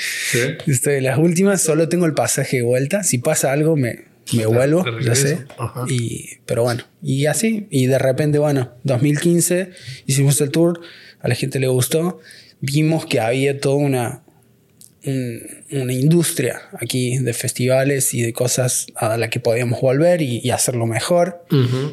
estoy 0.67 0.95
en 0.95 1.03
las 1.03 1.17
últimas, 1.17 1.61
solo 1.61 1.89
tengo 1.89 2.05
el 2.05 2.13
pasaje 2.13 2.57
de 2.57 2.63
vuelta. 2.63 3.03
Si 3.03 3.17
pasa 3.17 3.51
algo, 3.51 3.75
me, 3.75 4.05
me 4.33 4.45
vuelvo, 4.45 4.85
ya 4.99 5.15
sé. 5.15 5.45
Y, 5.87 6.37
pero 6.45 6.63
bueno, 6.63 6.83
y 7.01 7.25
así. 7.25 7.67
Y 7.69 7.87
de 7.87 7.97
repente, 7.97 8.37
bueno, 8.39 8.73
2015 8.83 9.71
hicimos 10.05 10.39
el 10.41 10.51
tour, 10.51 10.81
a 11.19 11.27
la 11.27 11.35
gente 11.35 11.59
le 11.59 11.67
gustó. 11.67 12.19
Vimos 12.61 13.05
que 13.05 13.19
había 13.19 13.59
toda 13.59 13.75
una, 13.75 14.23
una 15.71 15.93
industria 15.93 16.61
aquí 16.79 17.17
de 17.17 17.33
festivales 17.33 18.13
y 18.13 18.21
de 18.21 18.33
cosas 18.33 18.87
a 18.95 19.17
la 19.17 19.29
que 19.29 19.39
podíamos 19.39 19.81
volver 19.81 20.21
y, 20.21 20.49
hacerlo 20.51 20.85
mejor. 20.85 21.45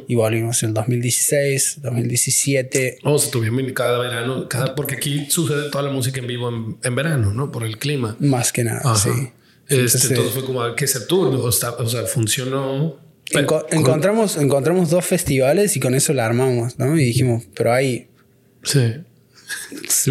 Y 0.08 0.14
volvimos 0.14 0.62
en 0.62 0.74
2016, 0.74 1.80
2017. 1.82 2.98
Oh, 3.04 3.18
se 3.18 3.30
tuvimos 3.30 3.62
cada 3.72 3.98
verano, 3.98 4.48
cada, 4.48 4.74
porque 4.74 4.96
aquí 4.96 5.26
sucede 5.28 5.70
toda 5.70 5.84
la 5.84 5.90
música 5.90 6.20
en 6.20 6.26
vivo 6.26 6.76
en, 6.82 6.94
verano, 6.94 7.32
¿no? 7.32 7.52
Por 7.52 7.64
el 7.64 7.78
clima. 7.78 8.16
Más 8.20 8.52
que 8.52 8.64
nada, 8.64 8.94
sí. 8.96 9.10
Este, 9.68 10.14
todo 10.14 10.30
fue 10.30 10.44
como 10.44 10.74
que 10.74 10.84
ese 10.84 11.00
tour, 11.00 11.34
o, 11.34 11.52
sea, 11.52 11.72
funcionó. 12.06 12.96
encontramos, 13.70 14.36
encontramos 14.36 14.90
dos 14.90 15.04
festivales 15.04 15.76
y 15.76 15.80
con 15.80 15.94
eso 15.94 16.12
la 16.12 16.24
armamos, 16.24 16.78
¿no? 16.78 16.96
Y 16.96 17.04
dijimos, 17.04 17.44
pero 17.54 17.72
hay. 17.72 18.08
Sí 18.62 18.94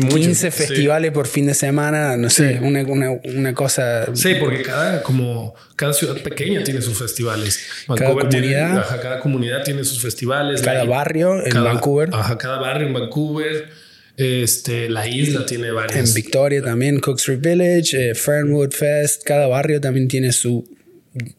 15 0.09 0.51
festivales 0.51 1.11
por 1.11 1.27
fin 1.27 1.47
de 1.47 1.53
semana, 1.53 2.15
no 2.17 2.29
sé, 2.29 2.59
una, 2.61 2.83
una, 2.83 3.11
una, 3.11 3.53
cosa. 3.53 4.07
Sí, 4.13 4.35
porque 4.39 4.61
cada, 4.61 5.03
como, 5.03 5.53
cada 5.75 5.93
ciudad 5.93 6.21
pequeña 6.21 6.63
tiene 6.63 6.81
sus 6.81 6.97
festivales. 6.97 7.59
cada 7.87 8.11
comunidad. 8.11 8.29
Tiene, 8.87 9.01
cada 9.01 9.19
comunidad 9.19 9.63
tiene 9.63 9.83
sus 9.83 10.01
festivales. 10.01 10.61
Cada 10.61 10.85
barrio 10.85 11.45
en 11.45 11.63
Vancouver. 11.63 12.09
Ajá, 12.13 12.37
cada 12.37 12.59
barrio 12.59 12.87
en 12.87 12.93
Vancouver. 12.93 13.69
Este, 14.17 14.89
la 14.89 15.07
isla 15.07 15.45
tiene 15.45 15.71
varias. 15.71 16.07
En 16.07 16.13
Victoria 16.13 16.61
también, 16.61 16.99
Cook 16.99 17.17
Street 17.17 17.41
Village, 17.41 18.11
eh, 18.11 18.15
Fernwood 18.15 18.71
Fest. 18.71 19.23
Cada 19.23 19.47
barrio 19.47 19.81
también 19.81 20.07
tiene 20.07 20.31
su 20.31 20.65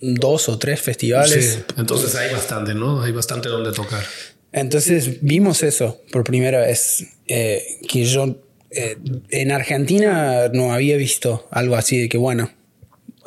dos 0.01 0.49
o 0.49 0.59
tres 0.59 0.81
festivales. 0.81 1.55
Sí, 1.55 1.75
entonces 1.77 2.15
hay 2.15 2.33
bastante, 2.33 2.75
¿no? 2.75 3.03
Hay 3.03 3.13
bastante 3.13 3.49
donde 3.49 3.73
tocar. 3.73 4.05
Entonces 4.53 5.23
vimos 5.23 5.63
eso 5.63 6.01
por 6.13 6.25
primera 6.25 6.61
vez, 6.61 7.07
eh, 7.29 7.63
que 7.89 8.05
yo 8.05 8.39
eh, 8.71 8.97
en 9.31 9.53
Argentina 9.53 10.49
no 10.53 10.73
había 10.73 10.97
visto 10.97 11.47
algo 11.51 11.77
así 11.77 11.99
de 11.99 12.09
que 12.09 12.19
bueno. 12.19 12.51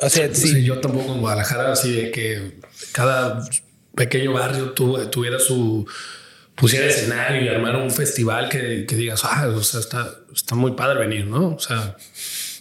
O 0.00 0.08
sea, 0.08 0.34
sí. 0.34 0.64
yo 0.64 0.80
tampoco 0.80 1.12
en 1.12 1.20
Guadalajara, 1.20 1.72
así 1.72 1.92
de 1.92 2.10
que 2.10 2.58
cada 2.92 3.44
pequeño 3.94 4.32
barrio 4.32 4.72
tuviera 4.72 5.38
su 5.38 5.86
pusiera 6.54 6.86
escenario 6.86 7.42
y 7.42 7.48
armar 7.48 7.76
un 7.76 7.90
festival 7.90 8.48
que, 8.48 8.84
que 8.86 8.96
digas, 8.96 9.22
ah, 9.24 9.48
o 9.48 9.62
sea, 9.62 9.80
está, 9.80 10.14
está 10.34 10.54
muy 10.54 10.72
padre 10.72 11.00
venir, 11.00 11.26
¿no? 11.26 11.54
O 11.54 11.58
sea, 11.58 11.96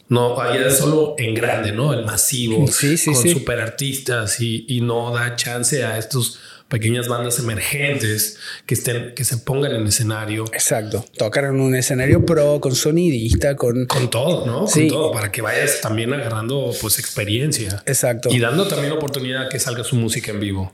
no, 0.07 0.39
ahí 0.41 0.57
es 0.57 0.78
solo 0.78 1.16
en 1.18 1.36
grande, 1.36 1.72
¿no? 1.72 1.93
El 1.93 2.05
masivo, 2.05 2.66
sí, 2.68 2.97
sí, 2.97 3.12
con 3.12 3.30
super 3.30 3.60
artistas 3.60 4.39
y, 4.39 4.66
y 4.68 4.82
no 4.82 5.14
da 5.14 5.36
chance 5.36 5.84
a 5.84 5.97
estos 5.97 6.39
pequeñas 6.70 7.07
bandas 7.07 7.39
emergentes 7.39 8.38
que 8.65 8.76
estén, 8.76 9.13
que 9.15 9.26
se 9.26 9.38
pongan 9.38 9.74
en 9.74 9.88
escenario. 9.88 10.45
Exacto. 10.53 11.03
Tocar 11.17 11.45
en 11.45 11.59
un 11.59 11.76
escenario 11.76 12.26
pro, 12.26 12.61
con 12.61 12.76
sonidista, 12.76 13.55
con. 13.55 13.86
Con 13.88 14.09
todo, 14.09 14.45
¿no? 14.45 14.65
Con 14.65 14.88
todo, 14.88 15.11
para 15.11 15.32
que 15.32 15.41
vayas 15.41 15.82
también 15.82 16.13
agarrando 16.13 16.72
pues 16.80 16.99
experiencia. 16.99 17.84
Exacto. 17.86 18.30
Y 18.32 18.39
dando 18.39 18.67
también 18.67 18.93
oportunidad 18.93 19.47
a 19.47 19.49
que 19.49 19.59
salga 19.59 19.84
su 19.84 19.95
música 19.95 20.32
en 20.32 20.39
vivo. 20.39 20.74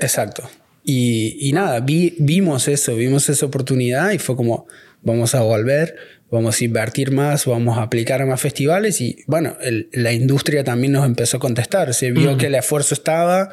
Exacto. 0.00 0.50
Y, 0.82 1.48
y 1.48 1.52
nada, 1.52 1.80
vi, 1.80 2.14
vimos 2.18 2.68
eso, 2.68 2.94
vimos 2.94 3.28
esa 3.30 3.46
oportunidad 3.46 4.10
y 4.10 4.18
fue 4.18 4.36
como, 4.36 4.66
vamos 5.00 5.34
a 5.34 5.40
volver 5.40 5.96
vamos 6.34 6.60
a 6.60 6.64
invertir 6.64 7.12
más, 7.12 7.46
vamos 7.46 7.78
a 7.78 7.82
aplicar 7.82 8.20
a 8.20 8.26
más 8.26 8.40
festivales 8.40 9.00
y 9.00 9.22
bueno, 9.28 9.56
la 9.92 10.12
industria 10.12 10.64
también 10.64 10.92
nos 10.92 11.06
empezó 11.06 11.36
a 11.36 11.40
contestar, 11.40 11.94
se 11.94 12.10
vio 12.10 12.36
que 12.36 12.46
el 12.46 12.56
esfuerzo 12.56 12.94
estaba, 12.94 13.50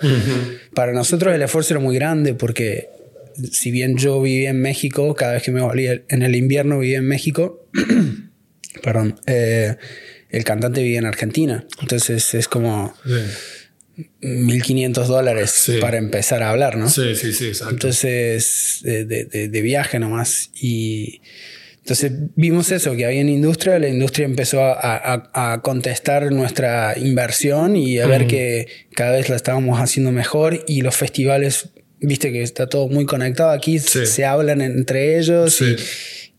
para 0.74 0.92
nosotros 0.92 1.34
el 1.36 1.44
esfuerzo 1.44 1.76
era 1.76 1.80
muy 1.80 1.94
grande 1.96 2.34
porque 2.34 2.90
si 3.52 3.70
bien 3.70 3.98
yo 3.98 4.20
vivía 4.20 4.50
en 4.50 4.62
México, 4.62 5.14
cada 5.14 5.34
vez 5.34 5.44
que 5.44 5.52
me 5.52 5.62
volvía 5.62 6.02
en 6.10 6.24
el 6.24 6.36
invierno 6.36 6.80
vivía 6.80 6.98
en 6.98 7.08
México, 7.08 7.70
perdón, 8.84 9.20
eh, 9.28 9.78
el 10.30 10.44
cantante 10.44 10.82
vivía 10.82 11.00
en 11.00 11.06
Argentina, 11.06 11.66
entonces 11.82 12.34
es 12.34 12.48
como... 12.48 12.94
1.500 14.22 15.06
dólares 15.06 15.72
para 15.80 15.98
empezar 15.98 16.42
a 16.42 16.50
hablar, 16.50 16.76
¿no? 16.76 16.90
Sí, 16.90 17.14
sí, 17.14 17.34
sí, 17.34 17.48
exacto. 17.50 17.74
Entonces, 17.74 18.80
de, 18.82 19.06
de, 19.06 19.48
de 19.50 19.62
viaje 19.62 20.00
nomás. 20.00 20.50
Y, 20.56 21.22
entonces 21.84 22.12
vimos 22.36 22.72
eso, 22.72 22.96
que 22.96 23.06
había 23.06 23.22
en 23.22 23.30
industria, 23.30 23.80
la 23.80 23.90
industria 23.90 24.26
empezó 24.26 24.62
a, 24.64 25.62
contestar 25.64 26.32
nuestra 26.32 26.94
inversión 26.98 27.76
y 27.76 27.98
a 27.98 28.06
ver 28.06 28.28
que 28.28 28.68
cada 28.94 29.14
vez 29.14 29.30
la 29.30 29.36
estábamos 29.36 29.80
haciendo 29.80 30.12
mejor 30.12 30.64
y 30.68 30.82
los 30.82 30.96
festivales, 30.96 31.70
viste 32.00 32.32
que 32.32 32.44
está 32.44 32.70
todo 32.70 32.88
muy 32.88 33.06
conectado 33.06 33.50
aquí, 33.50 33.80
se 33.80 34.26
hablan 34.26 34.62
entre 34.62 35.18
ellos 35.18 35.60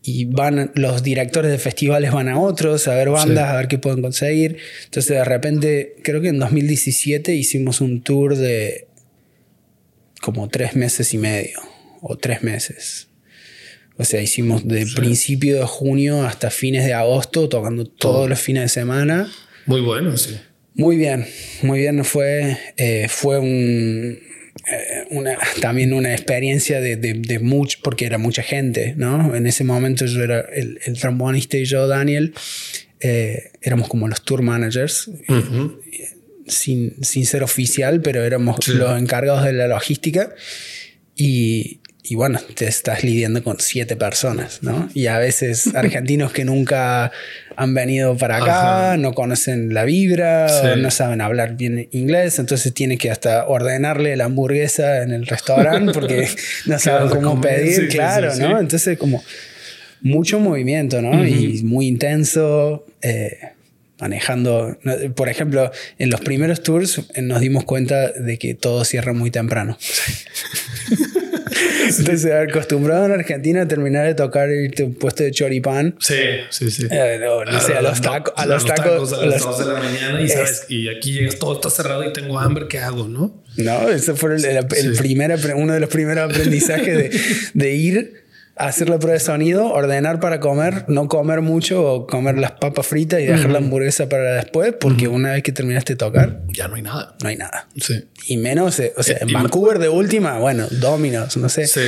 y, 0.01 0.25
van 0.25 0.71
los 0.75 1.03
directores 1.03 1.51
de 1.51 1.57
festivales 1.57 2.11
van 2.11 2.29
a 2.29 2.39
otros 2.39 2.87
a 2.87 2.95
ver 2.95 3.09
bandas, 3.09 3.49
a 3.49 3.55
ver 3.55 3.67
qué 3.67 3.77
pueden 3.77 4.01
conseguir. 4.01 4.57
Entonces 4.85 5.17
de 5.17 5.23
repente, 5.25 5.95
creo 6.03 6.21
que 6.21 6.29
en 6.29 6.39
2017 6.39 7.35
hicimos 7.35 7.79
un 7.81 8.01
tour 8.01 8.37
de 8.37 8.87
como 10.21 10.47
tres 10.47 10.75
meses 10.75 11.13
y 11.13 11.17
medio 11.17 11.59
o 12.01 12.17
tres 12.17 12.43
meses 12.43 13.07
o 13.97 14.03
sea, 14.03 14.21
hicimos 14.21 14.67
de 14.67 14.87
principio 14.95 15.57
de 15.57 15.65
junio 15.65 16.23
hasta 16.23 16.49
fines 16.49 16.85
de 16.85 16.93
agosto, 16.93 17.47
tocando 17.47 17.85
todos 17.85 18.27
los 18.29 18.39
fines 18.39 18.63
de 18.63 18.69
semana. 18.69 19.31
Muy 19.65 19.81
bueno, 19.81 20.17
sí. 20.17 20.35
Muy 20.75 20.97
bien, 20.97 21.25
muy 21.61 21.79
bien. 21.79 22.03
Fue, 22.03 22.57
eh, 22.77 23.07
fue 23.07 23.37
un, 23.37 24.17
eh, 24.71 25.07
una, 25.11 25.37
también 25.61 25.93
una 25.93 26.13
experiencia 26.13 26.81
de, 26.81 26.95
de, 26.95 27.39
mucho, 27.39 27.77
porque 27.83 28.05
era 28.05 28.17
mucha 28.17 28.41
gente, 28.41 28.95
¿no? 28.97 29.35
En 29.35 29.45
ese 29.45 29.63
momento 29.63 30.05
yo 30.05 30.23
era 30.23 30.41
el, 30.41 30.79
el 30.85 30.99
trombonista 30.99 31.57
y 31.57 31.65
yo, 31.65 31.87
Daniel, 31.87 32.33
eh, 32.99 33.51
éramos 33.61 33.87
como 33.89 34.07
los 34.07 34.23
tour 34.23 34.41
managers. 34.41 35.11
sin, 36.47 37.01
sin, 37.03 37.25
ser 37.25 37.43
oficial, 37.43 38.01
pero 38.01 38.23
éramos 38.23 38.67
los 38.67 38.99
encargados 38.99 39.43
de 39.43 39.53
la 39.53 39.67
logística. 39.67 40.33
Y, 41.15 41.81
y 42.05 42.15
bueno, 42.15 42.39
te 42.53 42.67
estás 42.67 43.05
lidiando 43.05 43.41
con 43.45 43.61
siete 43.61 43.95
personas, 43.95 44.61
¿no? 44.61 44.89
Y 44.93 45.07
a 45.07 45.17
veces 45.19 45.67
argentinos 45.75 46.33
que 46.33 46.43
nunca 46.43 47.13
han 47.55 47.73
venido 47.73 48.17
para 48.17 48.37
acá, 48.37 48.97
no 48.97 49.13
conocen 49.13 49.73
la 49.73 49.85
vibra, 49.85 50.75
no 50.75 50.91
saben 50.91 51.21
hablar 51.21 51.55
bien 51.55 51.87
inglés, 51.91 52.39
entonces 52.39 52.73
tiene 52.73 52.97
que 52.97 53.09
hasta 53.09 53.47
ordenarle 53.47 54.17
la 54.17 54.25
hamburguesa 54.25 55.01
en 55.01 55.13
el 55.13 55.25
restaurante 55.25 55.93
porque 55.93 56.27
no 56.65 56.77
saben 56.77 57.09
cómo 57.09 57.39
pedir, 57.39 57.87
claro, 57.87 58.35
¿no? 58.35 58.59
Entonces 58.59 58.97
como 58.97 59.23
mucho 60.01 60.41
movimiento, 60.41 61.01
¿no? 61.01 61.25
Y 61.25 61.63
muy 61.63 61.87
intenso. 61.87 62.85
Eh, 63.01 63.37
manejando, 63.99 64.77
por 65.15 65.29
ejemplo, 65.29 65.71
en 65.97 66.09
los 66.09 66.19
primeros 66.19 66.61
tours 66.61 66.99
eh, 67.13 67.21
nos 67.21 67.39
dimos 67.39 67.63
cuenta 67.63 68.11
de 68.11 68.37
que 68.37 68.53
todo 68.53 68.83
cierra 68.83 69.13
muy 69.13 69.31
temprano. 69.31 69.77
Entonces, 71.99 72.31
acostumbrado 72.31 73.05
en 73.05 73.11
Argentina 73.11 73.61
a 73.63 73.67
terminar 73.67 74.05
de 74.05 74.15
tocar 74.15 74.49
y 74.49 74.65
irte 74.65 74.83
un 74.83 74.95
puesto 74.95 75.23
de 75.23 75.31
choripán. 75.31 75.95
Sí, 75.99 76.15
sí, 76.49 76.71
sí. 76.71 76.87
Eh, 76.89 77.19
no, 77.21 77.59
sé, 77.59 77.73
a 77.73 77.81
los, 77.81 78.01
tacos, 78.01 78.33
a 78.35 78.45
los 78.45 78.65
tacos. 78.65 79.13
A 79.13 79.25
las 79.25 79.41
2 79.41 79.59
de 79.59 79.73
la 79.73 79.79
mañana 79.79 80.21
y, 80.21 80.29
sabes, 80.29 80.65
y 80.69 80.87
aquí 80.89 81.13
llegas, 81.13 81.37
todo 81.37 81.53
está 81.53 81.69
cerrado 81.69 82.03
y 82.03 82.13
tengo 82.13 82.39
hambre, 82.39 82.67
¿qué 82.67 82.79
hago, 82.79 83.07
no? 83.07 83.43
No, 83.57 83.89
ese 83.89 84.15
fue 84.15 84.35
el, 84.35 84.45
el, 84.45 85.53
uno 85.55 85.73
de 85.73 85.79
los 85.79 85.89
primeros 85.89 86.29
aprendizajes 86.29 86.97
de, 86.97 87.19
de 87.53 87.75
ir 87.75 88.22
hacer 88.55 88.89
la 88.89 88.99
prueba 88.99 89.13
de 89.13 89.19
sonido, 89.19 89.67
ordenar 89.67 90.19
para 90.19 90.39
comer, 90.39 90.85
no 90.87 91.07
comer 91.07 91.41
mucho 91.41 91.83
o 91.83 92.07
comer 92.07 92.37
las 92.37 92.51
papas 92.51 92.85
fritas 92.85 93.19
y 93.19 93.25
dejar 93.25 93.49
la 93.49 93.57
hamburguesa 93.57 94.07
para 94.09 94.35
después, 94.35 94.73
porque 94.79 95.07
una 95.07 95.31
vez 95.31 95.43
que 95.43 95.51
terminaste 95.51 95.93
de 95.93 95.97
tocar, 95.97 96.41
ya 96.49 96.67
no 96.67 96.75
hay 96.75 96.83
nada. 96.83 97.15
No 97.21 97.29
hay 97.29 97.35
nada. 97.35 97.67
Sí. 97.75 98.05
Y 98.27 98.37
menos, 98.37 98.79
eh, 98.79 98.93
o 98.95 99.03
sea, 99.03 99.17
en 99.21 99.33
Vancouver 99.33 99.79
de 99.79 99.89
última, 99.89 100.37
bueno, 100.39 100.67
Dominos, 100.69 101.35
no 101.37 101.49
sé. 101.49 101.67
Sí. 101.67 101.81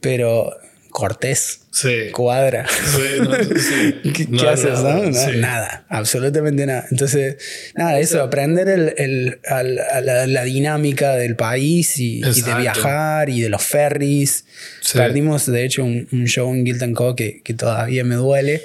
Pero 0.00 0.50
Cortés. 0.90 1.60
Sí. 1.70 2.10
Cuadra. 2.12 2.66
Sí, 2.68 4.10
¿Qué, 4.12 4.48
haces? 4.48 4.80
No? 4.80 5.10
Nada, 5.38 5.86
absolutamente 5.88 6.66
nada. 6.66 6.84
Entonces, 6.90 7.36
nada, 7.74 7.98
eso, 8.00 8.22
aprender 8.22 8.68
el, 8.68 9.38
la, 9.42 10.44
dinámica 10.44 11.16
del 11.16 11.36
país 11.36 11.98
y, 11.98 12.20
de 12.20 12.54
viajar 12.56 13.30
y 13.30 13.40
de 13.40 13.48
los 13.48 13.62
ferries. 13.62 14.44
Perdimos, 14.92 15.46
de 15.46 15.64
hecho, 15.64 15.84
un, 15.84 16.06
show 16.26 16.52
en 16.52 16.66
Gilton 16.66 16.94
Co. 16.94 17.14
Que, 17.14 17.40
que, 17.42 17.54
todavía 17.54 18.04
me 18.04 18.16
duele 18.16 18.62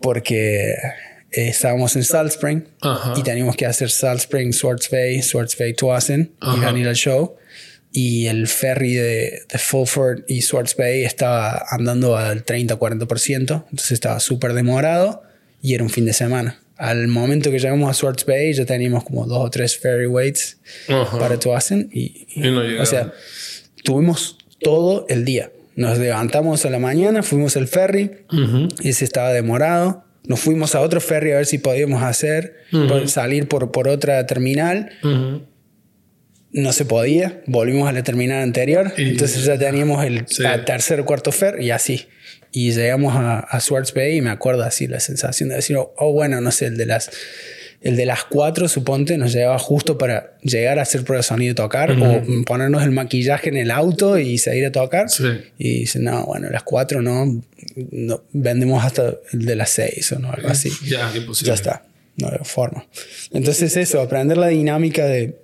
porque 0.00 0.74
estábamos 1.30 1.96
en 1.96 2.04
Salt 2.04 2.32
Spring 2.32 2.62
y 3.16 3.22
teníamos 3.22 3.56
que 3.56 3.66
hacer 3.66 3.90
Salt 3.90 4.20
Spring, 4.20 4.52
Swartz 4.52 4.88
Bay, 4.90 5.22
Swartz 5.22 5.56
Bay, 5.58 5.74
Tuasen 5.74 6.32
y 6.40 6.60
venir 6.60 6.88
al 6.88 6.96
show 6.96 7.36
y 7.96 8.26
el 8.26 8.46
ferry 8.46 8.92
de, 8.92 9.42
de, 9.50 9.58
Fulford 9.58 10.24
y 10.28 10.42
Swartz 10.42 10.76
Bay 10.76 11.04
estaba 11.04 11.64
andando 11.70 12.14
al 12.14 12.44
30-40%, 12.44 13.30
entonces 13.38 13.92
estaba 13.92 14.20
súper 14.20 14.52
demorado 14.52 15.22
y 15.62 15.72
era 15.72 15.82
un 15.82 15.88
fin 15.88 16.04
de 16.04 16.12
semana. 16.12 16.60
Al 16.76 17.08
momento 17.08 17.50
que 17.50 17.58
llegamos 17.58 17.88
a 17.88 17.94
Swartz 17.94 18.26
Bay 18.26 18.52
ya 18.52 18.66
teníamos 18.66 19.02
como 19.02 19.24
dos 19.24 19.46
o 19.46 19.50
tres 19.50 19.78
ferry 19.78 20.06
waits 20.06 20.58
para 21.18 21.38
Tuasen 21.38 21.88
y, 21.90 22.26
o 22.78 22.84
sea, 22.84 23.14
tuvimos 23.82 24.36
todo 24.60 25.06
el 25.08 25.24
día. 25.24 25.50
Nos 25.74 25.98
levantamos 25.98 26.66
a 26.66 26.70
la 26.70 26.78
mañana, 26.78 27.22
fuimos 27.22 27.56
al 27.56 27.66
ferry, 27.66 28.10
y 28.82 28.90
ese 28.90 29.06
estaba 29.06 29.32
demorado. 29.32 30.04
Nos 30.24 30.40
fuimos 30.40 30.74
a 30.74 30.82
otro 30.82 31.00
ferry 31.00 31.32
a 31.32 31.36
ver 31.36 31.46
si 31.46 31.56
podíamos 31.56 32.02
hacer, 32.02 32.56
salir 33.06 33.48
por, 33.48 33.72
por 33.72 33.88
otra 33.88 34.26
terminal 34.26 34.90
no 36.52 36.72
se 36.72 36.84
podía, 36.84 37.42
volvimos 37.46 37.88
a 37.88 37.92
la 37.92 38.02
terminal 38.02 38.42
anterior, 38.42 38.92
entonces 38.96 39.44
ya 39.44 39.58
teníamos 39.58 40.04
el 40.04 40.24
tercer 40.64 41.00
o 41.00 41.04
cuarto 41.04 41.32
fer 41.32 41.60
y 41.60 41.70
así. 41.70 42.06
Y 42.52 42.72
llegamos 42.72 43.14
a, 43.14 43.40
a 43.40 43.60
Swartz 43.60 43.92
Bay 43.92 44.16
y 44.16 44.20
me 44.22 44.30
acuerdo 44.30 44.62
así 44.62 44.86
la 44.86 45.00
sensación 45.00 45.50
de 45.50 45.56
decir, 45.56 45.76
oh, 45.76 46.12
bueno, 46.12 46.40
no 46.40 46.50
sé, 46.50 46.66
el 46.66 46.76
de 46.76 46.86
las 46.86 47.10
el 47.86 47.96
de 47.96 48.06
las 48.06 48.24
cuatro, 48.24 48.68
suponte, 48.68 49.16
nos 49.18 49.32
llevaba 49.32 49.58
justo 49.58 49.96
para 49.96 50.36
llegar 50.42 50.78
a 50.78 50.82
hacer 50.82 51.04
prueba 51.04 51.18
de 51.18 51.22
sonido 51.22 51.52
y 51.52 51.54
tocar, 51.54 51.92
o 51.92 52.22
ponernos 52.44 52.82
el 52.82 52.90
maquillaje 52.90 53.48
en 53.48 53.56
el 53.56 53.70
auto 53.70 54.18
y 54.18 54.38
salir 54.38 54.66
a 54.66 54.72
tocar. 54.72 55.06
Y 55.58 55.80
dice, 55.80 56.00
no, 56.00 56.24
bueno, 56.26 56.48
las 56.50 56.62
cuatro 56.62 57.02
no, 57.02 57.42
no, 57.92 58.24
vendemos 58.32 58.84
hasta 58.84 59.14
el 59.32 59.44
de 59.44 59.56
las 59.56 59.70
seis 59.70 60.10
o 60.12 60.18
no, 60.18 60.32
algo 60.32 60.48
así. 60.48 60.70
Ya, 60.84 61.12
Ya 61.42 61.54
está, 61.54 61.84
no 62.16 62.28
hay 62.28 62.38
forma. 62.42 62.86
Entonces 63.32 63.76
eso, 63.76 64.00
aprender 64.00 64.36
la 64.36 64.48
dinámica 64.48 65.04
de... 65.04 65.36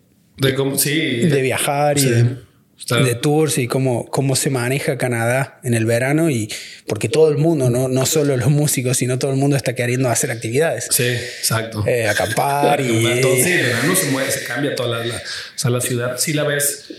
De, 0.43 0.55
cómo, 0.55 0.79
sí, 0.79 0.91
de 0.91 1.43
viajar 1.43 1.99
y 1.99 2.05
de 2.05 2.53
de 2.91 3.15
tours 3.15 3.59
y 3.59 3.69
cómo, 3.69 4.07
cómo 4.11 4.37
se 4.37 4.51
maneja 4.51 4.99
Canadá 4.99 5.61
en 5.63 5.75
el 5.75 5.87
verano 5.87 6.31
y 6.31 6.53
porque 6.87 7.09
todo 7.09 7.31
el 7.31 7.39
mundo, 7.39 7.71
no, 7.71 7.89
no 7.89 8.07
solo 8.07 8.37
los 8.37 8.49
músicos, 8.49 8.97
sino 8.97 9.19
todo 9.19 9.31
el 9.31 9.37
mundo 9.37 9.57
está 9.57 9.75
queriendo 9.75 10.09
hacer 10.09 10.31
actividades. 10.31 10.89
Sí, 10.91 11.05
exacto. 11.05 11.85
Eh, 11.87 12.09
acampar 12.09 12.81
y... 12.81 13.07
Entonces, 13.13 13.47
el 13.47 13.67
verano 13.67 13.95
se 13.95 14.11
mueve, 14.11 14.31
se 14.31 14.45
cambia 14.45 14.75
toda 14.75 15.05
la, 15.05 15.15
o 15.15 15.21
sea, 15.55 15.71
la 15.71 15.81
ciudad. 15.81 16.19
Si 16.19 16.33
la 16.33 16.45
ves 16.45 16.93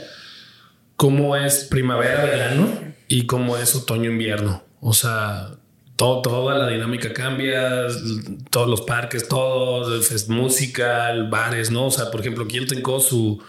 cómo 0.96 1.36
es 1.36 1.66
primavera, 1.66 2.24
verano 2.24 2.94
y 3.08 3.26
cómo 3.26 3.58
es 3.58 3.76
otoño, 3.76 4.10
invierno. 4.10 4.64
O 4.80 4.94
sea, 4.94 5.50
todo, 6.04 6.22
toda 6.22 6.58
la 6.58 6.68
dinámica 6.68 7.14
cambia, 7.14 7.88
todos 8.50 8.68
los 8.68 8.82
parques, 8.82 9.26
todo, 9.26 10.02
música, 10.28 11.14
bares, 11.30 11.72
¿no? 11.72 11.86
O 11.86 11.92
sea, 11.92 12.12
por 12.12 12.20
ejemplo, 12.20 12.46
quien 12.46 12.68
tengo 12.68 13.00
su 13.00 13.42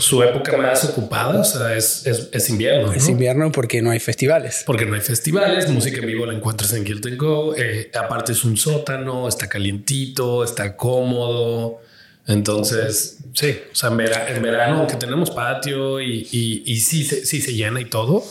su 0.00 0.20
época 0.20 0.56
más 0.56 0.84
ocupada, 0.84 1.42
o 1.42 1.44
sea, 1.44 1.76
es, 1.76 2.04
es, 2.06 2.50
invierno. 2.50 2.92
Es 2.92 3.08
invierno 3.08 3.52
porque 3.52 3.80
no 3.82 3.92
hay 3.92 4.00
festivales. 4.00 4.64
Porque 4.66 4.84
no 4.84 4.96
hay 4.96 5.00
festivales, 5.00 5.70
música 5.70 6.00
en 6.00 6.08
vivo 6.08 6.26
la 6.26 6.34
encuentras 6.34 6.72
en 6.72 6.82
Guild 6.82 7.16
Go. 7.16 7.54
Eh, 7.56 7.92
aparte 7.94 8.32
es 8.32 8.42
un 8.42 8.56
sótano, 8.56 9.28
está 9.28 9.48
calientito, 9.48 10.42
está 10.42 10.76
cómodo. 10.76 11.82
Entonces, 12.26 13.18
sí, 13.32 13.60
o 13.70 13.76
sea, 13.76 13.90
en, 13.90 13.96
verano, 14.42 14.88
que 14.88 14.96
tenemos 14.96 15.30
patio 15.30 16.00
y, 16.00 16.26
y, 16.32 16.64
y 16.66 16.80
sí, 16.80 17.04
sí 17.04 17.40
se 17.40 17.54
llena 17.54 17.80
y 17.80 17.84
todo, 17.84 18.24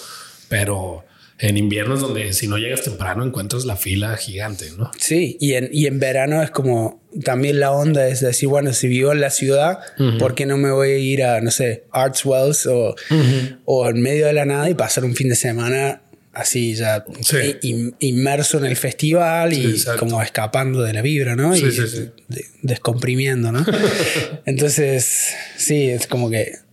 pero 0.49 1.05
en 1.37 1.57
invierno 1.57 1.95
es 1.95 2.01
donde 2.01 2.31
si 2.33 2.47
no 2.47 2.57
llegas 2.57 2.83
temprano 2.83 3.25
encuentras 3.25 3.65
la 3.65 3.75
fila 3.75 4.15
gigante, 4.15 4.71
¿no? 4.77 4.91
Sí, 4.97 5.37
y 5.39 5.53
en, 5.53 5.69
y 5.71 5.85
en 5.87 5.99
verano 5.99 6.41
es 6.41 6.49
como 6.49 7.03
también 7.23 7.59
la 7.59 7.71
onda 7.71 8.07
es 8.07 8.21
decir, 8.21 8.49
bueno, 8.49 8.73
si 8.73 8.87
vivo 8.87 9.11
en 9.11 9.21
la 9.21 9.29
ciudad, 9.29 9.79
¿por 10.19 10.35
qué 10.35 10.45
no 10.45 10.57
me 10.57 10.71
voy 10.71 10.89
a 10.89 10.97
ir 10.97 11.23
a, 11.23 11.41
no 11.41 11.51
sé, 11.51 11.83
Arts 11.91 12.25
Wells 12.25 12.65
o, 12.67 12.95
o 13.65 13.89
en 13.89 14.01
medio 14.01 14.27
de 14.27 14.33
la 14.33 14.45
nada 14.45 14.69
y 14.69 14.73
pasar 14.73 15.03
un 15.03 15.15
fin 15.15 15.29
de 15.29 15.35
semana 15.35 16.01
así 16.33 16.75
ya 16.75 17.05
inmerso 17.99 18.57
en 18.57 18.65
el 18.65 18.75
festival 18.75 19.53
y 19.53 19.81
como 19.97 20.21
escapando 20.21 20.83
de 20.83 20.93
la 20.93 21.01
vibra, 21.01 21.35
¿no? 21.35 21.55
y 21.55 21.63
descomprimiendo, 22.61 23.51
¿no? 23.51 23.65
Entonces, 24.45 25.33
sí, 25.57 25.89
es 25.89 26.07
como 26.07 26.29
que 26.29 26.64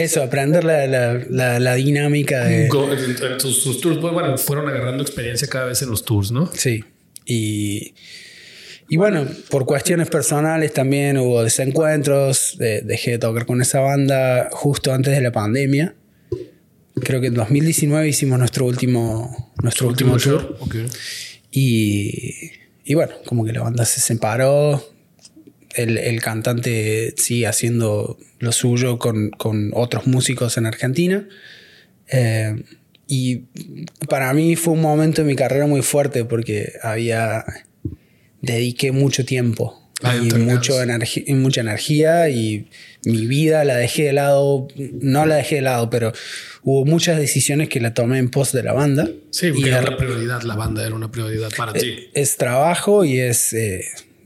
eso, 0.00 0.22
aprender 0.22 0.64
la, 0.64 0.86
la, 0.86 1.58
la, 1.60 1.74
dinámica 1.74 2.44
de... 2.44 2.68
tus, 3.38 3.80
tours, 3.80 3.98
pues, 3.98 4.12
bueno, 4.12 4.36
fueron 4.38 4.68
agarrando 4.68 5.02
experiencia 5.02 5.48
cada 5.48 5.66
vez 5.66 5.82
en 5.82 5.90
los 5.90 6.04
tours, 6.04 6.30
¿no? 6.30 6.50
Sí. 6.52 6.84
Y, 7.26 7.94
y 8.88 8.96
bueno, 8.96 9.26
por 9.50 9.66
cuestiones 9.66 10.08
personales 10.08 10.72
también 10.72 11.16
hubo 11.18 11.44
desencuentros. 11.44 12.56
dejé 12.58 13.12
de 13.12 13.18
tocar 13.18 13.46
con 13.46 13.62
esa 13.62 13.80
banda 13.80 14.48
justo 14.50 14.92
antes 14.92 15.14
de 15.14 15.20
la 15.20 15.30
pandemia. 15.30 15.94
Creo 16.94 17.20
que 17.20 17.28
en 17.28 17.34
2019 17.34 18.08
hicimos 18.08 18.38
nuestro 18.38 18.66
último, 18.66 19.52
nuestro 19.62 19.88
último, 19.88 20.16
tour. 20.16 20.56
Y, 21.52 22.50
y 22.84 22.94
bueno, 22.94 23.14
como 23.26 23.44
que 23.44 23.52
la 23.52 23.62
banda 23.62 23.84
se 23.84 24.00
separó 24.00 24.84
el, 25.74 26.20
cantante 26.20 27.14
sigue 27.16 27.46
haciendo 27.46 28.18
lo 28.38 28.52
suyo 28.52 28.98
con, 28.98 29.30
otros 29.72 30.06
músicos 30.06 30.56
en 30.56 30.66
Argentina. 30.66 31.28
Eh, 32.08 32.62
y 33.06 33.44
para 34.08 34.32
mí 34.34 34.56
fue 34.56 34.74
un 34.74 34.82
momento 34.82 35.22
en 35.22 35.26
mi 35.26 35.36
carrera 35.36 35.66
muy 35.66 35.82
fuerte 35.82 36.24
porque 36.24 36.74
había 36.82 37.44
dediqué 38.40 38.92
mucho 38.92 39.24
tiempo 39.24 39.90
ah, 40.02 40.16
y 40.16 40.30
mucho 40.32 40.74
mucha 41.34 41.60
energía 41.60 42.28
y 42.30 42.68
mi 43.04 43.26
vida 43.26 43.64
la 43.64 43.76
dejé 43.76 44.04
de 44.04 44.12
lado, 44.12 44.68
no 44.76 45.26
la 45.26 45.36
dejé 45.36 45.56
de 45.56 45.62
lado, 45.62 45.90
pero 45.90 46.12
hubo 46.62 46.84
muchas 46.84 47.18
decisiones 47.18 47.68
que 47.68 47.80
la 47.80 47.94
tomé 47.94 48.18
en 48.18 48.30
pos 48.30 48.52
de 48.52 48.62
la 48.62 48.72
banda. 48.72 49.08
Sí, 49.30 49.50
porque 49.52 49.70
era 49.70 49.82
la 49.82 49.96
prioridad, 49.96 50.42
la 50.42 50.54
banda 50.54 50.86
era 50.86 50.94
una 50.94 51.10
prioridad 51.10 51.50
para 51.56 51.72
es, 51.72 51.82
ti. 51.82 52.10
Es 52.14 52.36
trabajo 52.36 53.04
y 53.04 53.18
es 53.18 53.52
eh, 53.52 53.84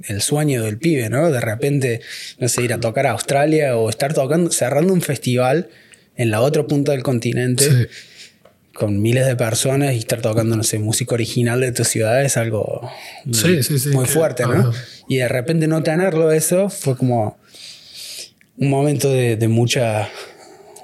el 0.09 0.23
sueño 0.23 0.63
del 0.63 0.79
pibe, 0.79 1.09
¿no? 1.09 1.31
De 1.31 1.41
repente, 1.41 2.01
no 2.39 2.49
sé, 2.49 2.63
ir 2.63 2.73
a 2.73 2.81
tocar 2.81 3.07
a 3.07 3.13
Australia 3.13 3.77
o 3.77 3.91
estar 3.91 4.15
tocando, 4.15 4.51
cerrando 4.51 4.93
un 4.93 5.03
festival 5.03 5.69
en 6.17 6.31
la 6.31 6.41
otra 6.41 6.67
punta 6.67 6.93
del 6.93 7.03
continente 7.03 7.89
con 8.75 9.01
miles 9.01 9.27
de 9.27 9.37
personas 9.37 9.95
y 9.95 9.99
estar 9.99 10.21
tocando, 10.21 10.57
no 10.57 10.65
sé, 10.65 10.79
música 10.79 11.15
original 11.15 11.61
de 11.61 11.73
tu 11.73 11.85
ciudad 11.85 12.23
es 12.25 12.37
algo 12.37 12.91
muy, 13.25 14.07
fuerte, 14.07 14.45
¿no? 14.45 14.73
Y 15.09 15.19
de 15.19 15.29
repente 15.29 15.69
no 15.69 15.83
tenerlo 15.83 16.33
eso 16.33 16.69
fue 16.69 16.97
como 16.97 17.39
un 18.59 18.71
momento 18.71 19.11
de, 19.11 19.49
mucha 19.49 20.09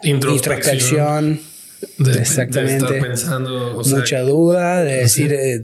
introspección 0.03 1.41
Exactamente. 1.99 3.01
pensando, 3.01 3.83
Mucha 3.85 4.20
duda, 4.22 4.83
de 4.83 4.97
decir, 4.97 5.33
eh, 5.33 5.61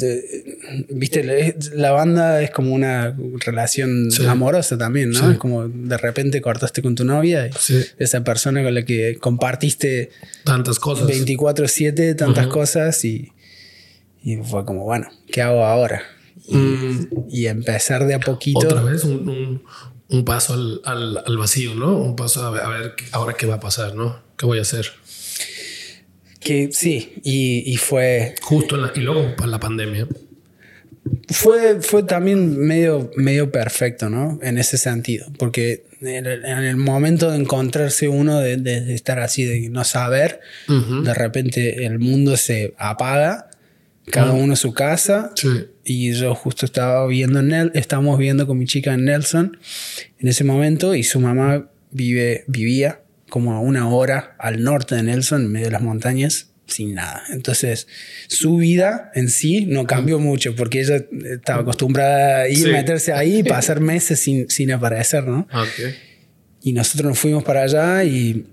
viste, 0.90 1.54
la 1.74 1.92
banda 1.92 2.42
es 2.42 2.50
como 2.50 2.74
una 2.74 3.16
relación 3.44 4.08
amorosa 4.28 4.76
también, 4.76 5.10
¿no? 5.10 5.30
Es 5.30 5.38
como 5.38 5.68
de 5.68 5.96
repente 5.96 6.40
cortaste 6.40 6.82
con 6.82 6.94
tu 6.94 7.04
novia 7.04 7.48
y 7.48 7.50
esa 7.98 8.24
persona 8.24 8.62
con 8.62 8.74
la 8.74 8.84
que 8.84 9.18
compartiste 9.18 10.10
tantas 10.44 10.78
cosas. 10.78 11.08
24/7, 11.08 12.16
tantas 12.16 12.46
cosas 12.48 13.04
y, 13.04 13.32
y, 14.22 14.36
fue 14.36 14.64
como, 14.64 14.84
bueno, 14.84 15.08
¿qué 15.30 15.42
hago 15.42 15.64
ahora? 15.64 16.02
Y, 16.48 16.56
mm. 16.56 17.46
empezar 17.46 18.06
de 18.06 18.14
a 18.14 18.20
poquito. 18.20 18.58
Otra 18.58 18.82
vez 18.82 19.04
un, 19.04 19.62
un, 20.08 20.24
paso 20.24 20.54
al, 20.54 20.80
al, 20.84 21.22
al, 21.26 21.36
vacío, 21.38 21.74
¿no? 21.74 21.96
Un 21.96 22.14
paso 22.14 22.44
a 22.44 22.50
ver, 22.50 22.62
a 22.62 22.68
ver 22.68 22.94
ahora 23.12 23.34
qué 23.34 23.46
va 23.46 23.56
a 23.56 23.60
pasar, 23.60 23.94
¿no? 23.94 24.20
¿Qué 24.36 24.46
voy 24.46 24.58
a 24.58 24.62
hacer? 24.62 24.86
Que 26.40 26.70
sí, 26.72 27.14
y, 27.22 27.62
y 27.66 27.76
fue... 27.76 28.34
Justo 28.42 28.76
y 28.94 29.00
luego 29.00 29.34
para 29.36 29.48
la 29.48 29.60
pandemia. 29.60 30.06
Fue, 31.28 31.80
fue 31.80 32.02
también 32.02 32.58
medio, 32.58 33.10
medio 33.16 33.50
perfecto, 33.50 34.08
¿no? 34.08 34.38
En 34.42 34.58
ese 34.58 34.78
sentido, 34.78 35.26
porque 35.38 35.84
en 36.00 36.26
el, 36.26 36.76
momento 36.76 37.30
de 37.30 37.38
encontrarse 37.38 38.08
uno, 38.08 38.40
de, 38.40 38.56
de, 38.56 38.94
estar 38.94 39.18
así, 39.18 39.44
de 39.44 39.68
no 39.68 39.84
saber, 39.84 40.40
de 40.68 41.14
repente 41.14 41.84
el 41.84 41.98
mundo 41.98 42.36
se 42.36 42.74
apaga, 42.78 43.50
cada 44.10 44.32
uno 44.32 44.52
a 44.52 44.56
su 44.56 44.72
casa, 44.72 45.32
y 45.84 46.12
yo 46.12 46.34
justo 46.34 46.64
estaba 46.64 47.06
viendo, 47.06 47.40
en 47.40 47.72
estábamos 47.74 48.18
viendo 48.18 48.46
con 48.46 48.58
mi 48.58 48.66
chica 48.66 48.94
en 48.94 49.04
Nelson 49.04 49.58
en 50.18 50.28
ese 50.28 50.44
momento, 50.44 50.94
y 50.94 51.02
su 51.02 51.18
mamá 51.18 51.68
vive, 51.90 52.44
vivía 52.46 53.00
como 53.28 53.52
a 53.52 53.60
una 53.60 53.88
hora 53.88 54.36
al 54.38 54.62
norte 54.62 54.94
de 54.94 55.02
Nelson, 55.02 55.42
en 55.42 55.52
medio 55.52 55.66
de 55.66 55.72
las 55.72 55.82
montañas, 55.82 56.50
sin 56.66 56.94
nada. 56.94 57.22
Entonces, 57.30 57.86
su 58.26 58.56
vida 58.56 59.10
en 59.14 59.28
sí 59.28 59.66
no 59.66 59.86
cambió 59.86 60.18
mucho 60.18 60.54
porque 60.56 60.80
ella 60.80 61.04
estaba 61.32 61.62
acostumbrada 61.62 62.42
a 62.42 62.48
ir, 62.48 62.68
meterse 62.72 63.12
ahí 63.12 63.38
y 63.38 63.42
pasar 63.44 63.80
meses 63.80 64.20
sin, 64.20 64.50
sin 64.50 64.72
aparecer, 64.72 65.24
¿no? 65.24 65.46
Y 66.62 66.72
nosotros 66.72 67.08
nos 67.10 67.18
fuimos 67.18 67.44
para 67.44 67.62
allá 67.62 68.04
y, 68.04 68.46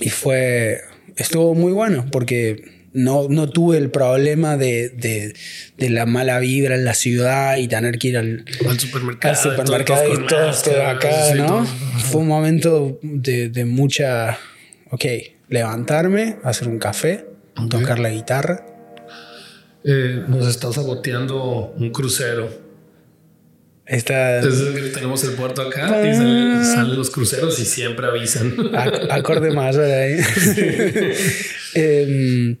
y 0.00 0.08
fue, 0.10 0.80
estuvo 1.16 1.54
muy 1.54 1.72
bueno 1.72 2.06
porque 2.10 2.75
no, 2.96 3.28
no 3.28 3.48
tuve 3.50 3.76
el 3.76 3.90
problema 3.90 4.56
de, 4.56 4.88
de, 4.88 5.34
de, 5.76 5.90
la 5.90 6.06
mala 6.06 6.38
vibra 6.38 6.76
en 6.76 6.84
la 6.86 6.94
ciudad 6.94 7.58
y 7.58 7.68
tener 7.68 7.98
que 7.98 8.08
ir 8.08 8.16
al, 8.16 8.44
supermercado, 8.78 9.34
al 9.34 9.36
supermercado 9.38 10.14
y 10.14 10.26
todo, 10.26 10.50
todo 10.64 10.86
acá, 10.86 11.34
¿no? 11.34 11.66
Fue 11.66 12.22
un 12.22 12.28
momento 12.28 12.98
de, 13.02 13.50
de, 13.50 13.64
mucha, 13.66 14.38
ok, 14.90 15.04
levantarme, 15.50 16.38
hacer 16.42 16.68
un 16.68 16.78
café, 16.78 17.26
tocar 17.68 17.98
la 17.98 18.08
guitarra. 18.08 18.64
Eh, 19.84 20.24
nos 20.26 20.48
está 20.48 20.72
saboteando 20.72 21.74
un 21.76 21.90
crucero. 21.90 22.64
Está... 23.84 24.40
tenemos 24.94 25.22
el 25.22 25.34
puerto 25.34 25.62
acá 25.62 26.02
y 26.04 26.08
ah. 26.08 26.64
salen, 26.64 26.96
los 26.96 27.10
cruceros 27.10 27.60
y 27.60 27.66
siempre 27.66 28.06
avisan. 28.06 28.56
acorde 29.10 29.52
mayor 29.52 29.84
ahí. 29.84 30.18
eh, 31.74 32.56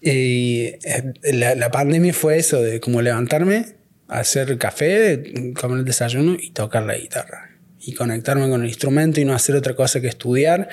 y 0.00 0.72
eh, 0.84 1.12
la, 1.32 1.54
la, 1.54 1.70
pandemia 1.70 2.12
fue 2.14 2.38
eso, 2.38 2.62
de 2.62 2.80
como 2.80 3.02
levantarme, 3.02 3.66
hacer 4.06 4.56
café, 4.58 5.52
comer 5.60 5.78
el 5.80 5.84
desayuno 5.84 6.36
y 6.40 6.50
tocar 6.50 6.84
la 6.84 6.96
guitarra. 6.96 7.50
Y 7.80 7.94
conectarme 7.94 8.48
con 8.48 8.62
el 8.62 8.68
instrumento 8.68 9.20
y 9.20 9.24
no 9.24 9.34
hacer 9.34 9.56
otra 9.56 9.74
cosa 9.74 10.00
que 10.00 10.08
estudiar. 10.08 10.68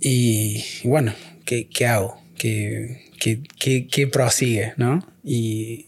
y, 0.00 0.64
bueno, 0.84 1.14
¿qué, 1.44 1.68
qué 1.68 1.86
hago? 1.86 2.20
¿Qué, 2.36 3.04
qué, 3.18 3.40
qué, 3.58 3.86
qué 3.86 4.06
prosigue? 4.08 4.74
¿no? 4.76 5.06
Y 5.24 5.86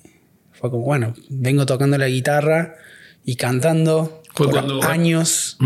fue 0.53 0.70
como, 0.70 0.85
bueno, 0.85 1.14
vengo 1.28 1.66
tocando 1.66 1.99
la 1.99 2.09
guitarra 2.09 2.76
y 3.24 3.37
cantando 3.37 4.22
Fue 4.35 4.47
por 4.47 4.55
cuando- 4.55 4.82
años. 4.85 5.59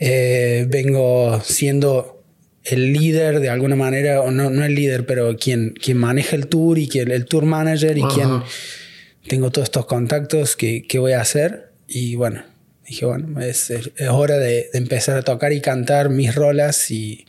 Eh, 0.00 0.66
vengo 0.68 1.40
siendo 1.44 2.17
el 2.70 2.92
líder 2.92 3.40
de 3.40 3.48
alguna 3.48 3.76
manera, 3.76 4.20
o 4.22 4.30
no, 4.30 4.50
no 4.50 4.64
el 4.64 4.74
líder, 4.74 5.06
pero 5.06 5.36
quien, 5.36 5.70
quien 5.70 5.96
maneja 5.98 6.36
el 6.36 6.46
tour 6.48 6.78
y 6.78 6.88
quien, 6.88 7.10
el 7.10 7.24
tour 7.26 7.44
manager 7.44 7.96
y 7.98 8.02
Ajá. 8.02 8.14
quien 8.14 8.28
tengo 9.28 9.50
todos 9.50 9.66
estos 9.66 9.86
contactos 9.86 10.56
que, 10.56 10.82
que 10.86 10.98
voy 10.98 11.12
a 11.12 11.20
hacer. 11.20 11.72
Y 11.86 12.14
bueno, 12.16 12.42
dije, 12.86 13.04
bueno, 13.06 13.40
es, 13.40 13.72
hora 14.10 14.38
de, 14.38 14.68
de 14.72 14.78
empezar 14.78 15.16
a 15.16 15.22
tocar 15.22 15.52
y 15.52 15.60
cantar 15.60 16.08
mis 16.10 16.34
rolas 16.34 16.90
y, 16.90 17.26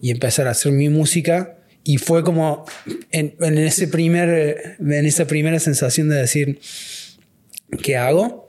y 0.00 0.10
empezar 0.10 0.46
a 0.48 0.50
hacer 0.52 0.72
mi 0.72 0.88
música. 0.88 1.58
Y 1.86 1.98
fue 1.98 2.24
como 2.24 2.64
en, 3.12 3.34
en 3.40 3.58
ese 3.58 3.88
primer, 3.88 4.76
en 4.80 5.04
esa 5.06 5.26
primera 5.26 5.58
sensación 5.60 6.08
de 6.08 6.16
decir, 6.16 6.58
¿qué 7.82 7.96
hago? 7.96 8.48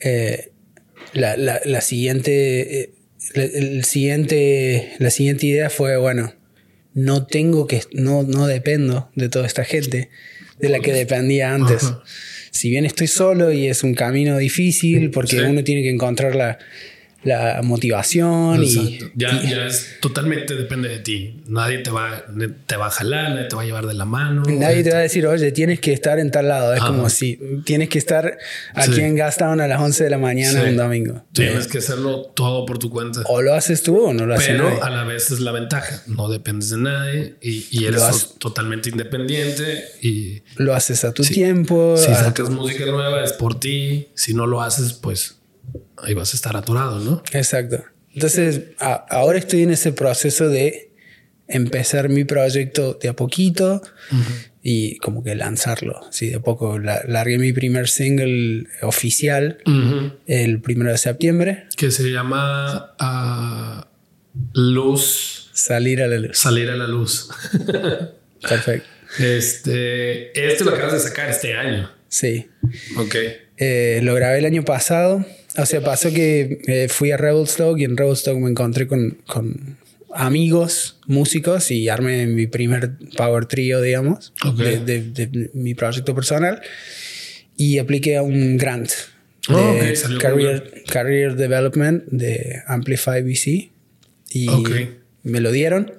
Eh, 0.00 0.52
la, 1.12 1.36
la- 1.36 1.60
la 1.64 1.80
siguiente, 1.80 2.80
eh, 2.80 2.90
el 3.34 3.84
siguiente, 3.84 4.92
la 4.98 5.10
siguiente 5.10 5.46
idea 5.46 5.70
fue, 5.70 5.96
bueno, 5.96 6.34
no 6.94 7.26
tengo 7.26 7.66
que, 7.66 7.82
no, 7.92 8.22
no 8.22 8.46
dependo 8.46 9.10
de 9.14 9.28
toda 9.28 9.46
esta 9.46 9.64
gente 9.64 10.08
de 10.58 10.68
la 10.68 10.80
que 10.80 10.92
dependía 10.92 11.54
antes. 11.54 11.84
Ajá. 11.84 12.02
Si 12.50 12.70
bien 12.70 12.84
estoy 12.84 13.06
solo 13.06 13.52
y 13.52 13.66
es 13.66 13.84
un 13.84 13.94
camino 13.94 14.36
difícil 14.38 15.10
porque 15.10 15.36
Sí. 15.36 15.42
uno 15.42 15.62
tiene 15.62 15.82
que 15.82 15.90
encontrar 15.90 16.34
la, 16.34 16.58
la 17.24 17.60
motivación 17.64 18.62
y. 18.62 18.98
Ya, 19.14 19.42
ya 19.42 19.66
es 19.66 19.96
totalmente 20.00 20.54
depende 20.54 20.88
de 20.88 21.00
ti. 21.00 21.42
Nadie 21.48 21.78
te 21.78 21.90
va, 21.90 22.24
te 22.66 22.76
va 22.76 22.86
a 22.86 22.90
jalar, 22.90 23.30
nadie 23.30 23.48
te 23.48 23.56
va 23.56 23.62
a 23.62 23.64
llevar 23.64 23.86
de 23.86 23.94
la 23.94 24.04
mano. 24.04 24.42
Nadie 24.46 24.84
te 24.84 24.90
va 24.90 24.98
a 24.98 25.00
decir, 25.00 25.26
oye, 25.26 25.50
tienes 25.52 25.80
que 25.80 25.92
estar 25.92 26.18
en 26.20 26.30
tal 26.30 26.48
lado. 26.48 26.72
Es 26.74 26.80
Ajá. 26.80 26.88
como 26.88 27.10
si 27.10 27.38
tienes 27.64 27.88
que 27.88 27.98
estar 27.98 28.38
aquí 28.74 28.92
Sí. 28.94 29.00
en 29.00 29.16
Gastown 29.16 29.60
a 29.60 29.66
las 29.66 29.80
11 29.80 30.04
de 30.04 30.10
la 30.10 30.18
mañana 30.18 30.62
Sí. 30.62 30.68
un 30.70 30.76
domingo. 30.76 31.24
Tienes 31.32 31.66
que 31.66 31.78
hacerlo 31.78 32.30
todo 32.34 32.64
por 32.66 32.78
tu 32.78 32.88
cuenta. 32.90 33.22
O 33.26 33.42
lo 33.42 33.54
haces 33.54 33.82
tú 33.82 33.98
o 33.98 34.12
no 34.14 34.24
lo 34.24 34.34
hace 34.34 34.52
Pero 34.52 34.68
nadie. 34.70 34.82
a 34.82 34.90
la 34.90 35.04
vez 35.04 35.30
es 35.32 35.40
la 35.40 35.50
ventaja. 35.52 36.02
No 36.06 36.28
dependes 36.28 36.70
de 36.70 36.76
nadie 36.78 37.34
y, 37.42 37.66
y 37.70 37.84
eres 37.86 38.02
has- 38.02 38.34
totalmente 38.38 38.90
independiente. 38.90 39.84
Y 40.02 40.42
Lo 40.56 40.74
haces 40.74 41.04
a 41.04 41.12
tu 41.12 41.22
tiempo. 41.24 41.96
si 41.96 42.10
a- 42.12 42.14
sacas 42.16 42.48
música 42.50 42.86
nueva 42.86 43.24
es 43.24 43.32
por 43.32 43.58
ti. 43.58 44.08
Si 44.14 44.34
no 44.34 44.46
lo 44.46 44.62
haces, 44.62 44.92
pues 44.92 45.37
ahí 46.02 46.14
vas 46.14 46.32
a 46.34 46.36
estar 46.36 46.56
atorado, 46.56 47.00
¿no? 47.00 47.22
Exacto. 47.32 47.84
Entonces, 48.14 48.62
a- 48.78 49.06
ahora 49.10 49.38
estoy 49.38 49.62
en 49.62 49.70
ese 49.70 49.92
proceso 49.92 50.48
de 50.48 50.90
empezar 51.46 52.08
mi 52.08 52.24
proyecto 52.24 52.94
de 53.00 53.08
a 53.08 53.14
poquito 53.16 53.80
y 54.62 54.96
como 54.98 55.22
que 55.22 55.34
lanzarlo. 55.34 56.00
Sí, 56.10 56.28
de 56.28 56.36
a 56.36 56.40
poco. 56.40 56.78
La- 56.78 57.02
largué 57.06 57.38
mi 57.38 57.52
primer 57.52 57.88
single 57.88 58.66
oficial 58.82 59.58
el 60.26 60.60
primero 60.60 60.90
de 60.90 60.98
septiembre. 60.98 61.64
Que 61.76 61.90
se 61.90 62.10
llama 62.10 62.94
ah, 62.98 63.88
Luz, 64.54 65.50
Salir 65.52 66.02
a 66.02 66.06
la 66.08 66.18
luz. 66.18 66.38
salir 66.38 66.70
a 66.70 66.76
la 66.76 66.86
luz. 66.86 67.28
Perfecto. 68.48 68.86
Este, 69.18 70.48
este 70.48 70.64
lo 70.64 70.70
acabas 70.72 70.92
de 70.92 71.00
sacar 71.00 71.28
este 71.30 71.54
año. 71.54 71.90
Sí. 72.08 72.46
Ok. 72.96 73.14
Eh, 73.56 74.00
lo 74.02 74.14
grabé 74.14 74.38
el 74.38 74.44
año 74.44 74.64
pasado. 74.64 75.24
O 75.58 75.66
sea, 75.66 75.80
pasó 75.82 76.10
que 76.12 76.60
eh, 76.66 76.88
fui 76.88 77.10
a 77.10 77.16
Revelstoke 77.16 77.80
y 77.80 77.84
en 77.84 77.96
Revelstoke 77.96 78.38
me 78.38 78.50
encontré 78.50 78.86
con, 78.86 79.18
con 79.26 79.76
amigos, 80.14 80.98
músicos 81.06 81.70
y 81.70 81.88
armé 81.88 82.26
mi 82.26 82.46
primer 82.46 82.92
power 83.16 83.46
trio, 83.46 83.80
digamos, 83.80 84.32
Ok. 84.44 84.56
de, 84.58 84.78
de- 84.80 85.26
de 85.26 85.50
mi 85.54 85.74
proyecto 85.74 86.14
personal. 86.14 86.60
Y 87.56 87.78
apliqué 87.78 88.16
a 88.16 88.22
un 88.22 88.56
grant 88.56 88.88
de 88.88 89.54
Oh, 89.54 89.72
ok, 89.76 89.94
salió 89.94 90.18
career, 90.18 90.84
career 90.86 91.34
Development 91.34 92.04
de 92.06 92.62
Amplify 92.66 93.22
BC. 93.22 93.70
Y 94.30 94.48
Ok. 94.48 94.70
me 95.24 95.40
lo 95.40 95.50
dieron. 95.50 95.92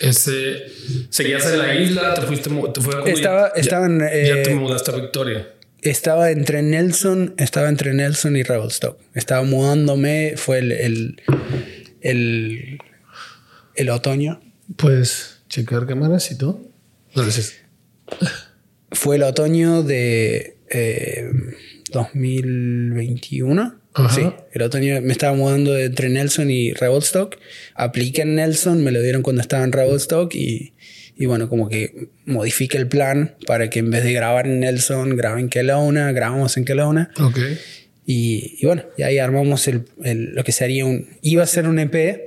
Ese, 0.00 0.64
seguías 1.08 1.46
en 1.46 1.58
la 1.58 1.74
isla, 1.74 2.14
te 2.14 2.22
fuiste, 2.22 2.50
te 2.74 2.80
fue 2.80 2.94
a 2.96 3.04
Estaba- 3.12 3.52
ya- 3.54 3.60
estaban, 3.60 4.00
ya, 4.00 4.06
eh, 4.12 4.42
te 4.44 4.54
mudaste 4.54 4.90
a 4.90 4.96
Victoria. 4.96 5.48
Estaba 5.82 6.30
entre 6.30 6.62
Nelson, 6.62 7.34
estaba 7.38 7.68
entre 7.68 7.94
Nelson 7.94 8.36
y 8.36 8.42
Revelstoke. 8.42 8.98
Estaba 9.14 9.42
mudándome, 9.44 10.34
fue 10.36 10.58
el, 10.58 10.72
el, 10.72 11.22
el, 12.00 12.78
el 13.74 13.90
otoño. 13.90 14.40
Puedes 14.76 15.40
checar 15.48 15.86
cámaras 15.86 16.30
y 16.30 16.38
todo. 16.38 16.60
Gracias. 17.14 17.54
Fue 18.92 19.16
el 19.16 19.22
otoño 19.22 19.82
de 19.82 20.56
eh, 20.70 21.30
2021. 21.92 23.76
Ajá. 23.92 24.14
Sí, 24.14 24.30
el 24.52 24.62
otoño 24.62 25.00
me 25.00 25.12
estaba 25.12 25.36
mudando 25.36 25.76
entre 25.76 26.08
Nelson 26.08 26.50
y 26.50 26.72
Revelstoke. 26.72 27.38
Apliqué 27.74 28.22
en 28.22 28.36
Nelson, 28.36 28.84
me 28.84 28.92
lo 28.92 29.02
dieron 29.02 29.22
cuando 29.22 29.42
estaba 29.42 29.64
en 29.64 29.72
Revelstoke 29.72 30.34
y, 30.34 30.74
y 31.20 31.26
bueno, 31.26 31.48
como 31.48 31.68
que 31.68 32.08
modifiqué 32.24 32.78
el 32.78 32.88
plan 32.88 33.36
para 33.46 33.68
que 33.70 33.78
en 33.78 33.90
vez 33.90 34.02
de 34.02 34.12
grabar 34.12 34.46
en 34.46 34.58
Nelson, 34.60 35.16
grabe 35.16 35.40
en 35.40 35.48
Kelowna, 35.50 36.10
grabamos 36.12 36.56
en 36.56 36.64
Kelowna. 36.64 37.10
Ok. 37.22 37.38
Y, 38.06 38.56
y 38.60 38.66
bueno, 38.66 38.84
y 38.96 39.02
ahí 39.02 39.18
armamos 39.18 39.68
el, 39.68 39.84
el- 40.02 40.34
lo 40.34 40.42
que 40.42 40.52
sería 40.52 40.84
un... 40.84 41.06
Iba 41.22 41.42
a 41.44 41.46
ser 41.46 41.68
un 41.68 41.78
EP 41.78 42.22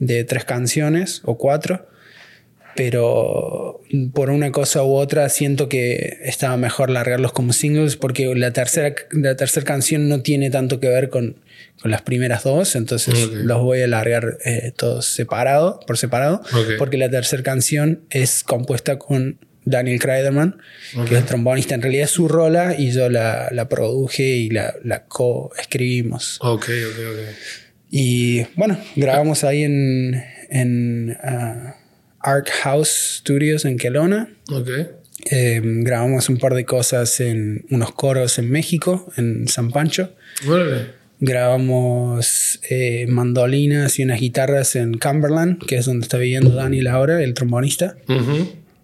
de 0.00 0.24
tres 0.24 0.44
canciones 0.44 1.20
o 1.24 1.36
cuatro, 1.38 1.86
pero 2.78 3.80
por 4.14 4.30
una 4.30 4.52
cosa 4.52 4.84
u 4.84 4.94
otra 4.94 5.28
siento 5.30 5.68
que 5.68 6.18
estaba 6.22 6.56
mejor 6.56 6.90
largarlos 6.90 7.32
como 7.32 7.52
singles 7.52 7.96
porque 7.96 8.32
la 8.36 8.52
tercera, 8.52 8.94
la 9.10 9.34
tercera 9.34 9.66
canción 9.66 10.08
no 10.08 10.20
tiene 10.22 10.48
tanto 10.48 10.78
que 10.78 10.88
ver 10.88 11.08
con, 11.08 11.40
con 11.82 11.90
las 11.90 12.02
primeras 12.02 12.44
dos, 12.44 12.76
entonces 12.76 13.32
los 13.32 13.62
voy 13.62 13.82
a 13.82 13.88
largar 13.88 14.38
eh, 14.44 14.72
todos 14.76 15.06
separado, 15.06 15.80
por 15.88 15.98
separado, 15.98 16.40
porque 16.78 16.98
la 16.98 17.10
tercera 17.10 17.42
canción 17.42 18.02
es 18.10 18.44
compuesta 18.44 18.96
con 18.96 19.40
Daniel 19.64 19.98
Kreiderman, 19.98 20.58
que 21.08 21.16
es 21.16 21.20
el 21.20 21.24
trombonista. 21.24 21.74
En 21.74 21.82
realidad 21.82 22.04
es 22.04 22.12
su 22.12 22.28
rola 22.28 22.76
y 22.78 22.92
yo 22.92 23.08
la, 23.08 23.48
la 23.50 23.68
produje 23.68 24.22
y 24.22 24.50
la, 24.50 24.76
la 24.84 25.02
co-escribimos. 25.06 26.38
Ok, 26.42 26.62
ok, 26.62 26.98
ok. 27.10 27.36
Y 27.90 28.44
bueno, 28.54 28.78
grabamos 28.94 29.42
ahí 29.42 29.64
en, 29.64 30.22
en 30.48 31.16
ah, 31.24 31.77
Art 32.20 32.48
House 32.62 33.18
Studios 33.20 33.64
en 33.64 33.78
Kelowna. 33.78 34.28
Ok. 34.50 34.68
Eh, 35.30 35.60
grabamos 35.62 36.28
un 36.28 36.38
par 36.38 36.54
de 36.54 36.64
cosas 36.64 37.20
en 37.20 37.64
unos 37.70 37.92
coros 37.92 38.38
en 38.38 38.50
México, 38.50 39.10
en 39.16 39.48
San 39.48 39.70
Pancho. 39.70 40.10
Grabamos 41.20 42.60
eh, 42.70 43.06
mandolinas 43.08 43.98
y 43.98 44.04
unas 44.04 44.20
guitarras 44.20 44.76
en 44.76 44.94
Cumberland, 44.98 45.64
que 45.66 45.76
es 45.76 45.86
donde 45.86 46.04
está 46.04 46.16
viviendo 46.18 46.50
Daniel 46.50 46.86
ahora, 46.88 47.22
el 47.22 47.34
trombonista. 47.34 47.96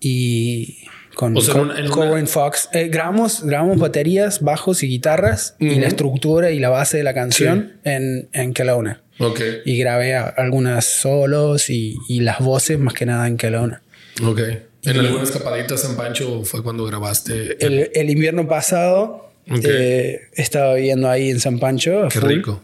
Y 0.01 0.79
con 1.15 1.37
O 1.37 1.41
sea, 1.41 1.55
en 1.55 1.61
una- 1.61 1.79
en 1.79 1.85
una- 1.87 1.95
Corwin 1.95 2.27
Fox. 2.27 2.69
Eh, 2.73 2.89
grabamos, 2.89 3.45
grabamos 3.45 3.79
baterías, 3.79 4.41
bajos 4.41 4.83
y 4.83 4.89
guitarras 4.89 5.55
y 5.61 5.77
la 5.77 5.87
estructura 5.87 6.51
y 6.51 6.59
la 6.59 6.71
base 6.71 6.97
de 6.97 7.05
la 7.05 7.15
canción 7.15 7.75
en, 7.85 8.29
en 8.33 8.53
Kelowna. 8.53 9.01
Ok. 9.19 9.41
Y 9.65 9.79
grabé 9.79 10.15
algunas 10.17 10.85
solos 10.85 11.71
y, 11.71 11.97
y 12.09 12.21
las 12.21 12.41
voces 12.41 12.79
más 12.79 12.95
que 12.95 13.07
nada 13.07 13.27
en 13.29 13.37
Kelowna. 13.37 13.83
Ok. 14.23 14.41
En 14.87 14.99
alguna 14.99 15.23
escapadita 15.23 15.75
a 15.75 15.79
San 15.79 15.97
Pancho 15.97 16.45
fue 16.45 16.63
cuando 16.63 16.85
grabaste. 16.85 17.57
El, 17.65 17.91
el 17.95 18.11
invierno 18.11 18.47
pasado 18.47 19.33
Ok. 19.51 19.65
eh, 19.65 20.21
estaba 20.35 20.75
viviendo 20.75 21.09
ahí 21.09 21.31
en 21.31 21.41
San 21.41 21.59
Pancho. 21.59 22.09
Qué 22.11 22.21
full. 22.21 22.29
rico. 22.29 22.63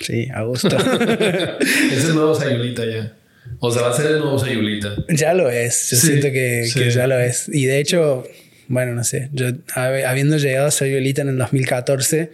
Sí, 0.00 0.28
a 0.32 0.42
gusto. 0.42 0.76
Ese 1.60 1.96
es 1.96 2.14
nuevo 2.14 2.34
Sayulita 2.34 2.84
ya. 2.86 3.12
O 3.60 3.70
sea, 3.70 3.82
va 3.82 3.90
a 3.90 3.92
ser 3.96 4.06
el 4.12 4.18
nuevo 4.20 4.38
Sayulita. 4.38 4.94
ya 5.08 5.34
lo 5.34 5.50
es. 5.50 5.90
Yo 5.90 5.96
Sí, 5.98 6.06
siento 6.08 6.30
que, 6.32 6.64
sí. 6.66 6.78
que 6.80 6.90
ya 6.90 7.06
lo 7.06 7.18
es. 7.18 7.48
Y 7.52 7.66
de 7.66 7.78
hecho, 7.78 8.26
bueno, 8.68 8.94
no 8.94 9.04
sé. 9.04 9.28
Yo 9.32 9.46
hab- 9.74 10.04
habiendo 10.06 10.38
llegado 10.38 10.66
a 10.68 10.70
Sayulita 10.70 11.22
en 11.22 11.28
el 11.28 11.38
2014, 11.38 12.30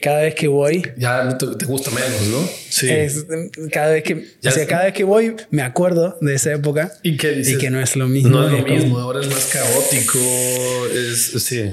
cada 0.00 0.22
vez 0.22 0.34
que 0.34 0.48
voy, 0.48 0.82
Ya 0.96 1.24
no 1.24 1.36
te, 1.38 1.46
te 1.56 1.64
gusta 1.66 1.90
menos, 1.90 2.22
¿no? 2.28 2.48
Sí. 2.68 2.88
es- 2.90 3.24
cada 3.72 3.92
vez 3.92 4.02
que, 4.02 4.26
Ya 4.42 4.50
o 4.50 4.52
sea, 4.52 4.66
cada 4.66 4.84
vez 4.84 4.92
que 4.92 5.04
voy, 5.04 5.34
me 5.50 5.62
acuerdo 5.62 6.18
de 6.20 6.34
esa 6.34 6.52
época. 6.52 6.92
¿Y 7.02 7.16
qué 7.16 7.30
dices? 7.32 7.54
Y 7.54 7.58
que 7.58 7.70
no 7.70 7.80
es 7.80 7.96
lo 7.96 8.08
mismo. 8.08 8.30
No 8.30 8.46
es 8.46 8.52
lo 8.52 8.66
mismo. 8.66 8.98
Ahora 8.98 9.20
es 9.20 9.28
más 9.28 9.46
caótico. 9.46 10.18
Es, 10.92 11.42
sí. 11.42 11.72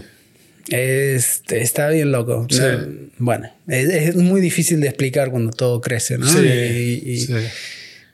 Es- 0.70 1.42
está 1.50 1.90
bien 1.90 2.12
loco. 2.12 2.48
Sí. 2.50 2.60
No, 2.60 2.88
bueno, 3.18 3.50
es, 3.68 3.90
es 3.90 4.16
muy 4.16 4.40
difícil 4.42 4.80
de 4.80 4.88
explicar 4.88 5.32
cuando 5.32 5.52
todo 5.52 5.82
crece, 5.82 6.18
¿no? 6.18 6.28
Sí. 6.28 6.40
Y, 6.48 7.12
y- 7.12 7.20
sí. 7.22 7.34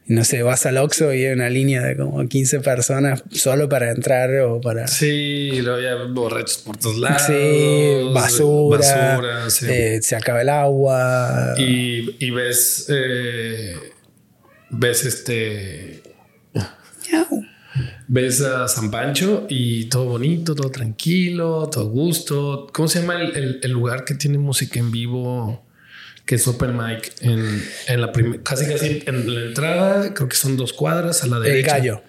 No 0.08 0.24
sé, 0.24 0.42
vas 0.42 0.66
al 0.66 0.78
Oxxo 0.78 1.14
y 1.14 1.26
hay 1.26 1.34
una 1.34 1.50
línea 1.50 1.84
de 1.84 1.98
como 1.98 2.26
15 2.28 2.62
personas 2.62 3.24
solo 3.32 3.68
para 3.68 3.92
entrar 3.92 4.34
o 4.40 4.62
para... 4.62 4.88
Sí, 4.88 5.52
luego 5.62 5.82
ya 5.82 5.96
borrachos 6.06 6.58
por 6.60 6.78
todos 6.78 6.98
lados. 6.98 7.24
Sí, 7.28 8.10
basura, 8.14 8.78
Basura, 8.80 9.50
sí. 9.50 9.66
eh, 9.70 10.00
se 10.02 10.16
acaba 10.16 10.42
el 10.42 10.50
agua. 10.50 11.56
y, 11.58 12.16
y 12.26 12.32
ves. 12.32 12.86
eh, 12.90 13.76
ves 14.70 15.06
este. 15.06 16.02
Miau. 16.54 17.44
ves 18.08 18.42
a 18.42 18.68
San 18.68 18.90
Pancho 18.92 19.46
y 19.50 19.86
todo 19.86 20.06
bonito, 20.06 20.56
todo 20.56 20.70
tranquilo, 20.72 21.70
todo 21.72 21.90
gusto. 21.90 22.68
¿Cómo 22.74 22.88
se 22.88 23.02
llama 23.02 23.22
el, 23.22 23.60
el, 23.62 23.72
lugar 23.72 24.06
que 24.06 24.16
tiene 24.16 24.38
música 24.38 24.80
en 24.80 24.92
vivo? 24.92 25.67
Que 26.28 26.36
es 26.36 26.48
Open 26.48 26.78
Mic 26.78 27.14
en, 27.22 27.64
en 27.88 28.02
la 28.02 28.12
primera, 28.12 28.44
casi 28.44 28.68
casi 28.68 29.04
en 29.08 29.34
la 29.34 29.46
entrada, 29.48 30.14
creo 30.14 30.30
que 30.30 30.36
son 30.36 30.58
dos 30.58 30.74
cuadras 30.74 31.24
a 31.24 31.28
la 31.28 31.40
derecha. 31.40 31.78
El 31.78 31.82
gallo. 31.82 32.04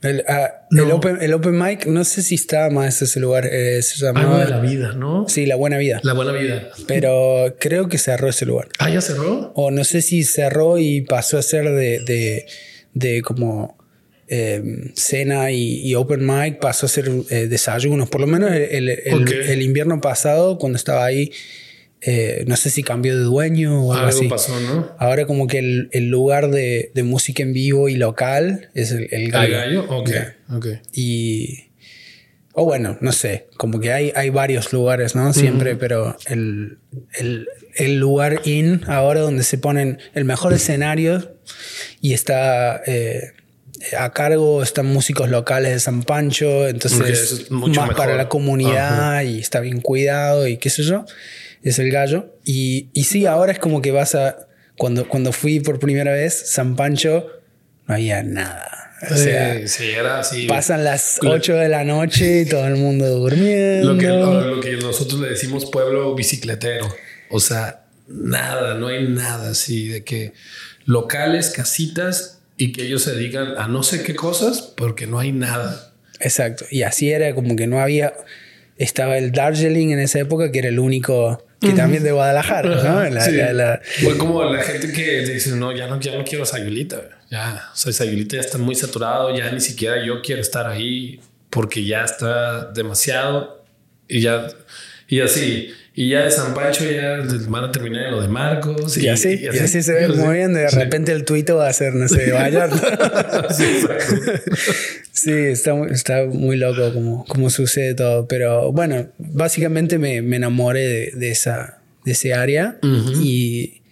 El, 0.00 0.24
ah, 0.28 0.66
el, 0.70 0.92
open, 0.92 1.18
el 1.20 1.34
Open 1.34 1.58
Mic, 1.58 1.86
no 1.86 2.04
sé 2.04 2.22
si 2.22 2.36
está 2.36 2.70
más 2.70 3.02
ese 3.02 3.18
lugar. 3.18 3.46
Eh, 3.50 3.82
se 3.82 3.98
llamaba. 3.98 4.44
de 4.44 4.50
la 4.50 4.60
vida, 4.60 4.92
¿no? 4.92 5.28
Sí, 5.28 5.44
la 5.44 5.56
buena 5.56 5.76
vida. 5.76 6.00
La 6.04 6.12
buena 6.12 6.32
vida. 6.32 6.70
Pero 6.86 7.56
creo 7.58 7.88
que 7.88 7.98
cerró 7.98 8.28
ese 8.28 8.46
lugar. 8.46 8.68
Ah, 8.78 8.90
ya 8.90 9.00
cerró. 9.00 9.52
O 9.54 9.70
no 9.72 9.82
sé 9.82 10.02
si 10.02 10.22
cerró 10.22 10.78
y 10.78 11.00
pasó 11.00 11.36
a 11.36 11.42
ser 11.42 11.64
de, 11.64 12.00
de, 12.00 12.46
de 12.94 13.22
como 13.22 13.76
eh, 14.28 14.92
cena 14.94 15.50
y, 15.50 15.92
open 15.96 16.24
mic, 16.24 16.60
pasó 16.60 16.86
a 16.86 16.88
ser 16.88 17.10
eh, 17.30 17.48
desayunos. 17.48 18.08
Por 18.08 18.20
lo 18.20 18.28
menos 18.28 18.52
el, 18.52 18.88
el, 18.88 19.32
el, 19.32 19.62
invierno 19.62 20.00
pasado, 20.00 20.58
cuando 20.58 20.76
estaba 20.76 21.04
ahí, 21.04 21.32
eh, 22.00 22.44
no 22.46 22.56
sé 22.56 22.70
si 22.70 22.82
cambió 22.82 23.16
de 23.16 23.24
dueño 23.24 23.84
o 23.84 23.92
algo, 23.92 24.06
así. 24.06 24.28
pasó, 24.28 24.58
¿no? 24.60 24.94
Ahora 24.98 25.26
como 25.26 25.46
que 25.46 25.58
el, 25.58 26.08
lugar 26.08 26.50
de, 26.50 26.92
de, 26.94 27.02
música 27.02 27.42
en 27.42 27.52
vivo 27.52 27.88
y 27.88 27.96
local 27.96 28.68
es 28.74 28.92
el, 28.92 29.30
gallo. 29.30 29.62
¿El 29.62 29.76
gallo? 29.76 29.86
Ok, 29.88 30.10
ok. 30.54 30.66
Y... 30.92 31.64
O 32.52 32.64
bueno, 32.64 32.98
no 33.00 33.12
sé, 33.12 33.46
como 33.56 33.78
que 33.78 33.92
hay, 33.92 34.12
hay 34.16 34.30
varios 34.30 34.72
lugares, 34.72 35.14
¿no? 35.14 35.32
Siempre, 35.32 35.76
pero 35.76 36.16
el, 36.26 36.78
el, 37.76 37.98
lugar 37.98 38.40
in 38.44 38.82
ahora 38.88 39.20
donde 39.20 39.44
se 39.44 39.58
ponen 39.58 39.98
el 40.14 40.24
mejor 40.24 40.52
escenario 40.52 41.36
y 42.00 42.14
está... 42.14 42.82
Eh, 42.86 43.32
a 43.98 44.12
cargo 44.12 44.62
están 44.62 44.86
músicos 44.86 45.28
locales 45.28 45.72
de 45.72 45.80
San 45.80 46.02
Pancho, 46.02 46.68
entonces 46.68 47.32
es 47.32 47.50
más 47.50 47.94
para 47.94 48.16
la 48.16 48.28
comunidad 48.28 49.22
y 49.22 49.38
está 49.38 49.60
bien 49.60 49.80
cuidado 49.80 50.46
y 50.46 50.56
qué 50.58 50.70
sé 50.70 50.82
yo 50.82 51.04
es 51.62 51.78
el 51.78 51.90
gallo. 51.90 52.34
Y, 52.44 52.88
y 52.92 53.04
sí, 53.04 53.26
ahora 53.26 53.52
es 53.52 53.58
como 53.58 53.82
que 53.82 53.92
vas 53.92 54.14
a. 54.14 54.48
Cuando, 54.76 55.08
cuando 55.08 55.32
fui 55.32 55.58
por 55.60 55.80
primera 55.80 56.12
vez, 56.12 56.50
San 56.50 56.76
Pancho, 56.76 57.26
no 57.86 57.94
había 57.94 58.22
nada. 58.22 58.94
O 59.10 59.14
sea, 59.14 59.66
sí, 59.66 59.90
era 59.90 60.20
así. 60.20 60.46
Pasan 60.46 60.84
las 60.84 61.18
8 61.24 61.54
de 61.54 61.68
la 61.68 61.84
noche 61.84 62.42
y 62.42 62.46
todo 62.46 62.66
el 62.66 62.76
mundo 62.76 63.08
durmiendo. 63.08 63.94
Lo 63.94 63.98
que, 63.98 64.06
lo 64.06 64.60
que 64.60 64.76
nosotros 64.76 65.20
le 65.20 65.30
decimos 65.30 65.66
pueblo 65.66 66.14
bicicletero. 66.14 66.88
O 67.30 67.40
sea, 67.40 67.86
nada, 68.06 68.74
no 68.74 68.88
hay 68.88 69.08
nada 69.08 69.50
así 69.50 69.88
de 69.88 70.04
que 70.04 70.32
locales, 70.84 71.50
casitas 71.50 72.37
y 72.58 72.72
que 72.72 72.82
ellos 72.82 73.02
se 73.02 73.14
dedican 73.14 73.54
a 73.56 73.68
no 73.68 73.82
sé 73.82 74.02
qué 74.02 74.14
cosas 74.14 74.60
porque 74.76 75.06
no 75.06 75.18
hay 75.18 75.32
nada. 75.32 75.94
Exacto. 76.20 76.66
Y 76.70 76.82
así 76.82 77.10
era 77.10 77.34
como 77.34 77.56
que 77.56 77.66
no 77.66 77.80
había. 77.80 78.12
Estaba 78.76 79.16
el 79.16 79.32
Darjeeling 79.32 79.90
en 79.90 80.00
esa 80.00 80.18
época, 80.18 80.52
que 80.52 80.58
era 80.58 80.68
el 80.68 80.78
único 80.78 81.44
que 81.60 81.72
también 81.72 82.02
de 82.04 82.12
Guadalajara, 82.12 82.68
¿no? 82.82 83.80
Fue 84.02 84.16
como 84.16 84.44
la 84.44 84.62
gente 84.62 84.92
que 84.92 85.20
dice, 85.22 85.56
no, 85.56 85.74
ya 85.74 85.88
no, 85.88 85.98
ya 85.98 86.16
no 86.16 86.24
quiero 86.24 86.44
Sayulita, 86.44 87.00
ya, 87.30 87.70
o 87.72 87.76
sea, 87.76 87.92
Sayulita 87.92 88.36
ya 88.36 88.42
está 88.42 88.58
muy 88.58 88.76
saturado, 88.76 89.36
ya 89.36 89.50
ni 89.50 89.60
siquiera 89.60 90.04
yo 90.04 90.22
quiero 90.22 90.40
estar 90.40 90.66
ahí 90.68 91.20
porque 91.50 91.84
ya 91.84 92.04
está 92.04 92.70
demasiado 92.70 93.64
y 94.06 94.20
ya, 94.20 94.46
y 95.08 95.20
así, 95.20 95.72
y 96.00 96.10
ya 96.10 96.22
de 96.22 96.30
San 96.30 96.54
Pancho 96.54 96.84
ya 96.88 97.24
van 97.48 97.64
a 97.64 97.72
terminar 97.72 98.04
en 98.04 98.12
lo 98.12 98.22
de 98.22 98.28
Marcos. 98.28 98.96
Y, 98.98 99.08
así, 99.08 99.40
y 99.42 99.48
así, 99.48 99.82
se 99.82 99.92
ve 99.92 100.06
moviendo. 100.06 100.56
De 100.60 100.70
repente 100.70 101.10
el 101.10 101.24
tuito 101.24 101.56
va 101.56 101.66
a 101.66 101.72
ser, 101.72 101.92
no 101.92 102.06
sé, 102.06 102.30
vaya. 102.30 102.70
sí, 105.10 105.32
está, 105.32 105.72
está 105.90 106.24
muy 106.26 106.56
loco 106.56 106.94
como, 106.94 107.24
como 107.24 107.50
sucede 107.50 107.94
todo. 107.94 108.28
Pero 108.28 108.70
bueno, 108.70 109.08
básicamente 109.18 109.98
me, 109.98 110.22
me 110.22 110.36
enamoré 110.36 111.10
de, 111.16 111.30
esa, 111.32 111.80
de 112.04 112.12
ese 112.12 112.32
área 112.32 112.78
y, 113.20 113.82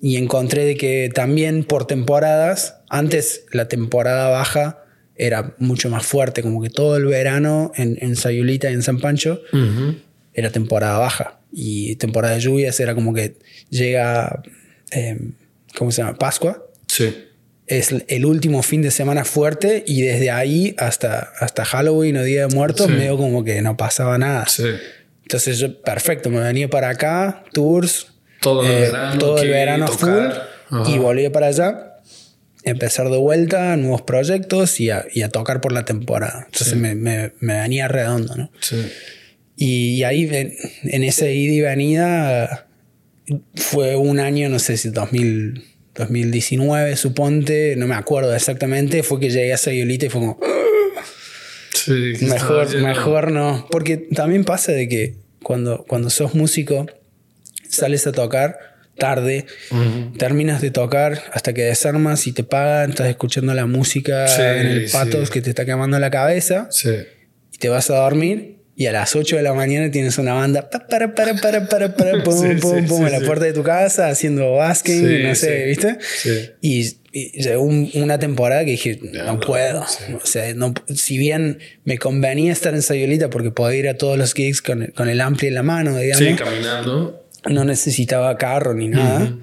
y 0.00 0.16
encontré 0.16 0.64
de 0.64 0.76
que 0.76 1.12
también 1.14 1.62
por 1.62 1.86
temporadas, 1.86 2.78
antes 2.88 3.44
la 3.52 3.68
temporada 3.68 4.30
baja 4.30 4.82
era 5.14 5.54
mucho 5.58 5.90
más 5.90 6.04
fuerte, 6.04 6.42
como 6.42 6.60
que 6.60 6.70
todo 6.70 6.96
el 6.96 7.04
verano 7.04 7.70
en, 7.76 7.98
en 8.00 8.16
Sayulita 8.16 8.68
y 8.68 8.74
en 8.74 8.82
San 8.82 8.98
Pancho 8.98 9.40
era 10.34 10.50
temporada 10.50 10.98
baja 10.98 11.38
y 11.52 11.96
temporada 11.96 12.34
de 12.34 12.40
lluvias 12.40 12.80
era 12.80 12.94
como 12.94 13.12
que 13.12 13.36
llega, 13.68 14.42
em, 14.90 15.32
¿cómo 15.76 15.92
se 15.92 16.02
llama? 16.02 16.16
Pascua. 16.18 16.66
Sí. 16.88 17.14
Es 17.66 17.94
el 18.08 18.26
último 18.26 18.62
fin 18.62 18.82
de 18.82 18.90
semana 18.90 19.24
fuerte 19.24 19.84
y 19.86 20.02
desde 20.02 20.30
ahí 20.30 20.74
hasta, 20.78 21.32
hasta 21.38 21.64
Halloween 21.64 22.16
o 22.16 22.24
Día 22.24 22.46
de 22.46 22.54
Muertos 22.54 22.88
medio 22.88 23.16
como 23.16 23.44
que 23.44 23.62
no 23.62 23.76
pasaba 23.76 24.18
nada. 24.18 24.46
Sí. 24.48 24.64
Entonces 25.22 25.58
yo, 25.58 25.80
perfecto, 25.80 26.28
me 26.28 26.40
venía 26.40 26.68
para 26.68 26.90
acá, 26.90 27.44
tours. 27.52 28.08
Todo 28.40 28.64
el 28.64 28.70
eh, 28.72 28.80
verano. 28.80 29.18
Todo 29.18 29.38
el 29.38 29.48
verano 29.48 29.88
full. 29.88 30.88
Y 30.88 30.98
volví 30.98 31.28
para 31.28 31.46
allá. 31.48 31.88
Empezar 32.64 33.08
de 33.08 33.16
vuelta, 33.16 33.76
nuevos 33.76 34.02
proyectos 34.02 34.80
y 34.80 34.90
a, 34.90 35.04
y 35.12 35.22
a 35.22 35.28
tocar 35.28 35.60
por 35.60 35.72
la 35.72 35.84
temporada. 35.84 36.44
Entonces 36.46 36.76
me, 36.76 36.94
me, 36.94 37.32
me 37.40 37.60
venía 37.60 37.88
redondo, 37.88 38.36
¿no? 38.36 38.50
Sí. 38.60 38.84
Y 39.64 40.02
ahí 40.02 40.28
en 40.82 41.04
ese 41.04 41.32
ida 41.36 41.52
y 41.52 41.60
venida 41.60 42.66
fue 43.54 43.94
un 43.94 44.18
año, 44.18 44.48
no 44.48 44.58
sé 44.58 44.76
si 44.76 44.90
2000, 44.90 45.62
2019, 45.94 46.96
suponte, 46.96 47.76
no 47.76 47.86
me 47.86 47.94
acuerdo 47.94 48.34
exactamente, 48.34 49.04
fue 49.04 49.20
que 49.20 49.30
llegué 49.30 49.52
a 49.52 49.56
Sayulita 49.56 50.06
y 50.06 50.08
fue 50.08 50.20
como... 50.20 50.40
Sí, 51.74 52.14
mejor, 52.22 52.76
mejor 52.82 53.30
no. 53.30 53.68
Porque 53.70 53.98
también 53.98 54.42
pasa 54.42 54.72
de 54.72 54.88
que 54.88 55.18
cuando, 55.44 55.84
cuando 55.86 56.10
sos 56.10 56.34
músico, 56.34 56.86
sales 57.68 58.04
a 58.08 58.12
tocar 58.12 58.58
tarde, 58.98 59.46
terminas 60.18 60.60
de 60.60 60.72
tocar 60.72 61.22
hasta 61.32 61.52
que 61.52 61.62
desarmas 61.62 62.26
y 62.26 62.32
te 62.32 62.42
pagan, 62.42 62.90
estás 62.90 63.08
escuchando 63.08 63.54
la 63.54 63.66
música 63.66 64.26
en 64.58 64.66
el 64.66 64.90
patos 64.90 65.30
que 65.30 65.40
te 65.40 65.50
está 65.50 65.64
quemando 65.64 66.00
la 66.00 66.10
cabeza 66.10 66.68
y 67.52 67.58
te 67.58 67.68
vas 67.68 67.90
a 67.90 67.98
dormir 67.98 68.61
y 68.74 68.86
a 68.86 68.92
las 68.92 69.14
8 69.14 69.36
de 69.36 69.42
la 69.42 69.52
mañana 69.52 69.90
tienes 69.90 70.16
una 70.18 70.32
banda 70.32 70.70
para, 70.70 71.14
para, 71.14 71.34
para, 71.34 71.66
para, 71.66 71.94
para, 71.94 72.22
pum, 72.24 72.58
pum, 72.60 72.86
pum, 72.86 73.06
en 73.06 73.12
la 73.12 73.20
puerta 73.20 73.44
de 73.44 73.52
tu 73.52 73.62
casa 73.62 74.08
haciendo 74.08 74.52
basking, 74.52 75.22
no 75.24 75.34
sé, 75.34 75.66
¿viste? 75.66 75.98
Y, 76.60 76.96
llegó 77.12 77.62
una 77.62 78.18
temporada 78.18 78.64
que 78.64 78.70
dije, 78.70 78.98
no, 79.02 79.38
puedo. 79.38 79.82
O 79.82 80.24
sea, 80.26 80.54
no, 80.54 80.72
si 80.94 81.18
bien 81.18 81.58
me 81.84 81.98
convenía 81.98 82.52
estar 82.52 82.72
en 82.72 82.80
Sayolita 82.80 83.28
porque 83.28 83.50
podía 83.50 83.78
ir 83.78 83.88
a 83.88 83.98
todos 83.98 84.16
los 84.16 84.32
gigs 84.32 84.62
con, 84.62 84.86
con 84.96 85.10
el 85.10 85.20
ampli 85.20 85.48
en 85.48 85.54
la 85.54 85.62
mano, 85.62 85.98
digamos. 85.98 86.26
Sí, 86.26 86.34
caminando. 86.34 87.26
No 87.50 87.66
necesitaba 87.66 88.38
carro 88.38 88.72
ni 88.72 88.88
nada. 88.88 89.36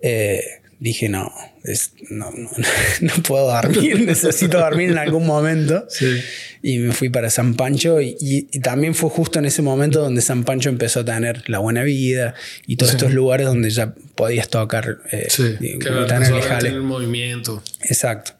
eh, 0.00 0.40
dije, 0.78 1.08
no, 1.08 1.32
es, 1.64 1.92
no, 2.10 2.30
no, 2.30 2.50
no, 3.00 3.12
puedo 3.22 3.46
dormir, 3.46 4.00
necesito 4.06 4.58
dormir 4.58 4.90
en 4.90 4.98
algún 4.98 5.26
momento. 5.26 5.86
Sí. 5.88 6.20
Y 6.62 6.78
me 6.78 6.92
fui 6.92 7.08
para 7.08 7.30
San 7.30 7.54
Pancho 7.54 8.00
y, 8.00 8.16
y, 8.20 8.60
también 8.60 8.94
fue 8.94 9.10
justo 9.10 9.38
en 9.38 9.46
ese 9.46 9.62
momento 9.62 10.00
donde 10.00 10.20
San 10.20 10.44
Pancho 10.44 10.68
empezó 10.68 11.00
a 11.00 11.04
tener 11.04 11.48
la 11.48 11.58
buena 11.58 11.82
vida 11.82 12.34
y 12.66 12.76
todos 12.76 12.92
estos 12.92 13.12
lugares 13.12 13.46
donde 13.46 13.70
ya 13.70 13.94
podías 14.14 14.48
tocar 14.48 14.98
eh, 15.12 15.26
sí, 15.28 15.56
que 15.58 15.90
tan 16.08 16.24
el 16.64 16.82
movimiento. 16.82 17.62
Exacto. 17.82 18.32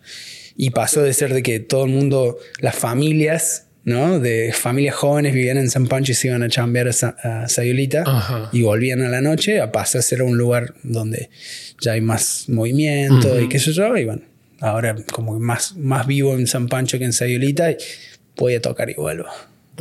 Y 0.56 0.70
pasó 0.70 1.02
de 1.02 1.12
ser 1.12 1.34
de 1.34 1.42
que 1.42 1.60
todo 1.60 1.84
el 1.84 1.90
mundo, 1.90 2.38
las 2.60 2.74
familias 2.74 3.66
¿no? 3.86 4.18
De 4.18 4.52
familias 4.52 4.96
jóvenes 4.96 5.32
vivían 5.32 5.58
en 5.58 5.70
San 5.70 5.86
Pancho 5.86 6.10
y 6.10 6.16
se 6.16 6.26
iban 6.26 6.42
a 6.42 6.48
chambear 6.48 6.88
a, 6.88 7.48
Sayulita 7.48 8.50
y 8.52 8.62
volvían 8.62 9.00
a 9.00 9.08
la 9.08 9.20
noche 9.20 9.60
a 9.60 9.70
pasar 9.70 10.00
a 10.00 10.02
ser 10.02 10.22
un 10.22 10.36
lugar 10.36 10.74
donde 10.82 11.30
ya 11.80 11.92
hay 11.92 12.00
más 12.00 12.48
movimiento 12.48 13.40
y 13.40 13.48
qué 13.48 13.58
sé 13.58 13.72
yo. 13.72 13.96
Y 13.96 14.04
bueno, 14.04 14.22
ahora 14.60 14.94
como 15.12 15.38
más, 15.38 15.76
más 15.76 16.06
vivo 16.06 16.34
en 16.34 16.46
San 16.46 16.68
Pancho 16.68 16.98
que 16.98 17.04
en 17.04 17.12
Sayulita 17.12 17.70
y 17.70 17.76
voy 18.36 18.54
a 18.54 18.62
tocar 18.62 18.90
y 18.90 18.94
vuelvo. 18.94 19.28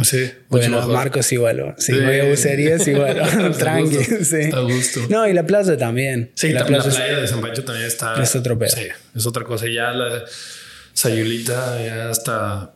Sí, 0.03 0.29
voy 0.49 0.63
a 0.63 0.69
los 0.69 0.87
marcos 0.87 1.31
y 1.31 1.37
vuelvo. 1.37 1.73
Sí, 1.77 1.93
voy 1.93 2.19
a 2.19 2.25
bucerías 2.25 2.85
y 2.85 2.93
vuelvo. 2.93 3.25
Tranqui. 3.57 4.03
Sí. 4.03 4.51
gusto. 4.51 5.01
No, 5.09 5.25
y 5.25 5.33
la 5.33 5.45
playa 5.45 5.77
también. 5.77 6.31
Sí, 6.35 6.49
la, 6.49 6.65
playa, 6.65 6.89
de 7.21 7.27
San 7.27 7.39
Pancho 7.39 7.63
también 7.63 7.87
está. 7.87 8.21
Es 8.21 8.35
otro 8.35 8.59
pedo. 8.59 8.69
Sí, 8.75 8.87
es 9.15 9.25
otra 9.25 9.45
cosa. 9.45 9.67
Ya 9.67 9.91
la 9.91 10.25
Sayulita 10.93 11.81
ya 11.81 12.11
está 12.11 12.73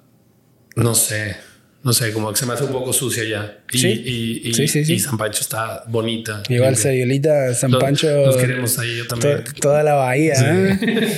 no 0.80 0.96
sé. 0.96 1.36
No 1.82 1.94
sé, 1.94 2.12
como 2.12 2.30
que 2.32 2.38
se 2.38 2.46
me 2.46 2.54
hace 2.54 2.66
un 2.66 2.74
poco 2.74 2.92
sucia 2.92 3.24
ya. 3.24 3.60
Y, 3.72 3.78
sí. 3.78 4.42
Y, 4.44 4.54
sí, 4.54 4.68
sí, 4.68 4.80
y, 4.94 5.00
San 5.00 5.18
Pancho 5.18 5.42
está 5.42 5.86
bonita. 5.88 6.44
Igual 6.50 6.76
Sayulita, 6.76 7.54
San 7.54 7.72
Pancho. 7.72 8.26
Los 8.26 8.36
queremos 8.36 8.78
ahí, 8.80 8.98
yo 8.98 9.08
también. 9.08 9.46
toda 9.62 9.82
la 9.84 9.94
bahía, 9.94 10.34
¿eh? 10.38 11.18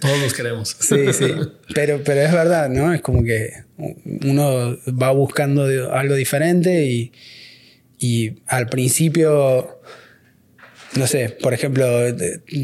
todos 0.00 0.18
los 0.22 0.32
queremos. 0.32 0.76
Sí, 0.80 1.12
sí. 1.12 1.26
Pero, 1.74 2.00
pero 2.02 2.22
es 2.22 2.32
verdad, 2.32 2.70
¿no? 2.70 2.94
Es 2.94 3.02
como 3.02 3.22
que 3.22 3.50
uno 4.24 4.78
va 4.88 5.10
buscando 5.10 5.64
algo 5.92 6.14
diferente 6.14 6.86
y, 6.86 7.12
y 7.98 8.42
al 8.46 8.68
principio 8.68 9.82
no 10.94 11.06
sé, 11.06 11.30
por 11.30 11.54
ejemplo, 11.54 12.14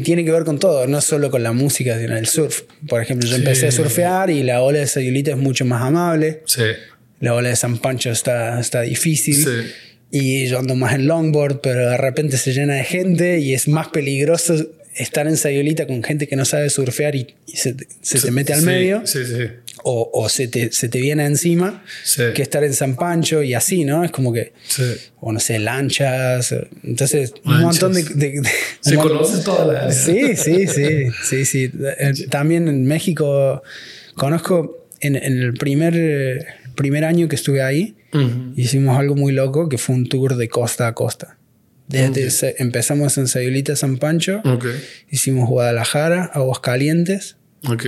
tiene 0.03 0.23
que 0.23 0.31
ver 0.31 0.43
con 0.43 0.59
todo, 0.59 0.85
no 0.85 1.01
solo 1.01 1.31
con 1.31 1.41
la 1.41 1.51
música, 1.51 1.97
sino 1.99 2.15
el 2.15 2.27
surf. 2.27 2.61
Por 2.87 3.01
ejemplo, 3.01 3.27
yo 3.27 3.35
empecé 3.35 3.67
a 3.67 3.71
surfear 3.71 4.29
y 4.29 4.43
la 4.43 4.61
ola 4.61 4.79
de 4.79 4.87
Sayulita 4.87 5.31
es 5.31 5.37
mucho 5.37 5.65
más 5.65 5.81
amable. 5.81 6.43
Sí. 6.45 6.63
La 7.19 7.33
ola 7.33 7.49
de 7.49 7.55
San 7.55 7.77
Pancho 7.77 8.11
está, 8.11 8.59
está 8.59 8.81
difícil. 8.81 9.35
Sí. 9.35 9.49
Y 10.11 10.47
yo 10.47 10.59
ando 10.59 10.75
más 10.75 10.95
en 10.95 11.05
longboard, 11.07 11.61
pero 11.61 11.87
de 11.89 11.97
repente 11.97 12.37
se 12.37 12.51
llena 12.53 12.75
de 12.75 12.83
gente 12.83 13.39
y 13.39 13.53
es 13.53 13.67
más 13.67 13.89
peligroso 13.89 14.55
estar 14.95 15.27
en 15.27 15.37
Sayulita 15.37 15.85
con 15.85 16.01
gente 16.03 16.27
que 16.27 16.35
no 16.35 16.45
sabe 16.45 16.69
surfear 16.69 17.15
y, 17.15 17.35
y 17.45 17.57
se, 17.57 17.73
te- 17.73 17.87
se 18.01 18.19
te 18.19 18.31
mete 18.31 18.53
al 18.53 18.61
Sí, 18.61 18.65
medio 18.65 19.01
Sí, 19.05 19.19
sí. 19.23 19.43
o, 19.83 20.09
o 20.13 20.27
se, 20.29 20.47
te, 20.47 20.71
se 20.71 20.89
te 20.89 20.99
viene 20.99 21.25
encima 21.25 21.83
que 22.35 22.41
estar 22.41 22.63
en 22.63 22.73
San 22.73 22.95
Pancho 22.95 23.43
y 23.43 23.53
así, 23.53 23.85
¿no? 23.85 24.03
Es 24.03 24.09
como 24.11 24.33
que, 24.33 24.51
Sí. 24.67 24.83
o 25.21 25.31
no 25.31 25.39
sé, 25.39 25.59
lanchas. 25.59 26.53
Entonces, 26.83 27.33
un 27.45 27.61
montón 27.61 27.93
de... 27.93 28.03
de- 28.03 28.41
de- 28.41 28.49
mon- 28.95 29.07
conoces 29.09 29.43
toda 29.43 29.65
la. 29.71 29.91
Sí, 29.91 30.35
sí, 30.35 30.67
sí, 30.67 31.07
sí, 31.23 31.45
sí. 31.45 31.71
Eh, 31.99 32.13
También 32.29 32.67
en 32.67 32.83
México 32.85 33.61
conozco 34.15 34.87
en, 35.01 35.15
en 35.15 35.37
el 35.41 35.53
primer, 35.53 35.93
eh, 35.95 36.45
primer 36.79 37.03
año 37.03 37.27
que 37.27 37.35
estuve 37.35 37.61
ahí, 37.61 37.95
Ujú. 38.13 38.53
hicimos 38.55 38.97
algo 38.97 39.15
muy 39.15 39.33
loco 39.33 39.67
que 39.69 39.77
fue 39.77 39.95
un 39.95 40.07
tour 40.07 40.35
de 40.37 40.47
costa 40.47 40.87
a 40.87 40.93
costa. 40.95 41.37
Desde 41.87 42.55
empezamos 42.61 43.17
en 43.17 43.27
Sayulita, 43.27 43.75
San 43.75 43.97
Pancho, 43.97 44.41
Ok. 44.45 44.65
hicimos 45.11 45.49
Guadalajara, 45.49 46.25
Aguascalientes, 46.33 47.35
Ok. 47.67 47.85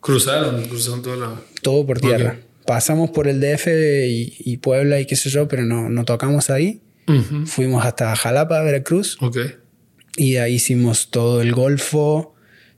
Cruzaron, 0.00 0.62
cruzaron 0.68 1.02
toda 1.02 1.16
la. 1.16 1.40
todo 1.62 1.86
por 1.86 1.98
tierra. 2.00 2.36
Ok. 2.38 2.66
Pasamos 2.66 3.10
por 3.10 3.26
el 3.28 3.40
DF 3.40 3.66
y, 4.06 4.34
y 4.38 4.56
Puebla 4.58 5.00
y 5.00 5.06
qué 5.06 5.16
sé 5.16 5.28
yo, 5.30 5.48
pero 5.48 5.64
no, 5.64 5.88
no 5.90 6.04
tocamos 6.04 6.50
ahí. 6.50 6.80
Ujú. 7.08 7.46
Fuimos 7.46 7.84
hasta 7.84 8.14
Jalapa, 8.16 8.62
Veracruz, 8.62 9.18
y 10.16 10.32
de 10.34 10.40
ahí 10.40 10.54
hicimos 10.54 11.10
todo 11.10 11.40
el 11.42 11.52
Golfo, 11.52 12.34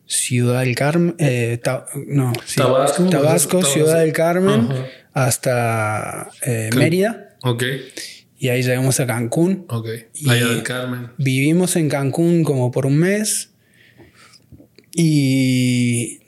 Ciudad 0.07 0.61
del 0.61 0.74
Carmen, 0.76 1.14
eh, 1.18 1.59
Ta- 1.62 1.87
no, 2.07 2.32
Tabasco. 2.55 3.09
Tabasco, 3.11 3.11
Tabasco. 3.11 3.62
Ciudad 3.64 3.99
del 4.01 4.12
Carmen, 4.12 4.61
Ajá. 4.70 4.87
Hasta 5.17 6.29
eh, 6.43 6.69
Mérida, 6.77 7.39
Ok. 7.43 7.64
y 8.39 8.49
ahí 8.51 8.62
llegamos 8.62 9.01
a 9.01 9.07
Cancún. 9.07 9.64
Ok. 9.71 9.89
Playa 10.23 10.47
del 10.47 10.62
Carmen. 10.62 11.09
Vivimos 11.17 11.75
en 11.77 11.89
Cancún 11.89 12.45
como 12.45 12.71
por 12.71 12.85
un 12.85 12.99
mes 12.99 13.49
y 14.95 16.21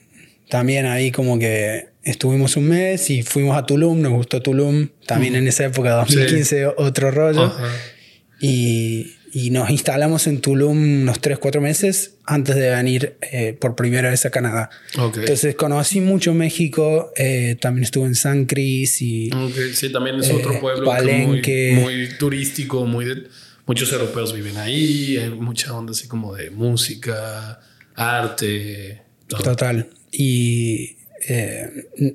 también 0.48 0.86
ahí 0.86 1.12
como 1.12 1.38
que 1.38 1.88
estuvimos 2.02 2.56
un 2.56 2.68
mes 2.68 3.10
y 3.10 3.22
fuimos 3.22 3.58
a 3.58 3.66
Tulum, 3.66 4.00
nos 4.00 4.12
gustó 4.12 4.40
Tulum, 4.40 4.88
también 5.04 5.34
en 5.34 5.46
esa 5.48 5.66
época, 5.66 5.92
2015, 5.92 6.68
otro 6.78 7.10
rollo. 7.10 7.54
Y, 8.40 9.16
y 9.32 9.50
nos 9.50 9.70
instalamos 9.70 10.26
en 10.26 10.40
Tulum 10.40 11.02
unos 11.02 11.20
3, 11.20 11.38
4 11.38 11.60
meses 11.60 12.14
antes 12.24 12.56
de 12.56 12.70
venir 12.70 13.16
eh, 13.20 13.56
por 13.58 13.74
primera 13.74 14.10
vez 14.10 14.24
a 14.26 14.30
Canadá. 14.30 14.70
Entonces 14.94 15.54
conocí 15.54 16.00
mucho 16.00 16.34
México, 16.34 17.12
eh, 17.16 17.56
también 17.60 17.84
estuve 17.84 18.06
en 18.06 18.14
San 18.14 18.46
Cris 18.46 19.02
y 19.02 19.30
Sí, 19.74 19.90
también 19.90 20.16
es 20.20 20.28
Eh, 20.30 20.34
otro 20.34 20.60
pueblo 20.60 20.82
que 20.84 20.96
Palenque. 20.96 21.72
muy, 21.82 21.96
muy 21.96 22.08
turístico, 22.18 22.84
muy 22.86 23.04
de- 23.04 23.24
muchos 23.66 23.92
europeos 23.92 24.32
viven 24.34 24.56
ahí, 24.56 25.16
hay 25.18 25.30
mucha 25.30 25.74
onda 25.76 25.92
así 25.92 26.08
como 26.08 26.34
de 26.34 26.50
música, 26.50 27.60
arte. 27.94 29.02
todo. 29.28 29.42
Total. 29.42 29.88
Y 30.10 30.96
eh, 31.28 31.68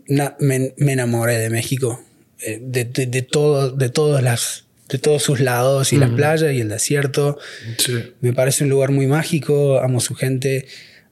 na- 0.07 0.35
me, 0.39 0.73
me 0.77 0.93
enamoré 0.93 1.37
de 1.37 1.49
México. 1.49 2.03
eh, 2.45 2.59
de, 2.61 2.83
de, 2.83 3.05
de 3.05 3.21
todo, 3.21 3.71
de 3.71 3.87
todas 3.89 4.21
las, 4.21 4.62
de 4.93 4.99
todos 4.99 5.21
sus 5.23 5.39
lados 5.41 5.91
y 5.91 5.97
las 5.97 6.11
playas 6.11 6.53
y 6.53 6.61
el 6.61 6.69
desierto. 6.69 7.37
Sí. 7.77 7.93
Me 8.21 8.31
parece 8.31 8.63
un 8.63 8.69
lugar 8.69 8.91
muy 8.91 9.07
mágico. 9.07 9.79
Amo 9.79 9.99
su 9.99 10.15
gente. 10.15 10.65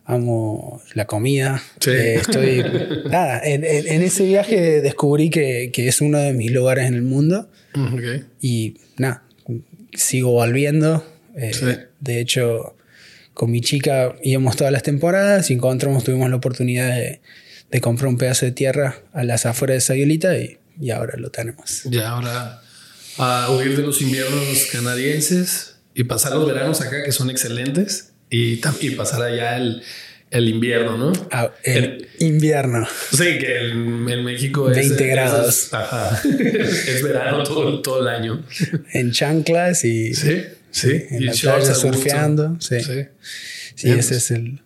Amo 0.05 0.82
la 0.93 1.05
comida. 1.05 1.61
Sí. 1.79 1.91
Eh, 1.91 2.15
estoy. 2.15 2.63
nada, 3.09 3.41
en, 3.43 3.63
en- 3.63 4.01
ese 4.01 4.25
viaje 4.25 4.82
descubrí 4.82 5.29
que, 5.29 5.71
que 5.73 5.88
es 5.88 6.01
uno 6.01 6.17
de 6.19 6.34
mis 6.34 6.51
lugares 6.51 6.86
en 6.88 6.95
el 6.95 7.01
mundo. 7.03 7.49
Ok. 7.75 8.23
Y 8.41 8.75
nada, 8.97 9.23
sigo 9.93 10.32
volviendo. 10.32 11.05
Eh, 11.36 11.51
Sí. 11.53 11.65
De 11.99 12.19
hecho, 12.19 12.75
con 13.34 13.51
mi 13.51 13.61
chica 13.61 14.15
íbamos 14.23 14.55
todas 14.57 14.73
las 14.73 14.84
temporadas 14.84 15.49
y 15.49 15.53
encontramos, 15.53 16.03
tuvimos 16.03 16.29
la 16.29 16.36
oportunidad 16.36 16.89
de, 16.95 17.21
de 17.71 17.82
comprar 17.82 18.07
un 18.09 18.17
pedazo 18.17 18.45
de 18.45 18.51
tierra 18.51 18.97
a 19.13 19.23
las 19.23 19.45
afueras 19.45 19.75
de 19.77 19.82
Sayulita 19.82 20.38
y, 20.38 20.57
y 20.79 20.89
ahora 20.89 21.15
lo 21.17 21.29
tenemos. 21.29 21.84
Ya 21.86 22.09
ahora 22.09 22.61
a 23.18 23.49
huir 23.51 23.76
de 23.78 23.84
los 23.84 24.01
inviernos 24.01 24.66
canadienses 24.72 25.76
y 25.93 26.03
pasar 26.05 26.34
los 26.34 26.47
veranos 26.47 26.82
acá 26.82 27.03
que 27.03 27.12
son 27.12 27.30
excelentes 27.30 28.14
y, 28.30 28.62
y 28.82 28.89
pasar 28.91 29.22
allá 29.24 29.57
el, 29.57 29.84
el 30.30 30.47
invierno, 30.47 30.97
¿no? 30.97 31.12
Ah, 31.32 31.51
el 31.64 32.07
invierno. 32.20 32.88
Sí, 33.12 33.38
que 33.39 33.72
en, 33.72 34.07
en 34.09 34.24
México 34.24 34.70
es 34.72 34.78
20 34.78 35.03
es- 35.03 35.09
grados. 35.12 35.74
ajá. 35.74 36.22
es 36.24 37.03
verano 37.03 37.43
todo, 37.43 37.82
todo 37.82 38.01
el 38.01 38.07
año. 38.07 38.43
En 38.93 39.12
chanclas 39.12 39.84
y 39.84 40.14
Sí, 40.14 40.43
sí. 40.72 40.91
en 41.09 41.24
y 41.24 41.26
la 41.26 41.34
playa 41.34 41.74
surfeando. 41.76 42.55
Sí, 42.59 42.80
sí. 42.80 43.05
Sí. 43.76 43.89
ese, 43.91 44.16
es 44.18 44.32
el, 44.32 44.62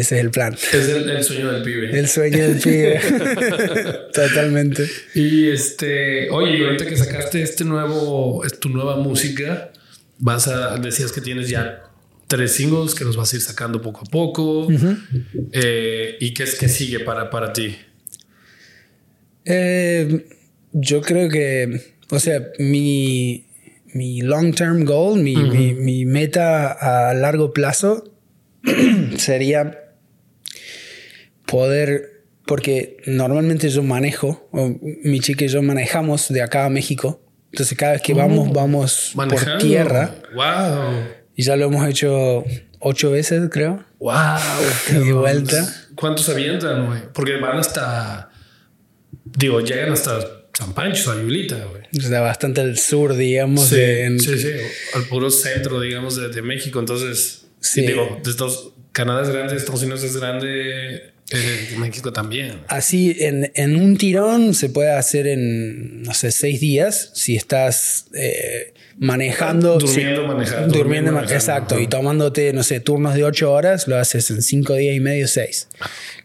ese 0.00 0.16
es 0.16 0.24
el 0.24 0.30
plan. 0.30 0.54
Es 0.54 0.88
el, 0.88 1.08
el 1.10 1.24
sueño 1.24 1.50
del 1.52 1.62
pibe. 1.62 1.98
El 1.98 2.08
sueño 2.08 2.38
del 2.48 2.58
pibe. 2.60 3.00
Totalmente. 4.12 4.88
Y 5.14 5.48
este, 5.48 6.28
oye, 6.30 6.64
ahorita 6.64 6.86
que 6.86 6.96
sacaste 6.96 7.42
este 7.42 7.64
nuevo, 7.64 8.44
es 8.44 8.58
tu 8.60 8.68
nueva 8.68 8.96
música, 8.96 9.70
vas 10.18 10.48
a, 10.48 10.76
decías 10.78 11.12
que 11.12 11.20
tienes 11.20 11.48
ya 11.48 11.82
tres 12.28 12.52
singles 12.52 12.94
que 12.94 13.04
los 13.04 13.16
vas 13.16 13.32
a 13.32 13.36
ir 13.36 13.42
sacando 13.42 13.80
poco 13.82 14.00
a 14.06 14.10
poco. 14.10 14.68
Eh, 15.52 16.16
¿Y 16.20 16.34
qué 16.34 16.42
es 16.42 16.56
que 16.56 16.68
sigue 16.68 17.00
para, 17.00 17.30
para 17.30 17.52
ti? 17.52 17.76
Eh, 19.44 20.26
yo 20.72 21.00
creo 21.02 21.28
que, 21.28 21.80
o 22.10 22.18
sea, 22.18 22.42
mi, 22.58 23.46
mi 23.94 24.20
long-term 24.20 24.84
goal, 24.84 25.20
mi, 25.22 25.36
mi- 25.36 25.74
mi 25.74 26.04
meta 26.04 26.72
a 26.72 27.14
largo 27.14 27.52
plazo 27.52 28.12
sería 29.16 29.84
poder, 31.46 32.22
porque 32.46 32.96
normalmente 33.06 33.68
yo 33.68 33.82
manejo, 33.82 34.48
o 34.52 34.74
mi 35.04 35.20
chica 35.20 35.44
y 35.44 35.48
yo 35.48 35.62
manejamos 35.62 36.28
de 36.28 36.42
acá 36.42 36.64
a 36.66 36.70
México, 36.70 37.22
entonces 37.52 37.76
cada 37.78 37.92
vez 37.92 38.02
que 38.02 38.14
vamos, 38.14 38.52
vamos 38.52 39.12
por 39.14 39.26
Manejando. 39.26 39.64
tierra, 39.64 40.14
Wow. 40.34 41.04
y 41.34 41.42
ya 41.42 41.56
lo 41.56 41.66
hemos 41.66 41.88
hecho 41.88 42.44
ocho 42.80 43.10
veces, 43.12 43.48
creo. 43.50 43.84
Wow. 43.98 44.14
Y 44.90 44.94
de 45.06 45.12
vuelta. 45.12 45.74
¿Cuántos 45.94 46.28
avientan, 46.28 46.86
güey? 46.86 47.00
Porque 47.14 47.36
van 47.38 47.58
hasta, 47.58 48.30
digo, 49.24 49.60
llegan 49.60 49.92
hasta 49.92 50.18
San 50.52 50.72
Pancho, 50.74 51.04
Sayulita, 51.12 51.56
güey. 51.64 51.82
O 51.98 52.08
sea, 52.08 52.20
bastante 52.20 52.60
al 52.60 52.76
sur, 52.78 53.14
digamos. 53.16 53.68
Sí, 53.68 53.76
de- 53.76 54.04
en- 54.04 54.20
sí, 54.20 54.38
sí, 54.38 54.50
al 54.94 55.04
puro 55.04 55.30
centro, 55.30 55.80
digamos, 55.80 56.16
de, 56.16 56.28
de 56.28 56.42
México. 56.42 56.78
Entonces, 56.80 57.46
Sí. 57.60 57.86
digo, 57.86 58.20
de 58.22 58.30
estos, 58.30 58.72
Canadá 58.92 59.22
es 59.22 59.30
grande, 59.30 59.56
Estados 59.56 59.82
Unidos 59.82 60.02
es 60.04 60.16
grande, 60.16 61.12
eh, 61.32 61.74
México 61.78 62.12
también. 62.12 62.60
Así, 62.68 63.16
en, 63.20 63.50
en 63.54 63.76
un 63.76 63.96
tirón 63.96 64.54
se 64.54 64.68
puede 64.68 64.92
hacer 64.92 65.26
en, 65.26 66.02
no 66.02 66.14
sé, 66.14 66.30
seis 66.30 66.60
días 66.60 67.10
si 67.14 67.34
estás 67.36 68.06
eh, 68.14 68.72
manejando. 68.98 69.78
Durmiendo, 69.78 70.22
sí, 70.22 70.26
manejando, 70.28 70.28
Durmiendo, 70.28 70.78
durmiendo, 70.78 71.10
ma- 71.12 71.16
manejando. 71.22 71.34
exacto. 71.38 71.74
Ajá. 71.74 71.84
Y 71.84 71.86
tomándote, 71.88 72.52
no 72.52 72.62
sé, 72.62 72.80
turnos 72.80 73.14
de 73.14 73.24
ocho 73.24 73.52
horas, 73.52 73.88
lo 73.88 73.96
haces 73.96 74.30
en 74.30 74.42
cinco 74.42 74.74
días 74.74 74.94
y 74.96 75.00
medio, 75.00 75.26
seis. 75.28 75.68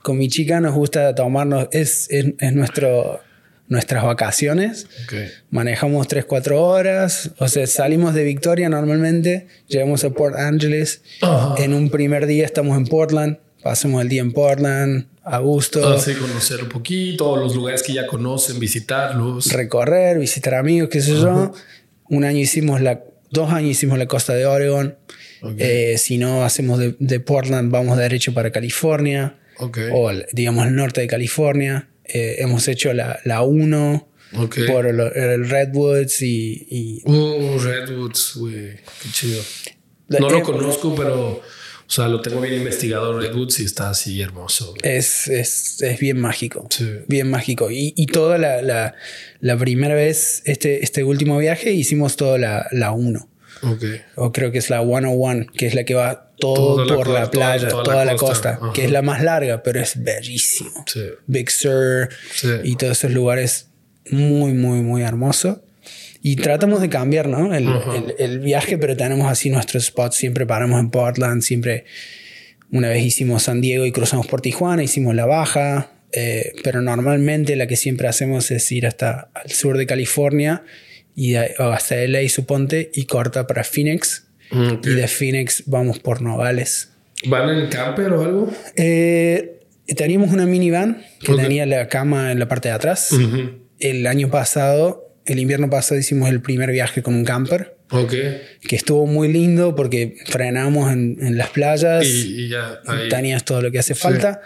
Con 0.01 0.17
mi 0.17 0.27
chica 0.29 0.59
nos 0.61 0.73
gusta 0.75 1.13
tomarnos, 1.15 1.67
es, 1.71 2.07
es, 2.11 2.25
es 2.39 2.53
nuestro, 2.53 3.21
nuestras 3.67 4.03
vacaciones. 4.03 4.87
Ok. 5.05 5.13
Manejamos 5.49 6.07
3, 6.07 6.25
4 6.25 6.61
horas. 6.61 7.31
O 7.37 7.47
sea, 7.47 7.65
salimos 7.67 8.13
de 8.13 8.23
Victoria 8.23 8.67
normalmente, 8.69 9.47
llegamos 9.67 10.03
a 10.03 10.09
Port 10.11 10.35
Angeles. 10.35 11.01
En 11.57 11.73
un 11.73 11.89
primer 11.89 12.25
día 12.27 12.45
estamos 12.45 12.77
en 12.77 12.85
Portland, 12.85 13.37
pasamos 13.61 14.01
el 14.01 14.09
día 14.09 14.21
en 14.21 14.31
Portland, 14.31 15.07
a 15.23 15.39
gusto. 15.39 15.87
Así 15.87 16.13
conocer 16.15 16.63
un 16.63 16.69
poquito, 16.69 17.35
los 17.37 17.55
lugares 17.55 17.83
que 17.83 17.93
ya 17.93 18.07
conocen, 18.07 18.59
visitarlos. 18.59 19.51
recorrer, 19.51 20.19
visitar 20.19 20.55
amigos, 20.55 20.89
qué 20.89 21.01
sé 21.01 21.13
yo. 21.13 21.53
Un 22.09 22.23
año 22.23 22.39
hicimos 22.39 22.81
la, 22.81 23.03
dos 23.29 23.51
años 23.51 23.71
hicimos 23.71 23.97
la 23.97 24.07
costa 24.07 24.33
de 24.33 24.45
Oregon. 24.45 24.95
Ok. 25.43 25.53
Eh, 25.57 25.97
si 25.97 26.17
no 26.17 26.43
hacemos 26.43 26.77
de, 26.79 26.95
de 26.99 27.19
Portland, 27.19 27.71
vamos 27.71 27.97
derecho 27.97 28.33
para 28.33 28.51
California 28.51 29.37
Ok. 29.57 29.77
o 29.93 30.09
el- 30.11 30.25
digamos 30.33 30.67
el 30.67 30.75
norte 30.75 31.01
de 31.01 31.07
California. 31.07 31.89
Eh, 32.05 32.35
hemos 32.39 32.67
hecho 32.67 32.93
la, 32.93 33.19
la 33.25 33.41
1 33.41 34.07
Ok. 34.37 34.59
por 34.67 34.93
lo- 34.93 35.13
el 35.13 35.49
Redwoods 35.49 36.21
y, 36.21 36.67
y 36.69 37.01
Uh, 37.05 37.57
Redwoods, 37.59 38.33
güey. 38.35 38.75
Qué 39.01 39.09
chido. 39.11 39.41
No 40.09 40.27
Eh, 40.27 40.31
lo 40.31 40.43
conozco, 40.43 40.93
pero, 40.95 41.41
o 41.91 41.93
sea, 41.93 42.07
lo 42.07 42.21
tengo 42.21 42.39
bien 42.39 42.53
investigado, 42.53 43.19
Redwoods, 43.19 43.59
y 43.59 43.65
está 43.65 43.89
así 43.89 44.21
hermoso. 44.21 44.73
es, 44.81 45.27
es, 45.27 45.81
es 45.81 45.99
bien 45.99 46.17
mágico. 46.17 46.65
Sí. 46.69 46.89
Bien 47.09 47.29
mágico. 47.29 47.69
Y, 47.69 47.93
y 47.97 48.05
toda 48.05 48.37
la, 48.37 48.61
la, 48.61 48.95
la 49.41 49.57
primera 49.57 49.93
vez, 49.93 50.41
este, 50.45 50.85
este 50.85 51.03
último 51.03 51.37
viaje, 51.37 51.73
hicimos 51.73 52.15
toda 52.15 52.37
la, 52.37 52.67
la 52.71 52.93
1. 52.93 53.27
Ok. 53.63 53.83
o 54.15 54.31
creo 54.31 54.51
que 54.53 54.57
es 54.59 54.69
la 54.69 54.79
101, 54.81 55.47
que 55.53 55.67
es 55.67 55.75
la 55.75 55.83
que 55.83 55.93
va 55.93 56.31
todo 56.39 56.77
Toda 56.77 56.85
la 56.85 56.95
por 56.95 57.07
la 57.09 57.13
toda- 57.29 57.31
playa, 57.31 57.67
toda 57.67 57.83
toda, 57.83 57.95
la 57.97 58.05
la 58.05 58.15
costa. 58.15 58.57
costa, 58.57 58.73
que 58.73 58.85
es 58.85 58.91
la 58.91 59.01
más 59.01 59.21
larga, 59.21 59.61
pero 59.61 59.81
es 59.81 60.01
bellísimo. 60.01 60.85
Sí. 60.87 61.01
Big 61.27 61.51
Sur 61.51 62.07
Sí. 62.33 62.47
y 62.63 62.75
todos 62.77 62.97
esos 62.97 63.11
lugares 63.11 63.67
muy, 64.09 64.53
muy, 64.53 64.79
muy 64.81 65.03
hermosos. 65.03 65.57
Y 66.21 66.35
tratamos 66.35 66.81
de 66.81 66.89
cambiar, 66.89 67.27
¿no? 67.27 67.53
El, 67.53 67.67
Ajá. 67.67 67.95
el- 67.95 68.15
el 68.19 68.39
viaje, 68.39 68.77
pero 68.77 68.95
tenemos 68.95 69.29
así 69.31 69.49
nuestros 69.49 69.85
spots. 69.85 70.15
Siempre 70.17 70.45
paramos 70.45 70.79
en 70.79 70.89
Portland, 70.91 71.41
siempre. 71.41 71.85
Una 72.71 72.89
vez 72.89 73.03
hicimos 73.03 73.43
San 73.43 73.59
Diego 73.59 73.85
y 73.85 73.91
cruzamos 73.91 74.27
por 74.27 74.39
Tijuana, 74.41 74.83
hicimos 74.83 75.15
la 75.15 75.25
baja. 75.25 75.91
eh, 76.13 76.51
pero 76.63 76.81
normalmente 76.81 77.55
la 77.55 77.67
que 77.67 77.77
siempre 77.77 78.05
hacemos 78.09 78.51
es 78.51 78.69
ir 78.73 78.85
hasta 78.85 79.29
el 79.45 79.51
sur 79.51 79.77
de 79.77 79.85
California 79.85 80.63
y 81.15 81.31
de 81.31 81.53
o 81.57 81.63
hasta 81.71 81.95
LA, 82.05 82.27
suponte, 82.27 82.91
y 82.93 83.05
corta 83.05 83.47
para 83.47 83.63
Phoenix. 83.63 84.27
Ok. 84.51 84.85
Y 84.87 84.89
de 84.89 85.07
Phoenix 85.07 85.63
vamos 85.67 85.99
por 85.99 86.21
Nogales. 86.21 86.91
¿Van 87.27 87.47
en 87.49 87.69
camper 87.69 88.11
o 88.11 88.25
algo? 88.25 88.51
Eh, 88.75 89.61
teníamos 89.95 90.31
una 90.31 90.45
minivan 90.45 91.01
que 91.21 91.33
tenía 91.35 91.65
la 91.65 91.87
cama 91.87 92.33
en 92.33 92.39
la 92.39 92.47
parte 92.49 92.67
de 92.67 92.75
atrás. 92.75 93.11
El 93.79 94.05
año 94.05 94.29
pasado, 94.29 95.00
el 95.25 95.39
invierno 95.39 95.69
pasado, 95.69 95.99
hicimos 95.99 96.29
el 96.29 96.41
primer 96.41 96.71
viaje 96.71 97.01
con 97.03 97.13
un 97.13 97.23
camper, 97.25 97.75
Ok. 97.91 98.11
que 98.67 98.75
estuvo 98.75 99.05
muy 99.05 99.31
lindo 99.31 99.75
porque 99.75 100.15
frenamos 100.25 100.91
en, 100.91 101.17
en 101.21 101.37
las 101.37 101.49
playas, 101.49 102.05
Y, 102.05 102.45
y 102.45 102.49
ya 102.49 102.79
ahí. 102.87 103.09
tenías 103.09 103.43
todo 103.45 103.61
lo 103.61 103.71
que 103.71 103.79
hace 103.79 103.95
falta. 103.95 104.41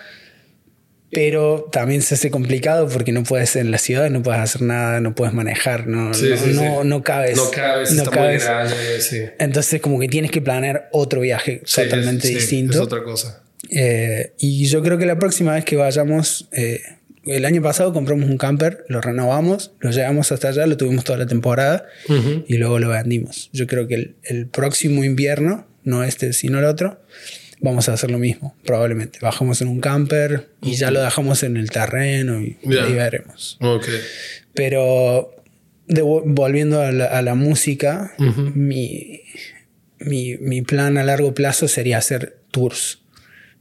Pero 1.11 1.69
también 1.71 2.01
se 2.01 2.15
hace 2.15 2.29
complicado 2.29 2.89
porque 2.89 3.11
no 3.13 3.23
puedes 3.23 3.55
en 3.55 3.71
la 3.71 3.77
ciudad, 3.77 4.09
no 4.09 4.21
puedes 4.21 4.41
hacer 4.41 4.63
nada, 4.63 4.99
no 4.99 5.15
puedes 5.15 5.33
manejar, 5.33 5.87
no, 5.87 6.13
Sí, 6.13 6.29
no, 6.31 6.37
sí, 6.37 6.51
no, 6.53 6.83
no 6.83 7.03
cabes. 7.03 7.37
No 7.37 7.51
cabes, 7.51 7.91
no 7.93 8.03
está 8.03 8.11
cabes. 8.11 8.43
muy 8.43 8.49
grande, 8.53 9.01
sí. 9.01 9.21
Entonces 9.39 9.79
como 9.81 9.99
que 9.99 10.09
tienes 10.09 10.31
que 10.31 10.41
planear 10.41 10.89
otro 10.91 11.21
viaje 11.21 11.61
totalmente 11.73 12.27
es- 12.27 12.33
distinto. 12.33 12.73
Es 12.73 12.79
otra 12.79 13.03
cosa. 13.03 13.43
Eh, 13.69 14.33
y 14.39 14.65
yo 14.65 14.81
creo 14.83 14.97
que 14.97 15.05
la 15.05 15.17
próxima 15.17 15.53
vez 15.53 15.63
que 15.63 15.75
vayamos, 15.77 16.49
eh, 16.51 16.81
el 17.25 17.45
año 17.45 17.61
pasado 17.61 17.91
compramos 17.93 18.29
un 18.29 18.37
camper, 18.37 18.85
lo 18.87 19.01
renovamos, 19.01 19.71
lo 19.79 19.91
llevamos 19.91 20.31
hasta 20.31 20.49
allá, 20.49 20.65
lo 20.67 20.77
tuvimos 20.77 21.03
toda 21.03 21.17
la 21.17 21.25
temporada 21.25 21.85
Ujú. 22.09 22.45
y 22.47 22.57
luego 22.57 22.79
lo 22.79 22.89
vendimos. 22.89 23.49
Yo 23.53 23.67
creo 23.67 23.87
que 23.87 23.95
el, 23.95 24.15
el 24.23 24.47
próximo 24.47 25.03
invierno, 25.03 25.67
no 25.83 26.03
este 26.03 26.33
sino 26.33 26.59
el 26.59 26.65
otro, 26.65 27.01
vamos 27.61 27.89
a 27.89 27.93
hacer 27.93 28.11
lo 28.11 28.19
mismo, 28.19 28.55
probablemente. 28.65 29.19
Bajamos 29.21 29.61
en 29.61 29.67
un 29.69 29.79
camper 29.81 30.49
y 30.61 30.75
ya 30.75 30.91
lo 30.91 31.01
dejamos 31.01 31.41
en 31.43 31.57
el 31.57 31.71
terreno 31.71 32.41
y 32.41 32.57
Ya. 32.63 32.83
ahí 32.85 32.93
veremos. 32.93 33.57
Ok. 33.61 33.87
Pero 34.53 35.33
de- 35.87 36.01
volviendo 36.01 36.81
a 36.81 36.91
la, 36.91 37.05
a 37.05 37.21
la 37.21 37.35
música, 37.35 38.13
Ujú. 38.19 38.51
mi, 38.55 39.21
mi, 39.99 40.37
mi 40.37 40.61
plan 40.61 40.97
a 40.97 41.03
largo 41.03 41.33
plazo 41.33 41.67
sería 41.67 41.97
hacer 41.97 42.37
tours 42.51 42.99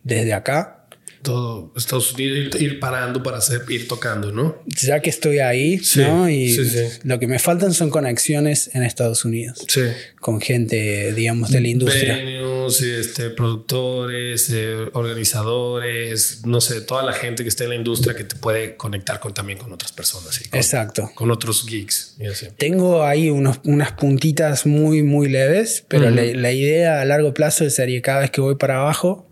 desde 0.03 0.33
acá. 0.35 0.84
Todo 1.25 1.73
Estados 1.75 2.13
Unidos, 2.13 2.55
ir, 2.61 2.63
ir 2.63 2.79
parando 2.81 3.23
para 3.23 3.39
hacer, 3.39 3.63
ir 3.69 3.89
tocando, 3.89 4.31
¿no? 4.31 4.63
Ya 4.67 5.01
que 5.01 5.11
estoy 5.11 5.41
ahí, 5.41 5.79
Sí, 5.79 6.01
¿no? 6.01 6.29
Y 6.29 6.51
sí, 6.55 6.65
sí. 6.69 6.85
lo 7.03 7.19
que 7.19 7.27
me 7.27 7.39
faltan 7.41 7.75
son 7.75 7.91
conexiones 7.91 8.71
en 8.75 8.83
Estados 8.85 9.25
Unidos 9.25 9.65
Sí. 9.67 9.81
con 10.21 10.41
gente, 10.41 11.13
digamos, 11.15 11.51
de 11.51 11.61
la 11.63 11.69
industria. 11.69 12.17
Venues, 12.17 12.81
este, 12.83 13.31
productores, 13.31 14.51
eh, 14.53 14.77
organizadores, 14.93 16.43
no 16.47 16.61
sé, 16.61 16.81
toda 16.83 17.03
la 17.03 17.13
gente 17.13 17.43
que 17.43 17.49
esté 17.49 17.65
en 17.65 17.71
la 17.71 17.77
industria 17.77 18.15
que 18.15 18.25
te 18.25 18.37
puede 18.37 18.77
conectar 18.77 19.19
con, 19.21 19.33
también 19.35 19.59
con 19.59 19.73
otras 19.73 19.93
personas. 19.93 20.41
y 20.45 20.49
con, 20.49 20.59
Exacto. 20.61 21.11
con 21.15 21.31
otros 21.31 21.67
geeks. 21.67 22.17
y 22.21 22.27
así. 22.27 22.47
Tengo 22.57 23.03
ahí 23.05 23.31
unos, 23.31 23.61
unas 23.65 23.93
puntitas 23.93 24.67
muy, 24.67 25.03
muy 25.03 25.29
leves, 25.29 25.85
pero 25.89 26.11
la, 26.11 26.23
la 26.23 26.53
idea 26.53 27.01
a 27.01 27.05
largo 27.05 27.33
plazo 27.35 27.69
sería 27.71 28.03
cada 28.03 28.21
vez 28.21 28.31
que 28.31 28.41
voy 28.41 28.57
para 28.57 28.77
abajo 28.81 29.29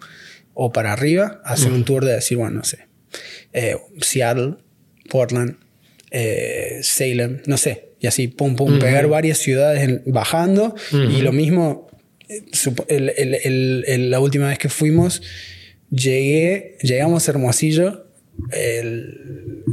o 0.55 0.73
para 0.73 0.93
arriba, 0.93 1.41
hacer 1.45 1.73
un 1.73 1.85
tour 1.85 2.05
de 2.05 2.13
decir, 2.13 2.37
bueno, 2.39 2.57
no 2.59 2.65
sé, 2.65 2.87
eh, 3.53 3.77
Seattle, 4.01 4.55
Portland, 5.11 5.57
eh, 6.11 6.81
Salem, 6.83 7.41
no 7.47 7.57
sé, 7.57 7.91
y 8.01 8.07
así, 8.07 8.29
pum, 8.29 8.55
pum, 8.57 8.79
pegar 8.79 9.07
varias 9.09 9.39
ciudades 9.39 9.83
en- 9.83 10.03
bajando. 10.07 10.75
Y 10.93 11.23
lo 11.23 11.33
mismo, 11.33 11.89
eh, 12.29 12.43
supo- 12.53 12.85
el- 12.89 13.13
el- 13.17 13.35
el- 13.45 13.85
el- 13.87 14.11
la 14.11 14.21
última 14.21 14.49
vez 14.49 14.59
que 14.59 14.69
fuimos, 14.69 15.23
llegué, 15.91 16.77
llegamos 16.83 17.29
a 17.29 17.33
Hermosillo 17.33 18.07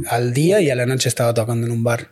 al 0.08 0.32
día 0.34 0.60
y 0.60 0.70
a 0.70 0.74
la 0.74 0.86
noche 0.86 1.08
estaba 1.08 1.34
tocando 1.34 1.66
en 1.66 1.72
un 1.72 1.82
bar. 1.84 2.10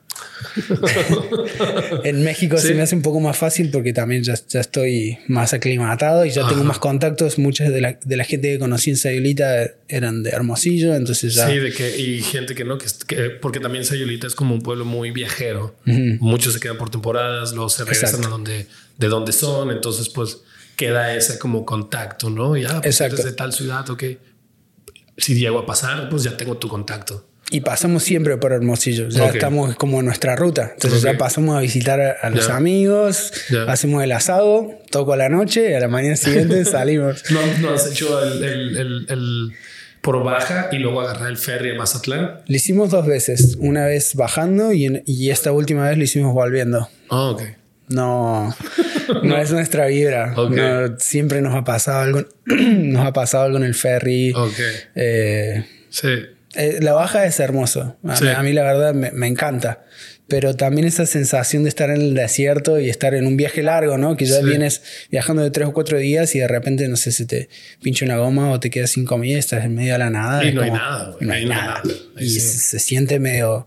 en 2.04 2.22
México 2.24 2.56
Sí. 2.58 2.68
se 2.68 2.74
me 2.74 2.82
hace 2.82 2.94
un 2.94 3.02
poco 3.02 3.20
más 3.20 3.36
fácil 3.36 3.70
porque 3.70 3.92
también 3.92 4.22
ya, 4.22 4.34
ya 4.48 4.60
estoy 4.60 5.18
más 5.28 5.52
aclimatado 5.54 6.24
y 6.24 6.30
ya 6.30 6.46
tengo 6.48 6.64
más 6.64 6.78
contactos. 6.78 7.38
Muchas 7.38 7.70
de 7.72 7.80
la, 7.80 7.98
de 8.04 8.16
la 8.16 8.24
gente 8.24 8.52
que 8.52 8.58
conocí 8.58 8.90
en 8.90 8.96
Sayulita 8.96 9.66
eran 9.88 10.22
de 10.22 10.30
Hermosillo, 10.30 10.94
entonces 10.94 11.34
ya... 11.34 11.48
Sí, 11.48 11.58
de 11.58 11.72
que, 11.72 11.98
y 11.98 12.20
gente 12.22 12.54
que 12.54 12.64
no, 12.64 12.78
que, 12.78 12.86
que- 13.06 13.30
porque 13.30 13.60
también 13.60 13.84
Sayulita 13.84 14.26
es 14.26 14.34
como 14.34 14.54
un 14.54 14.62
pueblo 14.62 14.84
muy 14.84 15.10
viajero. 15.10 15.76
Muchos 15.84 16.54
se 16.54 16.60
quedan 16.60 16.78
por 16.78 16.90
temporadas, 16.90 17.52
luego 17.52 17.68
se 17.68 17.84
regresan 17.84 18.08
Exacto. 18.10 18.28
a 18.28 18.30
donde, 18.30 18.66
de 18.96 19.08
donde 19.08 19.32
son, 19.32 19.70
entonces 19.70 20.08
pues 20.08 20.38
queda 20.76 21.14
ese 21.14 21.38
como 21.38 21.64
contacto, 21.64 22.30
¿no? 22.30 22.56
Ya, 22.56 22.80
pues 22.80 23.00
Exacto. 23.00 23.22
de 23.22 23.32
tal 23.32 23.52
ciudad, 23.52 23.88
ok. 23.90 24.04
Si 25.16 25.34
llego 25.34 25.58
a 25.58 25.66
pasar, 25.66 26.08
pues 26.08 26.22
ya 26.22 26.36
tengo 26.36 26.56
tu 26.58 26.68
contacto. 26.68 27.27
Y 27.50 27.60
pasamos 27.62 28.02
siempre 28.02 28.36
por 28.36 28.52
Hermosillo. 28.52 29.08
Ya 29.08 29.24
estamos 29.28 29.74
como 29.76 30.00
en 30.00 30.04
nuestra 30.06 30.36
ruta. 30.36 30.70
Entonces 30.74 31.00
ya 31.02 31.16
pasamos 31.18 31.56
a 31.56 31.60
visitar 31.60 31.98
a, 32.00 32.10
a 32.22 32.28
los 32.30 32.50
amigos, 32.50 33.32
hacemos 33.68 34.04
el 34.04 34.12
asado, 34.12 34.70
toco 34.90 35.14
a 35.14 35.16
la 35.16 35.28
noche 35.30 35.70
y 35.70 35.74
a 35.74 35.80
la 35.80 35.88
mañana 35.88 36.16
siguiente 36.16 36.64
salimos. 36.66 37.22
¿No, 37.30 37.40
no 37.60 37.70
has 37.74 37.90
hecho 37.90 38.22
el, 38.22 38.44
el- 38.44 38.76
el- 38.76 39.06
el 39.08 39.52
por 40.02 40.22
baja 40.22 40.68
y 40.72 40.78
luego 40.78 41.00
agarrar 41.00 41.28
el 41.30 41.38
ferry 41.38 41.70
a 41.70 41.74
Mazatlán? 41.74 42.40
Lo 42.46 42.54
hicimos 42.56 42.90
dos 42.90 43.06
veces. 43.06 43.56
Una 43.58 43.86
vez 43.86 44.14
bajando 44.14 44.72
y, 44.72 44.84
en- 44.84 45.02
y 45.06 45.30
esta 45.30 45.50
última 45.52 45.88
vez 45.88 45.96
lo 45.96 46.04
hicimos 46.04 46.34
volviendo. 46.34 46.88
Ah, 47.08 47.30
ok. 47.30 47.42
No, 47.88 48.54
no 49.22 49.38
es 49.38 49.50
nuestra 49.50 49.86
vibra. 49.86 50.34
No, 50.88 50.96
siempre 50.98 51.40
nos 51.40 51.54
ha 51.54 51.64
pasado 51.64 52.00
algo, 52.02 52.24
nos 52.46 53.06
ha 53.06 53.12
pasado 53.14 53.44
algo 53.44 53.56
en 53.56 53.64
el 53.64 53.74
ferry. 53.74 54.34
Eh, 54.94 55.64
Sí. 55.88 56.08
Eh, 56.58 56.78
la 56.82 56.92
baja 56.92 57.24
es 57.24 57.40
hermoso. 57.40 57.96
A, 58.04 58.16
Sí. 58.16 58.24
mí, 58.24 58.30
a 58.30 58.42
mí 58.42 58.52
la 58.52 58.64
verdad 58.64 58.92
me, 58.94 59.10
me 59.12 59.26
encanta. 59.26 59.84
Pero 60.26 60.54
también 60.54 60.86
esa 60.86 61.06
sensación 61.06 61.62
de 61.62 61.70
estar 61.70 61.88
en 61.88 62.02
el 62.02 62.12
desierto 62.14 62.78
y 62.78 62.90
estar 62.90 63.14
en 63.14 63.26
un 63.26 63.38
viaje 63.38 63.62
largo, 63.62 63.96
¿no? 63.96 64.14
Que 64.18 64.26
ya 64.26 64.40
Sí. 64.40 64.44
vienes 64.44 64.82
viajando 65.10 65.42
de 65.42 65.50
tres 65.50 65.68
o 65.68 65.72
cuatro 65.72 65.96
días 65.96 66.34
y 66.34 66.38
de 66.40 66.46
repente, 66.48 66.86
no 66.88 66.96
sé, 66.96 67.12
se 67.12 67.24
te 67.24 67.48
pincha 67.82 68.04
una 68.04 68.18
goma 68.18 68.50
o 68.50 68.60
te 68.60 68.68
quedas 68.68 68.90
sin 68.90 69.06
comida 69.06 69.36
y 69.36 69.38
estás 69.38 69.64
en 69.64 69.74
medio 69.74 69.94
de 69.94 69.98
la 70.00 70.10
nada. 70.10 70.44
Y 70.44 70.52
no 70.52 70.60
hay 70.60 70.68
como- 70.68 70.82
nada. 70.82 71.16
No 71.20 71.32
hay 71.32 71.40
Ahí 71.40 71.46
no 71.46 71.54
hay 71.54 71.58
nada. 71.60 71.82
nada. 71.82 71.82
Y 72.20 72.28
sí. 72.28 72.40
se, 72.40 72.58
se 72.58 72.78
siente 72.78 73.18
medio... 73.18 73.64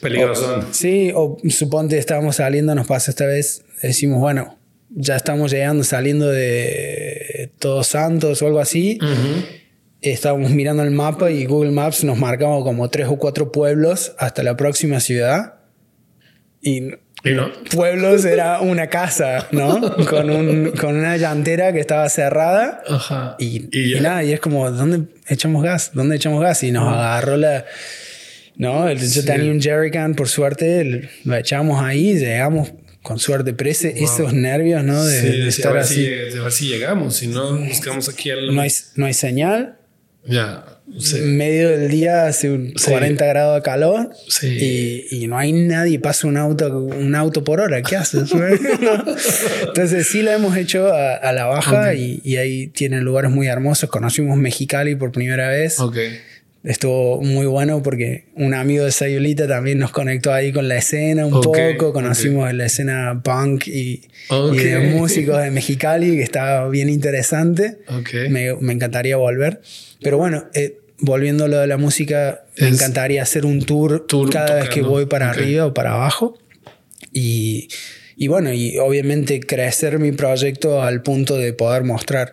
Peligroso. 0.00 0.66
Sí, 0.72 1.12
o 1.14 1.36
suponte 1.50 1.98
estábamos 1.98 2.36
saliendo, 2.36 2.74
nos 2.74 2.86
pasa 2.86 3.10
esta 3.10 3.26
vez, 3.26 3.62
decimos, 3.82 4.18
bueno, 4.18 4.58
ya 4.90 5.14
estamos 5.16 5.52
llegando, 5.52 5.84
saliendo 5.84 6.28
de 6.30 7.50
Todos 7.58 7.86
Santos 7.88 8.40
o 8.42 8.46
algo 8.46 8.60
así. 8.60 8.98
Estábamos 10.02 10.50
mirando 10.50 10.82
el 10.82 10.90
mapa 10.90 11.30
y 11.30 11.44
Google 11.46 11.70
Maps 11.70 12.02
nos 12.04 12.18
marcaba 12.18 12.62
como 12.64 12.90
tres 12.90 13.06
o 13.08 13.16
cuatro 13.16 13.52
pueblos 13.52 14.14
hasta 14.18 14.42
la 14.42 14.56
próxima 14.56 14.98
ciudad. 15.00 15.54
Y 16.60 16.78
¿Y 17.24 17.30
no? 17.34 17.52
pueblos 17.72 18.24
era 18.24 18.60
una 18.60 18.88
casa, 18.88 19.46
¿no? 19.52 19.80
Con, 20.10 20.28
un, 20.30 20.72
con 20.72 20.96
una 20.96 21.16
llantera 21.16 21.72
que 21.72 21.78
estaba 21.78 22.08
cerrada. 22.08 22.82
Ajá. 22.88 23.36
Y, 23.38 23.68
Y 23.70 23.96
y 23.96 24.00
nada, 24.00 24.24
y 24.24 24.32
es 24.32 24.40
como, 24.40 24.68
¿dónde 24.72 25.04
echamos 25.28 25.62
gas? 25.62 25.92
¿Dónde 25.94 26.16
echamos 26.16 26.42
gas? 26.42 26.62
Y 26.64 26.72
nos 26.72 26.88
agarró 26.92 27.36
la... 27.36 27.64
No, 28.56 28.88
El- 28.88 28.98
yo 28.98 29.06
Sí. 29.06 29.24
tenía 29.24 29.50
un 29.52 29.60
jerrycan, 29.60 30.14
por 30.16 30.28
suerte, 30.28 31.08
lo 31.24 31.36
echamos 31.36 31.80
ahí, 31.82 32.18
llegamos 32.18 32.72
con 33.02 33.18
suerte, 33.20 33.52
pero 33.54 33.70
ese- 33.70 34.02
esos 34.02 34.32
nervios, 34.34 34.82
¿no? 34.84 35.04
De, 35.04 35.20
Sí, 35.20 35.26
de 35.26 35.32
sí, 35.32 35.42
a, 35.42 35.48
estar 35.48 35.72
ver 35.74 35.82
así. 35.82 35.94
si, 35.94 36.38
ver 36.38 36.52
si 36.52 36.66
llegamos. 36.68 37.16
Si 37.16 37.28
no, 37.28 37.56
quedamos 37.82 38.08
aquí 38.08 38.30
al. 38.30 38.52
No 38.54 38.60
hay, 38.62 38.70
no 38.96 39.06
hay 39.06 39.14
señal. 39.14 39.78
Ya. 40.24 40.64
Sí. 40.98 41.18
En 41.18 41.36
medio 41.36 41.70
del 41.70 41.90
día 41.90 42.26
hace 42.26 42.50
un 42.50 42.74
Sí. 42.76 42.90
40 42.90 43.24
grados 43.26 43.56
de 43.56 43.62
calor 43.62 44.10
Sí. 44.28 45.06
y, 45.10 45.24
y 45.24 45.26
no 45.26 45.38
hay 45.38 45.52
nadie, 45.52 45.98
pasa 45.98 46.26
un 46.28 46.36
auto, 46.36 46.80
un 46.84 47.14
auto 47.14 47.42
por 47.44 47.60
hora. 47.60 47.82
¿Qué 47.82 47.96
haces? 47.96 48.30
No. 48.34 48.44
Entonces 49.68 50.06
sí 50.06 50.22
lo 50.22 50.30
hemos 50.30 50.56
hecho 50.56 50.92
a, 50.92 51.14
a 51.16 51.32
la 51.32 51.46
baja 51.46 51.94
y, 51.94 52.20
y 52.24 52.36
ahí 52.36 52.68
tienen 52.68 53.04
lugares 53.04 53.30
muy 53.30 53.46
hermosos. 53.48 53.90
Conocimos 53.90 54.36
Mexicali 54.36 54.94
por 54.94 55.12
primera 55.12 55.48
vez. 55.48 55.80
Ok. 55.80 55.96
Estuvo 56.64 57.20
muy 57.20 57.46
bueno 57.46 57.82
porque 57.82 58.26
un 58.36 58.54
amigo 58.54 58.84
de 58.84 58.92
Sayulita 58.92 59.48
también 59.48 59.80
nos 59.80 59.90
conectó 59.90 60.32
ahí 60.32 60.52
con 60.52 60.68
la 60.68 60.76
escena 60.76 61.26
un 61.26 61.40
poco. 61.40 61.92
Conocimos 61.92 62.52
la 62.54 62.66
escena 62.66 63.20
punk 63.24 63.66
y, 63.66 64.02
de 64.30 64.92
músicos 64.94 65.42
de 65.42 65.50
Mexicali, 65.50 66.16
que 66.16 66.22
estaba 66.22 66.68
bien 66.68 66.88
interesante. 66.88 67.78
Me, 68.30 68.54
me 68.54 68.72
encantaría 68.72 69.16
volver. 69.16 69.60
Pero 70.02 70.18
bueno, 70.18 70.44
eh, 70.54 70.78
volviendo 71.00 71.46
a 71.46 71.48
lo 71.48 71.58
de 71.58 71.66
la 71.66 71.78
música, 71.78 72.44
me 72.56 72.68
encantaría 72.68 73.22
hacer 73.22 73.44
un 73.44 73.64
tour, 73.64 74.06
Tour 74.06 74.30
cada 74.30 74.54
vez 74.54 74.68
que 74.68 74.82
voy 74.82 75.06
para 75.06 75.30
arriba 75.30 75.66
o 75.66 75.74
para 75.74 75.94
abajo. 75.94 76.38
Y, 77.12 77.68
y 78.16 78.28
bueno, 78.28 78.52
y 78.52 78.78
obviamente 78.78 79.40
crecer 79.40 79.98
mi 79.98 80.12
proyecto 80.12 80.80
al 80.80 81.02
punto 81.02 81.36
de 81.36 81.52
poder 81.52 81.82
mostrar. 81.82 82.32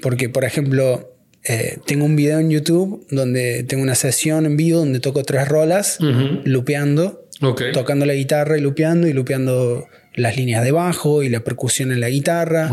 Porque, 0.00 0.28
por 0.28 0.44
ejemplo, 0.44 1.09
eh, 1.44 1.78
tengo 1.86 2.04
un 2.04 2.16
video 2.16 2.38
en 2.38 2.50
YouTube 2.50 3.06
donde 3.10 3.62
tengo 3.64 3.82
una 3.82 3.94
sesión 3.94 4.46
en 4.46 4.56
vivo 4.56 4.78
donde 4.80 5.00
toco 5.00 5.22
tres 5.22 5.48
rolas, 5.48 5.98
lupeando, 6.44 7.26
tocando 7.72 8.04
la 8.06 8.14
guitarra 8.14 8.58
y 8.58 8.60
lupeando, 8.60 9.08
y 9.08 9.12
lupeando 9.12 9.86
las 10.14 10.36
líneas 10.36 10.64
de 10.64 10.72
bajo 10.72 11.22
y 11.22 11.28
la 11.28 11.40
percusión 11.40 11.92
en 11.92 12.00
la 12.00 12.08
guitarra. 12.10 12.68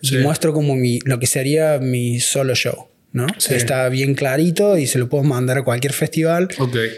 y 0.00 0.16
muestro 0.18 0.52
como 0.52 0.76
mi, 0.76 1.00
lo 1.04 1.18
que 1.18 1.26
sería 1.26 1.78
mi 1.78 2.20
solo 2.20 2.54
show. 2.54 2.88
¿no? 3.12 3.26
Está 3.50 3.88
bien 3.90 4.14
clarito 4.14 4.78
y 4.78 4.86
se 4.86 4.98
lo 4.98 5.08
puedo 5.08 5.22
mandar 5.24 5.58
a 5.58 5.62
cualquier 5.64 5.92
festival 5.92 6.48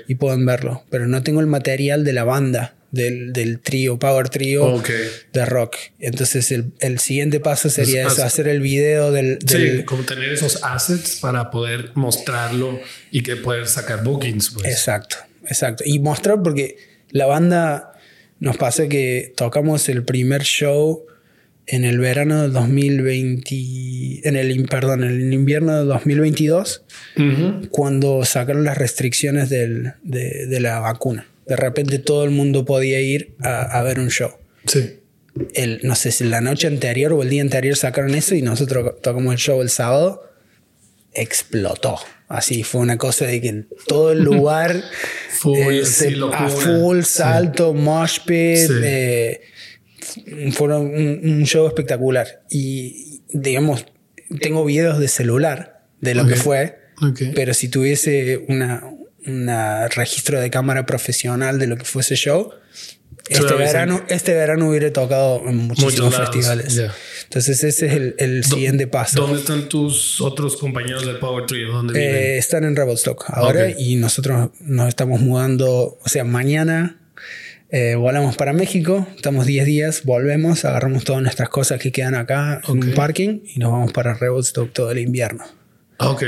y 0.06 0.14
pueden 0.16 0.44
verlo. 0.46 0.84
Pero 0.90 1.06
no 1.08 1.22
tengo 1.22 1.40
el 1.40 1.46
material 1.46 2.04
de 2.04 2.12
la 2.12 2.24
banda, 2.24 2.74
del, 2.94 3.32
del 3.32 3.60
trío, 3.60 3.98
Power 3.98 4.28
Trio 4.28 4.82
de 5.32 5.44
rock. 5.44 5.76
Entonces 5.98 6.50
el, 6.50 6.98
siguiente 6.98 7.40
paso 7.40 7.68
sería 7.68 8.06
hacer 8.06 8.48
el 8.48 8.60
video 8.60 9.12
del, 9.12 9.38
Sí, 9.46 9.84
como 9.84 10.04
tener 10.04 10.32
esos 10.32 10.62
assets 10.62 11.16
para 11.20 11.50
poder 11.50 11.90
mostrarlo 11.94 12.80
y 13.10 13.22
que 13.22 13.36
poder 13.36 13.66
sacar 13.66 14.02
bookings. 14.02 14.50
Pues. 14.50 14.66
Exacto, 14.68 15.16
exacto. 15.46 15.84
Y 15.86 15.98
mostrar 15.98 16.42
porque 16.42 16.76
la 17.10 17.26
banda 17.26 17.92
nos 18.40 18.56
pasa 18.56 18.88
que 18.88 19.32
tocamos 19.36 19.88
el 19.88 20.04
primer 20.04 20.42
show 20.42 21.06
en 21.66 21.84
el 21.84 21.98
verano 21.98 22.42
del 22.42 22.52
2020, 22.52 24.28
en 24.28 24.36
el, 24.36 24.66
perdón, 24.66 25.02
en 25.04 25.10
el 25.10 25.32
invierno 25.32 25.78
del 25.78 25.88
2022, 25.88 26.84
cuando 27.70 28.24
sacaron 28.24 28.64
las 28.64 28.76
restricciones 28.76 29.48
del, 29.48 29.92
de, 30.02 30.60
la 30.60 30.80
vacuna. 30.80 31.26
De 31.46 31.56
repente 31.56 31.98
todo 31.98 32.24
el 32.24 32.30
mundo 32.30 32.64
podía 32.64 33.00
ir 33.00 33.34
a, 33.40 33.82
ver 33.82 34.00
un 34.00 34.08
show. 34.08 34.30
Sí. 34.66 35.00
El, 35.54 35.80
no 35.82 35.94
sé 35.94 36.12
si 36.12 36.24
la 36.24 36.40
noche 36.40 36.66
anterior 36.66 37.12
o 37.12 37.22
el 37.22 37.28
día 37.28 37.42
anterior 37.42 37.76
sacaron 37.76 38.14
eso 38.14 38.34
y 38.34 38.42
nosotros 38.42 39.00
tocamos 39.02 39.34
el 39.34 39.38
show 39.38 39.60
el 39.62 39.70
sábado. 39.70 40.30
Explotó. 41.12 41.98
Así 42.28 42.62
fue 42.62 42.80
una 42.80 42.96
cosa 42.96 43.26
de 43.26 43.40
que 43.40 43.64
todo 43.86 44.12
el 44.12 44.22
lugar 44.22 44.76
eh, 45.56 45.82
a 46.32 46.48
full 46.48 47.02
salto, 47.02 47.74
mosh 47.74 48.20
pit. 48.20 48.70
Eh, 48.82 49.40
fueron 50.52 50.86
un, 50.86 51.44
show 51.44 51.66
espectacular. 51.66 52.42
Y, 52.50 53.22
digamos, 53.28 53.86
tengo 54.40 54.64
videos 54.64 54.98
de 54.98 55.08
celular 55.08 55.84
de 56.00 56.14
lo 56.14 56.26
que 56.26 56.36
fue. 56.36 56.78
Pero 57.34 57.54
si 57.54 57.68
tuviese 57.68 58.44
una, 58.48 58.84
una 59.26 59.88
registro 59.88 60.40
de 60.40 60.50
cámara 60.50 60.86
profesional 60.86 61.58
de 61.58 61.66
lo 61.66 61.76
que 61.76 61.84
fue 61.84 62.02
ese 62.02 62.16
show, 62.16 62.52
este 63.28 63.54
verano, 63.54 64.02
este 64.08 64.34
verano 64.34 64.68
hubiera 64.68 64.92
tocado 64.92 65.42
en 65.48 65.56
muchísimos 65.56 66.14
festivales. 66.14 66.78
Entonces 67.24 67.64
ese 67.64 67.86
es 67.86 67.92
el, 67.92 68.14
el 68.18 68.44
siguiente 68.44 68.86
paso. 68.86 69.22
¿Dónde 69.22 69.40
están 69.40 69.68
tus 69.68 70.20
otros 70.20 70.56
compañeros 70.56 71.06
del 71.06 71.18
Power 71.18 71.46
Trio? 71.46 71.72
¿Dónde 71.72 71.98
eh, 71.98 72.38
están 72.38 72.64
en 72.64 72.76
Rebelstock 72.76 73.24
ahora 73.28 73.70
y 73.70 73.96
nosotros 73.96 74.50
nos 74.60 74.88
estamos 74.88 75.20
mudando, 75.20 75.98
o 76.02 76.08
sea, 76.08 76.24
mañana 76.24 76.98
eh, 77.70 77.94
volamos 77.94 78.36
para 78.36 78.52
México, 78.52 79.06
estamos 79.16 79.46
10 79.46 79.64
días, 79.64 80.04
volvemos, 80.04 80.64
agarramos 80.66 81.04
todas 81.04 81.22
nuestras 81.22 81.48
cosas 81.48 81.80
que 81.80 81.92
quedan 81.92 82.14
acá 82.14 82.60
en 82.68 82.84
un 82.84 82.92
parking 82.92 83.40
y 83.46 83.58
nos 83.58 83.72
vamos 83.72 83.92
para 83.92 84.14
Rebelstock 84.14 84.72
todo 84.72 84.90
el 84.90 84.98
invierno. 84.98 85.44
Ah, 85.98 86.10
ok, 86.10 86.24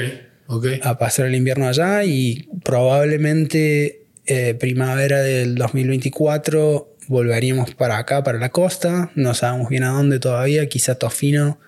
A 0.83 0.99
pasar 0.99 1.27
el 1.27 1.35
invierno 1.35 1.67
allá 1.67 2.05
y 2.05 2.49
probablemente 2.63 4.03
eh, 4.27 4.55
primavera 4.55 5.21
del 5.21 5.55
2024 5.57 6.97
volveríamos 7.09 7.75
para 7.75 7.99
acá, 7.99 8.23
para 8.23 8.39
la 8.39 8.51
costa. 8.51 9.11
No 9.15 9.35
sabemos 9.35 9.69
bien 9.69 9.85
a 9.85 9.91
dónde 9.91 10.19
todavía. 10.19 10.69
Quizá 10.69 10.97
Tofino, 10.97 11.59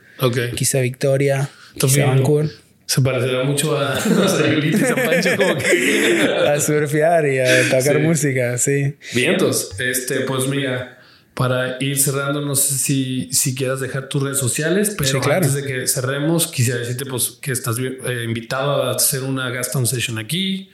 quizá 0.55 0.81
Victoria, 0.81 1.49
quizá 1.79 2.07
Vancouver. 2.07 2.51
Se 2.87 3.03
parecerá 3.03 3.45
mucho 3.45 3.76
a, 3.76 3.95
a 3.99 5.37
como 5.37 5.59
que... 5.59 6.29
a 6.49 6.59
surfear 6.59 7.26
y 7.26 7.39
a 7.39 7.68
tocar 7.68 8.01
música, 8.01 8.57
sí. 8.57 8.97
Vientos. 9.14 9.79
Este, 9.79 10.20
pues 10.20 10.49
mira, 10.49 10.97
para 11.39 11.76
ir 11.78 11.97
cerrando, 12.01 12.41
no 12.41 12.57
sé 12.57 12.76
si, 12.76 13.32
si 13.32 13.55
quieras 13.55 13.78
dejar 13.78 14.09
tus 14.09 14.20
redes 14.20 14.39
sociales, 14.39 14.97
pero 14.99 15.22
antes 15.32 15.55
de 15.55 15.62
que 15.62 15.86
cerremos, 15.86 16.49
quisiera 16.49 16.80
decirte 16.80 17.07
pues, 17.07 17.39
que 17.41 17.53
estás 17.53 17.76
eh, 17.78 18.24
invitado 18.24 18.82
a 18.82 18.97
hacer 18.97 19.22
una 19.22 19.49
Gaston 19.49 19.86
Session 19.86 20.18
aquí, 20.18 20.68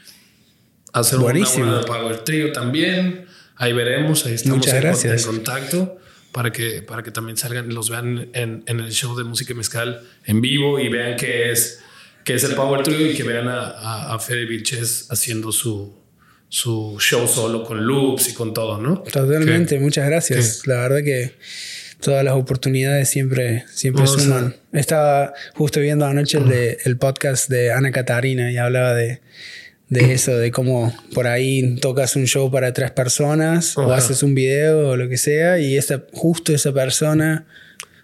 a 0.95 1.01
hacer 1.01 1.19
Buenísimo. 1.19 1.67
una, 1.67 1.83
Power 1.83 2.21
Trio 2.21 2.51
también. 2.53 3.27
Ahí 3.57 3.75
veremos, 3.75 4.25
ahí 4.25 4.33
estamos 4.33 4.61
Muchas 4.61 4.81
gracias. 4.81 5.27
en 5.27 5.35
contacto 5.35 5.99
para 6.33 6.51
que, 6.51 6.81
para 6.81 7.03
que 7.03 7.11
también 7.11 7.37
salgan, 7.37 7.75
los 7.75 7.91
vean 7.91 8.31
en, 8.33 8.65
en 8.67 8.81
el 8.81 8.91
show 8.91 9.15
de 9.15 9.25
música 9.25 9.53
mezcal 9.53 10.01
en 10.25 10.41
vivo 10.41 10.81
y 10.81 10.89
vean 10.89 11.17
que 11.17 11.53
es 11.53 11.83
que 12.25 12.33
es 12.33 12.45
el 12.45 12.55
Power 12.55 12.83
Trio 12.83 13.11
y 13.11 13.15
que 13.15 13.23
vean 13.23 13.49
a, 13.49 14.15
a, 14.15 14.19
Fede 14.19 14.47
Vilches 14.47 15.09
haciendo 15.11 15.53
su, 15.53 15.95
su 16.55 16.97
show 17.01 17.27
solo 17.27 17.65
con 17.65 17.85
loops 17.85 18.29
y 18.29 18.33
con 18.33 18.55
todo, 18.55 18.79
¿no? 18.79 19.03
Totalmente, 19.03 19.81
muchas 19.81 20.07
gracias. 20.07 20.69
La 20.69 20.77
verdad 20.77 21.03
que 21.03 21.33
todas 22.01 22.23
las 22.23 22.35
oportunidades 22.35 23.09
siempre, 23.09 23.65
siempre 23.73 24.07
suman. 24.07 24.55
Estaba 24.73 25.35
justo 25.55 25.81
viendo 25.81 26.07
anoche 26.07 26.39
el, 26.39 26.49
de, 26.49 26.79
el 26.85 26.97
podcast 26.97 27.51
de 27.51 27.73
Ana 27.73 27.91
Catarina 27.91 28.53
y 28.53 28.57
hablaba 28.57 28.95
de, 28.95 29.21
de 29.89 30.13
eso, 30.13 30.39
de 30.39 30.53
cómo 30.53 30.97
por 31.13 31.27
ahí 31.27 31.75
tocas 31.81 32.15
un 32.15 32.29
show 32.29 32.49
para 32.53 32.73
tres 32.73 32.93
personas 32.93 33.77
o 33.77 33.93
haces 33.93 34.23
un 34.23 34.37
video 34.37 34.91
o 34.91 34.97
lo 34.97 35.09
que 35.09 35.17
sea 35.17 35.59
y 35.59 35.77
esa, 35.77 36.05
justo 36.13 36.55
esa 36.55 36.73
persona 36.73 37.47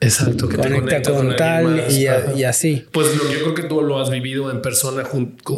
Exacto, 0.00 0.48
que 0.48 0.56
conecta, 0.56 1.12
con, 1.12 1.36
tal 1.36 1.84
y, 1.90 2.44
así. 2.44 2.86
Pues 2.90 3.12
yo 3.12 3.20
creo 3.28 3.54
que 3.54 3.64
tú 3.64 3.82
lo 3.82 4.00
has 4.00 4.08
vivido 4.08 4.50
en 4.50 4.62
persona 4.62 5.04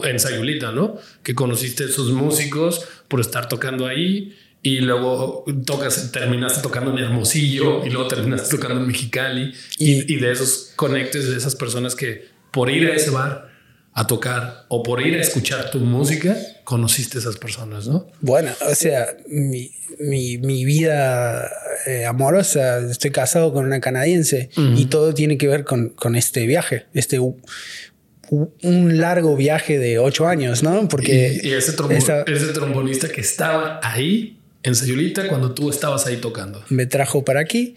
en 0.05 0.19
Sayulita, 0.19 0.73
¿no? 0.73 0.97
Que 1.23 1.35
conociste 1.35 1.85
a 1.85 1.87
esos 1.87 2.11
músicos 2.11 2.85
por 3.07 3.21
estar 3.21 3.49
tocando 3.49 3.87
ahí 3.87 4.37
y 4.61 4.81
luego 4.81 5.45
tocas, 5.65 6.11
terminaste 6.11 6.61
tocando 6.61 6.91
en 6.91 6.99
Hermosillo 6.99 7.87
y 7.87 7.91
luego 7.91 8.09
terminaste 8.09 8.57
tocando 8.57 8.81
en 8.81 8.89
Mexicali 8.89 9.53
y, 9.79 10.13
y 10.13 10.17
de 10.17 10.33
esos 10.33 10.73
conectes 10.75 11.31
de 11.31 11.37
esas 11.37 11.55
personas 11.55 11.95
que 11.95 12.27
por 12.51 12.69
ir 12.69 12.89
a 12.91 12.95
ese 12.95 13.11
bar 13.11 13.53
a 13.95 14.07
tocar 14.07 14.65
o 14.69 14.83
por 14.83 15.07
ir 15.07 15.19
a 15.19 15.21
escuchar 15.21 15.71
tu 15.71 15.79
música, 15.79 16.37
conociste 16.65 17.19
a 17.19 17.21
esas 17.21 17.37
personas, 17.37 17.87
¿no? 17.87 18.07
Bueno, 18.21 18.51
o 18.69 18.75
sea, 18.75 19.17
mi, 19.29 19.71
mi, 20.01 20.39
mi 20.39 20.65
vida 20.65 21.51
eh, 21.87 22.05
amorosa, 22.05 22.79
estoy 22.79 23.11
casado 23.11 23.53
con 23.53 23.65
una 23.65 23.81
canadiense 23.81 24.51
y 24.57 24.87
todo 24.87 25.15
tiene 25.15 25.39
que 25.39 25.49
ver 25.49 25.65
con, 25.65 25.91
con 25.91 26.17
este 26.17 26.47
viaje, 26.47 26.87
este 26.95 27.19
un 27.21 28.99
largo 28.99 29.37
viaje 29.37 29.79
de 29.79 29.99
ocho 29.99 30.27
años, 30.27 30.63
¿no? 30.63 30.89
Porque... 30.89 31.39
Y, 31.43 31.51
ese, 31.51 31.73
trombonista 31.73 33.09
que 33.11 33.21
estaba 33.21 33.79
ahí 33.83 34.39
en 34.63 34.75
Sayulita 34.75 35.29
cuando 35.29 35.53
tú 35.53 35.69
estabas 35.69 36.07
ahí 36.07 36.17
tocando. 36.17 36.65
Me 36.71 36.87
trajo 36.87 37.25
para 37.27 37.41
aquí. 37.41 37.75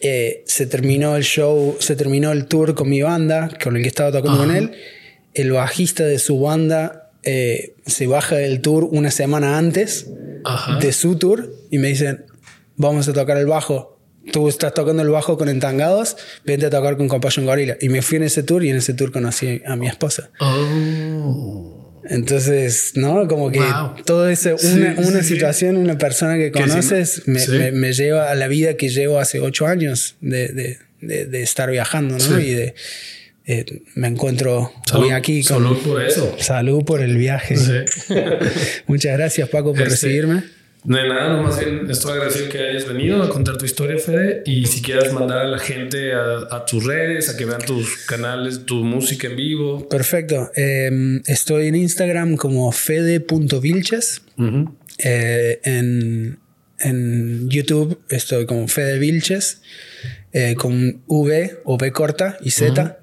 Eh, 0.00 0.44
se 0.46 0.64
terminó 0.64 1.14
el 1.16 1.24
show, 1.24 1.76
se 1.78 1.94
terminó 1.94 2.32
el 2.32 2.46
tour 2.46 2.74
con 2.74 2.88
mi 2.88 3.02
banda, 3.02 3.50
con 3.62 3.76
el 3.76 3.82
que 3.82 3.88
estaba 3.88 4.10
tocando 4.10 4.38
con 4.38 4.56
él 4.56 4.72
el 5.38 5.52
bajista 5.52 6.04
de 6.04 6.18
su 6.18 6.40
banda 6.40 7.10
eh, 7.22 7.74
se 7.86 8.06
baja 8.06 8.36
del 8.36 8.60
tour 8.60 8.84
una 8.90 9.10
semana 9.10 9.58
antes 9.58 10.10
de 10.80 10.92
su 10.92 11.16
tour 11.16 11.52
y 11.70 11.78
me 11.78 11.88
dicen, 11.88 12.24
vamos 12.78 13.06
a 13.08 13.12
tocar 13.12 13.36
el 13.36 13.46
bajo. 13.46 13.98
Tú 14.32 14.48
estás 14.48 14.74
tocando 14.74 15.02
el 15.02 15.10
bajo 15.10 15.36
con 15.36 15.48
Entangados, 15.48 16.16
vente 16.44 16.66
a 16.66 16.70
tocar 16.70 16.96
con 16.96 17.08
Compassion 17.08 17.44
Gorilla. 17.44 17.76
Y 17.80 17.88
me 17.88 18.02
fui 18.02 18.16
en 18.16 18.24
ese 18.24 18.42
tour 18.42 18.64
y 18.64 18.70
en 18.70 18.76
ese 18.76 18.94
tour 18.94 19.12
conocí 19.12 19.62
a 19.66 19.76
mi 19.76 19.86
esposa. 19.86 20.30
Oh. 20.40 21.74
Entonces, 22.04 22.92
¿no? 22.94 23.28
Como 23.28 23.50
que 23.50 23.60
todo 24.04 24.28
eso, 24.28 24.56
una, 24.96 25.22
situación, 25.22 25.76
una 25.76 25.98
persona 25.98 26.36
que 26.36 26.50
conoces, 26.50 27.22
me, 27.26 27.92
lleva 27.92 28.30
a 28.30 28.34
la 28.34 28.48
vida 28.48 28.74
que 28.74 28.88
llevo 28.88 29.18
hace 29.18 29.40
ocho 29.40 29.66
años 29.66 30.16
de, 30.20 30.78
estar 31.32 31.70
viajando, 31.70 32.16
¿no? 32.18 32.40
Y 32.40 32.54
de 32.54 32.74
eh, 33.46 33.64
me 33.94 34.08
encuentro 34.08 34.72
hoy 34.94 35.10
aquí. 35.10 35.42
Con, 35.42 35.62
salud 35.62 35.78
por 35.78 36.02
eso. 36.02 36.36
Salud 36.38 36.84
por 36.84 37.02
el 37.02 37.16
viaje. 37.16 37.56
Muchas 38.86 39.16
gracias, 39.16 39.48
Paco, 39.48 39.72
por 39.72 39.82
este, 39.82 40.06
recibirme. 40.06 40.44
De 40.84 41.08
nada, 41.08 41.42
más 41.42 41.58
bien 41.58 41.90
estoy 41.90 42.12
agradecido 42.12 42.48
que 42.48 42.58
hayas 42.58 42.86
venido 42.86 43.22
a 43.22 43.28
contar 43.28 43.58
tu 43.58 43.64
historia, 43.64 43.98
Fede. 43.98 44.42
Y 44.46 44.66
si 44.66 44.80
quieres 44.80 45.12
mandar 45.12 45.38
a 45.38 45.44
la 45.44 45.58
gente 45.58 46.12
a, 46.14 46.64
tus 46.64 46.84
redes, 46.84 47.28
a 47.28 47.36
que 47.36 47.44
vean 47.44 47.60
tus 47.62 48.06
canales, 48.06 48.64
tu 48.64 48.84
música 48.84 49.26
en 49.26 49.36
vivo. 49.36 49.88
Perfecto. 49.88 50.50
Em, 50.54 51.20
estoy 51.26 51.66
en 51.66 51.74
Instagram 51.74 52.36
como 52.36 52.70
fede.vilches. 52.72 54.22
Eh, 54.98 55.60
en, 55.64 56.38
en, 56.80 57.48
YouTube 57.48 58.00
estoy 58.08 58.46
como 58.46 58.66
Fede 58.66 58.98
Vilches, 58.98 59.62
eh, 60.32 60.54
con 60.56 61.02
V 61.06 61.60
o 61.64 61.76
V 61.76 61.92
corta 61.92 62.38
y 62.40 62.50
Z. 62.50 62.98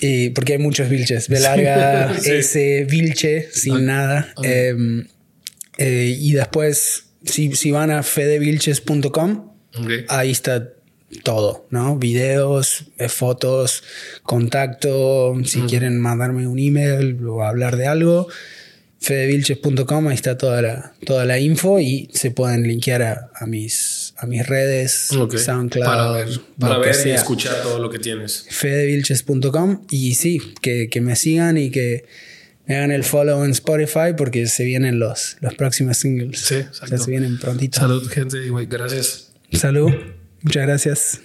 Y 0.00 0.30
porque 0.30 0.54
hay 0.54 0.58
muchos 0.58 0.88
Vilches. 0.88 1.28
B 1.28 1.40
larga, 1.40 2.14
S, 2.16 2.86
Vilche, 2.88 3.48
sin 3.50 3.86
nada. 3.86 4.32
Em, 4.42 5.00
eh, 5.00 5.04
y 5.78 6.32
después, 6.32 7.06
si, 7.24 7.54
si, 7.56 7.70
van 7.70 7.90
a 7.90 8.02
fedevilches.com, 8.02 9.52
Ahí 10.08 10.30
está 10.30 10.68
todo, 11.22 11.66
¿no? 11.70 11.96
Videos, 11.96 12.86
eh, 12.98 13.08
fotos, 13.08 13.82
contacto, 14.22 15.34
si 15.44 15.60
quieren 15.62 16.00
mandarme 16.00 16.46
un 16.46 16.58
email 16.58 17.18
o 17.26 17.44
hablar 17.44 17.76
de 17.76 17.86
algo, 17.86 18.28
fedevilches.com, 19.00 20.08
ahí 20.08 20.14
está 20.14 20.38
toda 20.38 20.62
la, 20.62 20.94
toda 21.04 21.24
la 21.24 21.38
info 21.38 21.80
y 21.80 22.08
se 22.14 22.30
pueden 22.30 22.62
linkear 22.62 23.30
a, 23.34 23.46
mis, 23.46 24.14
a 24.16 24.26
mis 24.26 24.46
redes, 24.46 25.08
SoundCloud, 25.10 25.84
para 25.84 26.12
ver, 26.12 26.28
para 26.58 26.78
ver 26.78 26.96
y 27.06 27.10
escuchar 27.10 27.62
todo 27.62 27.78
lo 27.78 27.90
que 27.90 27.98
tienes. 27.98 28.46
fedevilches.com 28.48 29.86
y 29.90 30.14
sí, 30.14 30.40
que, 30.62 30.88
que, 30.88 31.00
me 31.00 31.16
sigan 31.16 31.58
y 31.58 31.70
que 31.70 32.04
me 32.66 32.76
hagan 32.76 32.92
el 32.92 33.04
follow 33.04 33.44
en 33.44 33.50
Spotify 33.50 34.14
porque 34.16 34.46
se 34.46 34.64
vienen 34.64 34.98
los, 34.98 35.36
los 35.40 35.54
próximos 35.54 35.96
singles. 35.96 36.40
Sí, 36.40 36.56
exacto. 36.56 36.98
Se 36.98 37.10
vienen 37.10 37.38
prontito. 37.38 37.80
Salud, 37.80 38.08
gente. 38.08 38.38
Gracias. 38.66 39.32
Salud. 39.52 39.92
Muchas 40.42 40.66
gracias. 40.66 41.20